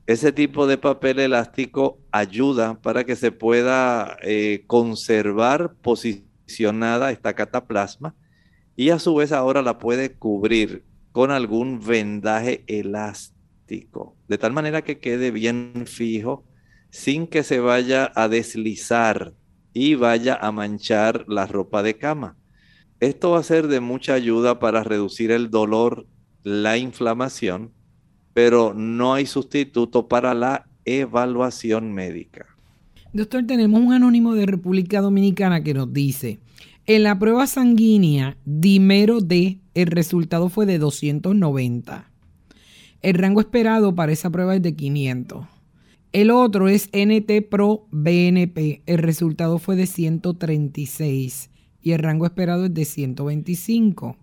Ese 0.06 0.32
tipo 0.32 0.68
de 0.68 0.78
papel 0.78 1.20
elástico 1.20 2.00
ayuda 2.12 2.80
para 2.82 3.04
que 3.04 3.18
se 3.18 3.32
pueda 3.32 4.18
eh, 4.22 4.64
conservar 4.66 5.74
esta 6.48 7.34
cataplasma 7.34 8.16
y 8.76 8.90
a 8.90 9.00
su 9.00 9.16
vez 9.16 9.32
ahora 9.32 9.62
la 9.62 9.78
puede 9.78 10.14
cubrir 10.14 10.84
con 11.12 11.32
algún 11.32 11.80
vendaje 11.80 12.64
elástico, 12.68 14.16
de 14.28 14.38
tal 14.38 14.54
manera 14.54 14.84
que 14.84 15.00
quede 15.00 15.32
bien 15.32 15.86
fijo 15.86 16.46
sin 16.90 17.28
que 17.28 17.44
se 17.44 17.60
vaya 17.60 18.12
a 18.16 18.28
deslizar 18.28 19.34
y 19.74 19.96
vaya 19.96 20.36
a 20.36 20.52
manchar 20.52 21.26
la 21.28 21.46
ropa 21.46 21.84
de 21.84 21.98
cama. 21.98 22.38
Esto 23.00 23.32
va 23.32 23.40
a 23.40 23.44
ser 23.44 23.68
de 23.68 23.80
mucha 23.80 24.14
ayuda 24.14 24.60
para 24.60 24.84
reducir 24.84 25.32
el 25.32 25.50
dolor, 25.50 26.08
la 26.44 26.78
inflamación 26.78 27.74
pero 28.38 28.76
no 28.76 29.16
hay 29.16 29.26
sustituto 29.26 30.08
para 30.08 30.36
la 30.36 30.68
evaluación 30.86 31.92
médica. 31.92 32.46
Doctor, 33.18 33.48
tenemos 33.48 33.82
un 33.82 33.94
anónimo 33.94 34.36
de 34.36 34.46
República 34.46 35.02
Dominicana 35.02 35.64
que 35.64 35.74
nos 35.74 35.92
dice, 35.92 36.38
en 36.86 37.02
la 37.02 37.18
prueba 37.18 37.48
sanguínea 37.48 38.38
Dimero 38.46 39.22
D, 39.22 39.58
el 39.74 39.88
resultado 39.88 40.50
fue 40.50 40.68
de 40.68 40.78
290. 40.78 42.12
El 43.02 43.14
rango 43.16 43.42
esperado 43.42 43.96
para 43.96 44.12
esa 44.12 44.30
prueba 44.30 44.56
es 44.56 44.62
de 44.62 44.76
500. 44.76 45.48
El 46.12 46.30
otro 46.30 46.68
es 46.70 46.92
NT 46.94 47.50
Pro 47.50 47.88
BNP, 47.90 48.84
el 48.86 49.00
resultado 49.00 49.58
fue 49.58 49.76
de 49.76 49.88
136 49.88 51.50
y 51.82 51.94
el 51.94 52.00
rango 52.00 52.28
esperado 52.28 52.66
es 52.66 52.74
de 52.76 52.86
125. 52.86 54.16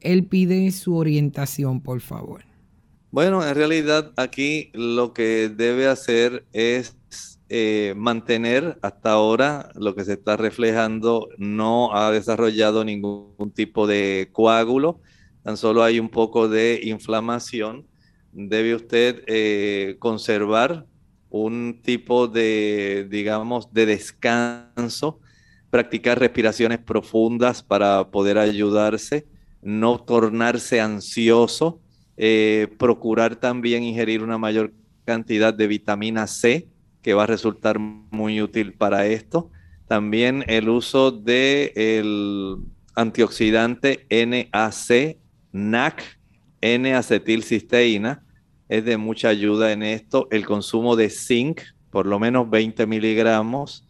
Él 0.00 0.24
pide 0.24 0.70
su 0.70 0.96
orientación, 0.96 1.82
por 1.82 2.00
favor. 2.00 2.44
Bueno, 3.10 3.46
en 3.46 3.54
realidad 3.54 4.12
aquí 4.16 4.70
lo 4.72 5.12
que 5.12 5.50
debe 5.54 5.86
hacer 5.86 6.46
es 6.54 6.96
eh, 7.48 7.94
mantener 7.96 8.78
hasta 8.82 9.12
ahora 9.12 9.70
lo 9.74 9.94
que 9.94 10.04
se 10.04 10.14
está 10.14 10.36
reflejando, 10.36 11.28
no 11.38 11.94
ha 11.94 12.10
desarrollado 12.10 12.84
ningún 12.84 13.52
tipo 13.54 13.86
de 13.86 14.28
coágulo, 14.32 15.00
tan 15.42 15.56
solo 15.56 15.82
hay 15.82 15.98
un 15.98 16.08
poco 16.08 16.48
de 16.48 16.80
inflamación. 16.84 17.86
Debe 18.32 18.74
usted 18.74 19.22
eh, 19.26 19.96
conservar 19.98 20.86
un 21.30 21.80
tipo 21.82 22.28
de, 22.28 23.06
digamos, 23.10 23.72
de 23.72 23.86
descanso, 23.86 25.20
practicar 25.70 26.18
respiraciones 26.18 26.78
profundas 26.78 27.62
para 27.62 28.10
poder 28.10 28.38
ayudarse, 28.38 29.26
no 29.62 29.98
tornarse 29.98 30.80
ansioso 30.80 31.80
eh, 32.20 32.66
procurar 32.80 33.36
también 33.36 33.84
ingerir 33.84 34.24
una 34.24 34.38
mayor 34.38 34.74
cantidad 35.04 35.54
de 35.54 35.68
vitamina 35.68 36.26
C, 36.26 36.66
que 37.02 37.14
va 37.14 37.24
a 37.24 37.26
resultar 37.26 37.78
muy 37.78 38.40
útil 38.42 38.74
para 38.74 39.06
esto. 39.06 39.50
También 39.86 40.44
el 40.48 40.68
uso 40.68 41.10
del 41.10 41.72
el 41.74 42.56
antioxidante 42.94 44.06
NAC, 44.10 45.18
NAC, 45.52 46.18
N-acetilcisteína, 46.60 48.24
es 48.68 48.84
de 48.84 48.96
mucha 48.96 49.28
ayuda 49.28 49.72
en 49.72 49.82
esto. 49.82 50.28
El 50.30 50.44
consumo 50.44 50.96
de 50.96 51.08
zinc, 51.08 51.60
por 51.90 52.06
lo 52.06 52.18
menos 52.18 52.50
20 52.50 52.86
miligramos 52.86 53.88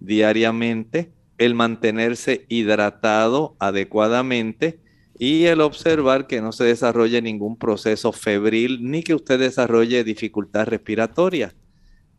diariamente. 0.00 1.12
El 1.38 1.54
mantenerse 1.54 2.44
hidratado 2.48 3.56
adecuadamente 3.60 4.80
y 5.18 5.44
el 5.44 5.60
observar 5.60 6.26
que 6.26 6.40
no 6.40 6.52
se 6.52 6.64
desarrolle 6.64 7.22
ningún 7.22 7.56
proceso 7.56 8.12
febril 8.12 8.78
ni 8.82 9.02
que 9.02 9.14
usted 9.14 9.38
desarrolle 9.38 10.04
dificultad 10.04 10.66
respiratoria. 10.66 11.54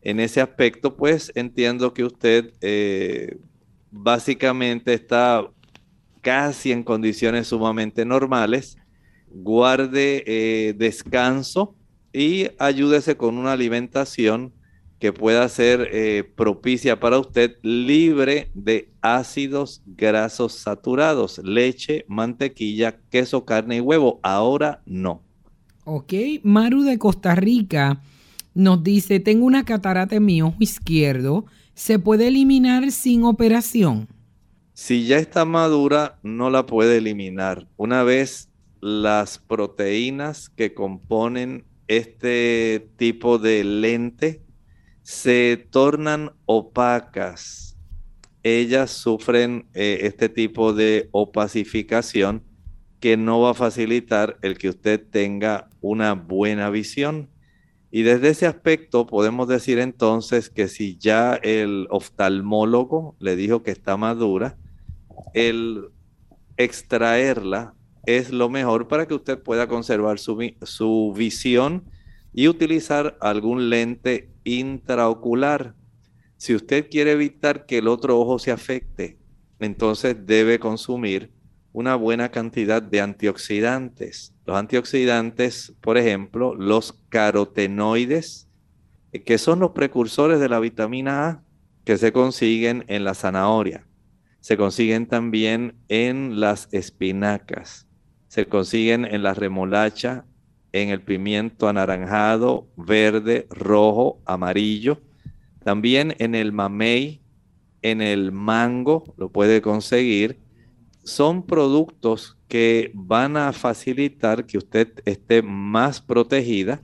En 0.02 0.20
ese 0.20 0.40
aspecto, 0.40 0.96
pues 0.96 1.30
entiendo 1.34 1.92
que 1.92 2.04
usted 2.04 2.52
eh, 2.60 3.38
básicamente 3.90 4.94
está 4.94 5.46
casi 6.22 6.72
en 6.72 6.82
condiciones 6.82 7.48
sumamente 7.48 8.04
normales. 8.04 8.78
Guarde 9.28 10.24
eh, 10.26 10.74
descanso 10.76 11.74
y 12.12 12.48
ayúdese 12.58 13.16
con 13.16 13.36
una 13.36 13.52
alimentación 13.52 14.52
que 14.98 15.12
pueda 15.12 15.48
ser 15.48 15.88
eh, 15.92 16.24
propicia 16.36 17.00
para 17.00 17.18
usted, 17.18 17.56
libre 17.62 18.50
de 18.54 18.90
ácidos 19.00 19.82
grasos 19.86 20.52
saturados, 20.52 21.38
leche, 21.38 22.04
mantequilla, 22.06 22.98
queso, 23.10 23.44
carne 23.46 23.76
y 23.76 23.80
huevo. 23.80 24.20
Ahora 24.22 24.82
no. 24.84 25.22
Ok, 25.84 26.12
Maru 26.42 26.82
de 26.82 26.98
Costa 26.98 27.34
Rica 27.34 28.02
nos 28.60 28.82
dice, 28.82 29.20
tengo 29.20 29.46
una 29.46 29.64
catarata 29.64 30.16
en 30.16 30.24
mi 30.24 30.42
ojo 30.42 30.56
izquierdo, 30.60 31.46
¿se 31.74 31.98
puede 31.98 32.28
eliminar 32.28 32.90
sin 32.92 33.24
operación? 33.24 34.08
Si 34.74 35.06
ya 35.06 35.18
está 35.18 35.44
madura, 35.44 36.18
no 36.22 36.50
la 36.50 36.66
puede 36.66 36.98
eliminar. 36.98 37.66
Una 37.76 38.02
vez 38.02 38.48
las 38.80 39.38
proteínas 39.38 40.48
que 40.48 40.74
componen 40.74 41.64
este 41.88 42.88
tipo 42.96 43.38
de 43.38 43.64
lente 43.64 44.42
se 45.02 45.66
tornan 45.70 46.32
opacas. 46.46 47.76
Ellas 48.42 48.90
sufren 48.90 49.66
eh, 49.74 50.00
este 50.02 50.28
tipo 50.28 50.72
de 50.72 51.08
opacificación 51.12 52.42
que 53.00 53.16
no 53.16 53.40
va 53.40 53.50
a 53.50 53.54
facilitar 53.54 54.38
el 54.42 54.56
que 54.56 54.68
usted 54.68 55.02
tenga 55.10 55.68
una 55.80 56.14
buena 56.14 56.70
visión. 56.70 57.28
Y 57.90 58.02
desde 58.02 58.28
ese 58.28 58.46
aspecto 58.46 59.06
podemos 59.06 59.48
decir 59.48 59.78
entonces 59.78 60.48
que 60.48 60.68
si 60.68 60.96
ya 60.96 61.34
el 61.34 61.88
oftalmólogo 61.90 63.16
le 63.18 63.34
dijo 63.34 63.62
que 63.62 63.72
está 63.72 63.96
madura, 63.96 64.56
el 65.34 65.88
extraerla 66.56 67.74
es 68.06 68.30
lo 68.30 68.48
mejor 68.48 68.88
para 68.88 69.06
que 69.06 69.14
usted 69.14 69.42
pueda 69.42 69.66
conservar 69.66 70.18
su, 70.18 70.38
su 70.62 71.12
visión 71.16 71.84
y 72.32 72.48
utilizar 72.48 73.16
algún 73.20 73.70
lente 73.70 74.30
intraocular. 74.44 75.74
Si 76.36 76.54
usted 76.54 76.88
quiere 76.88 77.12
evitar 77.12 77.66
que 77.66 77.78
el 77.78 77.88
otro 77.88 78.18
ojo 78.18 78.38
se 78.38 78.52
afecte, 78.52 79.18
entonces 79.58 80.16
debe 80.26 80.58
consumir 80.58 81.32
una 81.72 81.94
buena 81.94 82.30
cantidad 82.30 82.82
de 82.82 83.00
antioxidantes. 83.00 84.34
Los 84.44 84.56
antioxidantes, 84.56 85.72
por 85.80 85.98
ejemplo, 85.98 86.54
los 86.54 86.92
carotenoides, 87.08 88.48
que 89.24 89.38
son 89.38 89.60
los 89.60 89.70
precursores 89.70 90.40
de 90.40 90.48
la 90.48 90.60
vitamina 90.60 91.28
A, 91.28 91.42
que 91.84 91.98
se 91.98 92.12
consiguen 92.12 92.84
en 92.88 93.04
la 93.04 93.14
zanahoria. 93.14 93.86
Se 94.40 94.56
consiguen 94.56 95.06
también 95.06 95.74
en 95.88 96.40
las 96.40 96.68
espinacas. 96.72 97.86
Se 98.28 98.46
consiguen 98.46 99.04
en 99.04 99.22
la 99.22 99.34
remolacha, 99.34 100.24
en 100.72 100.88
el 100.88 101.02
pimiento 101.02 101.68
anaranjado, 101.68 102.68
verde, 102.76 103.46
rojo, 103.50 104.20
amarillo. 104.24 105.00
También 105.64 106.14
en 106.18 106.34
el 106.34 106.52
mamey, 106.52 107.20
en 107.82 108.00
el 108.00 108.32
mango, 108.32 109.14
lo 109.16 109.30
puede 109.30 109.60
conseguir. 109.62 110.38
Son 111.02 111.44
productos 111.44 112.36
que 112.48 112.90
van 112.94 113.36
a 113.36 113.52
facilitar 113.52 114.46
que 114.46 114.58
usted 114.58 114.92
esté 115.04 115.42
más 115.42 116.00
protegida. 116.00 116.82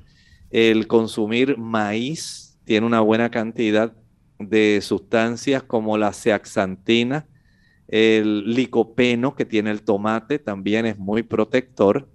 El 0.51 0.87
consumir 0.87 1.59
maíz 1.59 2.59
tiene 2.65 2.87
una 2.87 3.01
buena 3.01 3.31
cantidad 3.31 3.95
de 4.39 4.81
sustancias 4.83 5.63
como 5.63 5.97
la 5.97 6.13
zeaxantina, 6.13 7.27
el 7.89 8.55
licopeno 8.55 9.35
que 9.35 9.45
tiene 9.45 9.71
el 9.71 9.83
tomate 9.83 10.39
también 10.39 10.87
es 10.87 10.99
muy 10.99 11.23
protector 11.23 12.09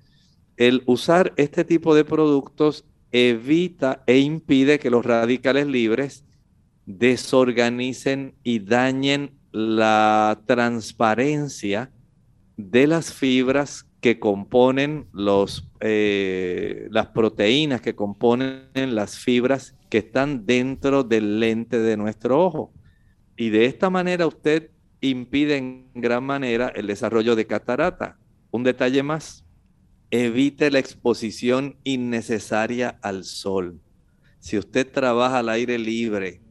el 0.62 0.84
usar 0.86 1.34
este 1.38 1.64
tipo 1.64 1.95
de 1.95 2.06
productos 2.06 2.86
evita 3.12 4.04
e 4.06 4.20
impide 4.20 4.78
que 4.78 4.91
los 4.91 5.04
radicales 5.04 5.66
libres 5.66 6.24
desorganicen 6.86 8.36
y 8.43 8.60
dañen 8.60 9.39
la 9.52 10.41
transparencia 10.45 11.91
de 12.58 12.88
las 12.88 13.14
fibras 13.14 13.86
que 13.99 14.20
componen 14.20 15.08
los, 15.14 15.70
eh, 15.80 16.88
las 16.89 17.08
proteínas 17.08 17.82
que 17.82 17.95
componen 17.95 18.95
las 18.95 19.18
fibras 19.18 19.76
que 19.89 19.99
están 19.99 20.45
dentro 20.45 21.04
del 21.04 21.39
lente 21.39 21.80
de 21.80 21.97
nuestro 21.97 22.43
ojo. 22.43 22.74
Y 23.38 23.49
de 23.49 23.66
esta 23.66 23.89
manera 23.89 24.28
usted 24.28 24.72
impide 25.02 25.58
en 25.58 25.91
gran 25.93 26.24
manera 26.24 26.70
el 26.70 26.88
desarrollo 26.88 27.36
de 27.36 27.47
catarata. 27.47 28.18
Un 28.52 28.64
detalle 28.64 29.04
más, 29.04 29.45
Evite 30.14 30.70
la 30.72 30.80
exposición 30.80 31.78
innecesaria 31.86 32.99
al 33.02 33.24
sol. 33.24 33.80
Si 34.39 34.58
usted 34.58 34.91
trabaja 34.91 35.39
al 35.39 35.47
aire 35.47 35.80
libre 35.80 36.41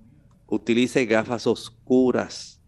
utilice 0.47 1.05
gafas 1.05 1.47
oscuras, 1.47 2.60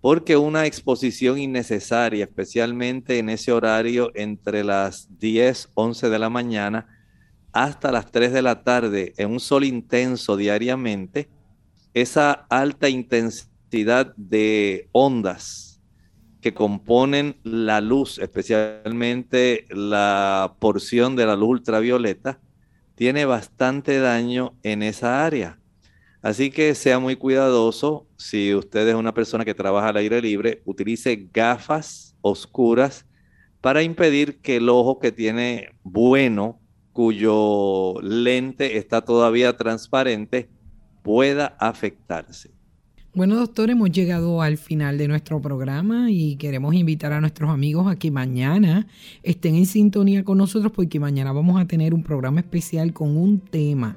porque 0.00 0.36
una 0.36 0.66
exposición 0.66 1.38
innecesaria, 1.38 2.24
especialmente 2.24 3.18
en 3.18 3.30
ese 3.30 3.52
horario 3.52 4.12
entre 4.14 4.62
las 4.62 5.08
10, 5.18 5.70
11 5.74 6.08
de 6.08 6.18
la 6.18 6.30
mañana 6.30 6.86
hasta 7.52 7.90
las 7.90 8.10
3 8.12 8.32
de 8.32 8.42
la 8.42 8.62
tarde, 8.62 9.14
en 9.16 9.30
un 9.30 9.40
sol 9.40 9.64
intenso 9.64 10.36
diariamente, 10.36 11.28
esa 11.94 12.32
alta 12.48 12.88
intensidad 12.88 14.14
de 14.16 14.88
ondas 14.92 15.80
que 16.40 16.54
componen 16.54 17.36
la 17.42 17.80
luz, 17.80 18.18
especialmente 18.18 19.66
la 19.70 20.54
porción 20.60 21.16
de 21.16 21.26
la 21.26 21.34
luz 21.34 21.48
ultravioleta, 21.48 22.38
tiene 22.94 23.24
bastante 23.24 23.98
daño 23.98 24.54
en 24.62 24.82
esa 24.82 25.24
área. 25.24 25.57
Así 26.28 26.50
que 26.50 26.74
sea 26.74 26.98
muy 26.98 27.16
cuidadoso. 27.16 28.06
Si 28.18 28.54
usted 28.54 28.86
es 28.86 28.94
una 28.94 29.14
persona 29.14 29.46
que 29.46 29.54
trabaja 29.54 29.88
al 29.88 29.96
aire 29.96 30.20
libre, 30.20 30.60
utilice 30.66 31.26
gafas 31.32 32.14
oscuras 32.20 33.06
para 33.62 33.82
impedir 33.82 34.36
que 34.42 34.56
el 34.56 34.68
ojo 34.68 34.98
que 34.98 35.10
tiene 35.10 35.70
bueno, 35.84 36.60
cuyo 36.92 37.94
lente 38.02 38.76
está 38.76 39.00
todavía 39.00 39.56
transparente, 39.56 40.50
pueda 41.02 41.56
afectarse. 41.58 42.50
Bueno, 43.14 43.36
doctor, 43.36 43.70
hemos 43.70 43.90
llegado 43.90 44.42
al 44.42 44.58
final 44.58 44.98
de 44.98 45.08
nuestro 45.08 45.40
programa 45.40 46.10
y 46.10 46.36
queremos 46.36 46.74
invitar 46.74 47.14
a 47.14 47.22
nuestros 47.22 47.48
amigos 47.48 47.90
a 47.90 47.96
que 47.96 48.10
mañana 48.10 48.86
estén 49.22 49.54
en 49.54 49.64
sintonía 49.64 50.24
con 50.24 50.36
nosotros 50.36 50.72
porque 50.72 51.00
mañana 51.00 51.32
vamos 51.32 51.58
a 51.58 51.64
tener 51.64 51.94
un 51.94 52.02
programa 52.02 52.40
especial 52.40 52.92
con 52.92 53.16
un 53.16 53.40
tema 53.40 53.96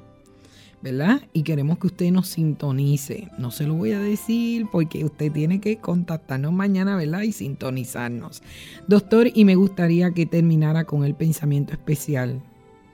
¿verdad? 0.82 1.22
Y 1.32 1.44
queremos 1.44 1.78
que 1.78 1.86
usted 1.86 2.10
nos 2.10 2.28
sintonice. 2.28 3.28
No 3.38 3.50
se 3.50 3.66
lo 3.66 3.74
voy 3.74 3.92
a 3.92 4.00
decir 4.00 4.66
porque 4.70 5.04
usted 5.04 5.30
tiene 5.30 5.60
que 5.60 5.76
contactarnos 5.76 6.52
mañana, 6.52 6.96
¿verdad? 6.96 7.22
Y 7.22 7.32
sintonizarnos. 7.32 8.42
Doctor, 8.88 9.28
y 9.32 9.44
me 9.44 9.54
gustaría 9.54 10.10
que 10.10 10.26
terminara 10.26 10.84
con 10.84 11.04
el 11.04 11.14
pensamiento 11.14 11.72
especial 11.72 12.42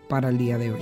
para 0.08 0.28
el 0.28 0.38
día 0.38 0.58
de 0.58 0.72
hoy. 0.72 0.80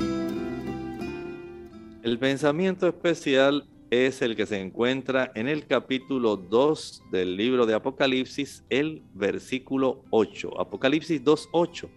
El 2.02 2.18
pensamiento 2.18 2.88
especial 2.88 3.66
es 3.90 4.20
el 4.20 4.34
que 4.34 4.46
se 4.46 4.60
encuentra 4.60 5.30
en 5.36 5.48
el 5.48 5.66
capítulo 5.66 6.36
2 6.36 7.04
del 7.12 7.36
libro 7.36 7.66
de 7.66 7.74
Apocalipsis, 7.74 8.64
el 8.68 9.02
versículo 9.14 10.02
8. 10.10 10.60
Apocalipsis 10.60 11.22
2.8. 11.24 11.88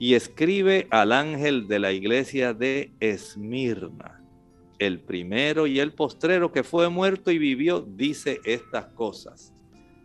Y 0.00 0.14
escribe 0.14 0.86
al 0.90 1.12
ángel 1.12 1.66
de 1.66 1.78
la 1.80 1.92
iglesia 1.92 2.54
de 2.54 2.92
Esmirna 3.00 4.17
el 4.78 5.00
primero 5.00 5.66
y 5.66 5.80
el 5.80 5.92
postrero 5.92 6.52
que 6.52 6.62
fue 6.62 6.88
muerto 6.88 7.30
y 7.30 7.38
vivió, 7.38 7.80
dice 7.80 8.40
estas 8.44 8.86
cosas. 8.86 9.52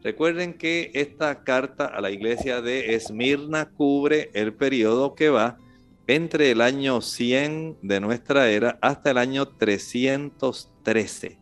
Recuerden 0.04 0.56
que 0.56 0.92
esta 0.94 1.44
carta 1.44 1.86
a 1.86 2.02
la 2.02 2.12
iglesia 2.12 2.62
de 2.62 2.94
Esmirna 2.96 3.70
cubre 3.70 4.30
el 4.34 4.54
periodo 4.54 5.16
que 5.16 5.30
va 5.30 5.58
entre 6.08 6.52
el 6.52 6.60
año 6.60 7.00
100 7.00 7.78
de 7.82 8.02
nuestra 8.02 8.50
era 8.50 8.78
hasta 8.82 9.12
el 9.12 9.18
año 9.18 9.48
313. 9.48 11.40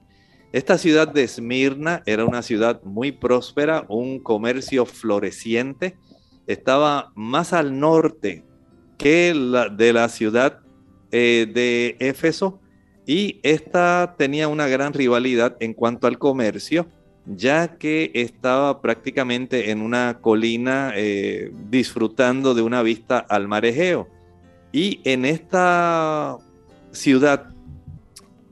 Esta 0.52 0.78
ciudad 0.78 1.08
de 1.08 1.24
Esmirna 1.24 2.04
era 2.06 2.26
una 2.26 2.44
ciudad 2.44 2.84
muy 2.84 3.12
próspera, 3.12 3.86
un 3.88 4.20
comercio 4.20 4.86
floreciente, 4.86 5.98
estaba 6.46 7.12
más 7.16 7.54
al 7.54 7.80
norte 7.80 8.44
que 9.00 9.34
la 9.34 9.70
de 9.70 9.94
la 9.94 10.10
ciudad 10.10 10.60
eh, 11.12 11.50
de 11.52 11.96
Éfeso 12.00 12.61
y 13.06 13.40
esta 13.44 14.16
tenía 14.18 14.48
una 14.48 14.68
gran 14.68 14.94
rivalidad 14.94 15.58
en 15.60 15.74
cuanto 15.74 16.08
al 16.08 16.20
comercio, 16.20 16.88
ya 17.26 17.78
que 17.78 18.12
estaba 18.14 18.82
prácticamente 18.82 19.72
en 19.72 19.82
una 19.82 20.20
colina 20.22 20.94
eh, 20.96 21.52
disfrutando 21.70 22.54
de 22.54 22.62
una 22.62 22.84
vista 22.84 23.20
al 23.20 23.48
mar 23.48 23.66
Egeo. 23.66 24.08
Y 24.72 25.02
en 25.04 25.26
esta 25.26 26.38
ciudad 26.92 27.52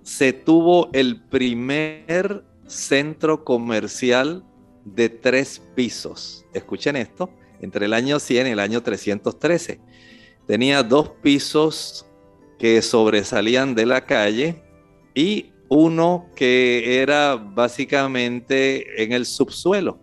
se 0.04 0.34
tuvo 0.34 0.90
el 0.94 1.22
primer 1.22 2.44
centro 2.68 3.44
comercial 3.44 4.44
de 4.84 5.10
tres 5.10 5.62
pisos. 5.76 6.46
Escuchen 6.54 6.96
esto, 6.96 7.30
entre 7.62 7.86
el 7.86 7.94
año 7.94 8.20
100 8.20 8.48
y 8.48 8.50
el 8.52 8.60
año 8.60 8.82
313. 8.82 9.80
Tenía 10.48 10.82
dos 10.84 11.10
pisos 11.22 12.09
que 12.60 12.82
sobresalían 12.82 13.74
de 13.74 13.86
la 13.86 14.06
calle 14.06 14.62
y 15.16 15.52
uno 15.70 16.28
que 16.36 17.02
era 17.02 17.36
básicamente 17.36 19.04
en 19.04 19.14
el 19.14 19.26
subsuelo. 19.26 19.98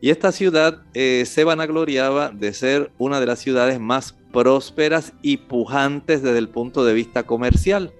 Y 0.00 0.10
esta 0.10 0.32
ciudad 0.32 0.82
eh, 0.94 1.24
se 1.26 1.44
vanagloriaba 1.44 2.30
de 2.30 2.52
ser 2.54 2.92
una 2.98 3.20
de 3.20 3.26
las 3.26 3.40
ciudades 3.40 3.80
más 3.80 4.14
prósperas 4.32 5.12
y 5.22 5.38
pujantes 5.38 6.22
desde 6.22 6.38
el 6.38 6.48
punto 6.48 6.84
de 6.84 6.94
vista 6.94 7.24
comercial. 7.24 7.92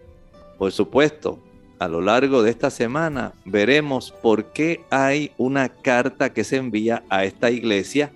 Por 0.59 0.71
supuesto, 0.73 1.41
a 1.79 1.89
lo 1.89 2.01
largo 2.01 2.43
de 2.43 2.51
esta 2.51 2.71
semana 2.71 3.33
veremos 3.45 4.13
por 4.13 4.53
qué 4.53 4.81
hay 4.91 5.33
una 5.39 5.69
carta 5.69 6.33
que 6.33 6.45
se 6.45 6.57
envía 6.57 7.03
a 7.09 7.25
esta 7.25 7.51
iglesia. 7.51 8.13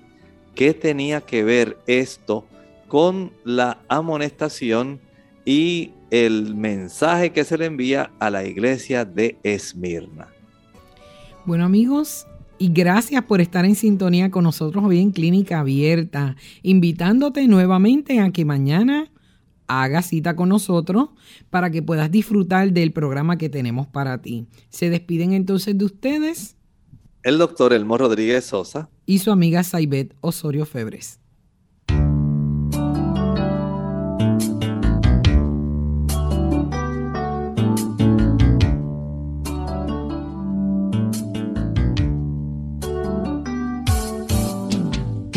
¿Qué 0.55 0.75
tenía 0.75 1.21
que 1.21 1.43
ver 1.43 1.79
esto 1.87 2.45
con 2.87 3.33
la 3.45 3.79
amonestación 3.89 5.01
y 5.45 5.93
el 6.11 6.55
mensaje 6.55 7.33
que 7.33 7.45
se 7.45 7.59
le 7.59 7.67
envía 7.67 8.13
a 8.19 8.31
la 8.31 8.45
iglesia 8.45 9.05
de 9.05 9.39
Esmirna. 9.43 10.29
Bueno 11.45 11.65
amigos, 11.65 12.27
y 12.59 12.69
gracias 12.69 13.25
por 13.25 13.41
estar 13.41 13.65
en 13.65 13.75
sintonía 13.75 14.31
con 14.31 14.45
nosotros 14.45 14.85
hoy 14.85 15.01
en 15.01 15.11
Clínica 15.11 15.61
Abierta, 15.61 16.37
invitándote 16.63 17.49
nuevamente 17.49 18.21
a 18.21 18.31
que 18.31 18.45
mañana 18.45 19.11
haga 19.67 20.03
cita 20.03 20.37
con 20.37 20.51
nosotros 20.51 21.09
para 21.51 21.71
que 21.71 21.83
puedas 21.83 22.11
disfrutar 22.11 22.73
del 22.73 22.93
programa 22.93 23.39
que 23.39 23.49
tenemos 23.49 23.87
para 23.87 24.21
ti. 24.21 24.47
Se 24.69 24.91
despiden 24.91 25.33
entonces 25.33 25.77
de 25.77 25.85
ustedes. 25.85 26.57
El 27.23 27.39
doctor 27.39 27.73
Elmo 27.73 27.99
Rodríguez 27.99 28.45
Sosa. 28.45 28.91
Y 29.07 29.19
su 29.19 29.33
amiga 29.33 29.63
Saibet 29.65 30.15
Osorio 30.21 30.67
Febres. 30.67 31.22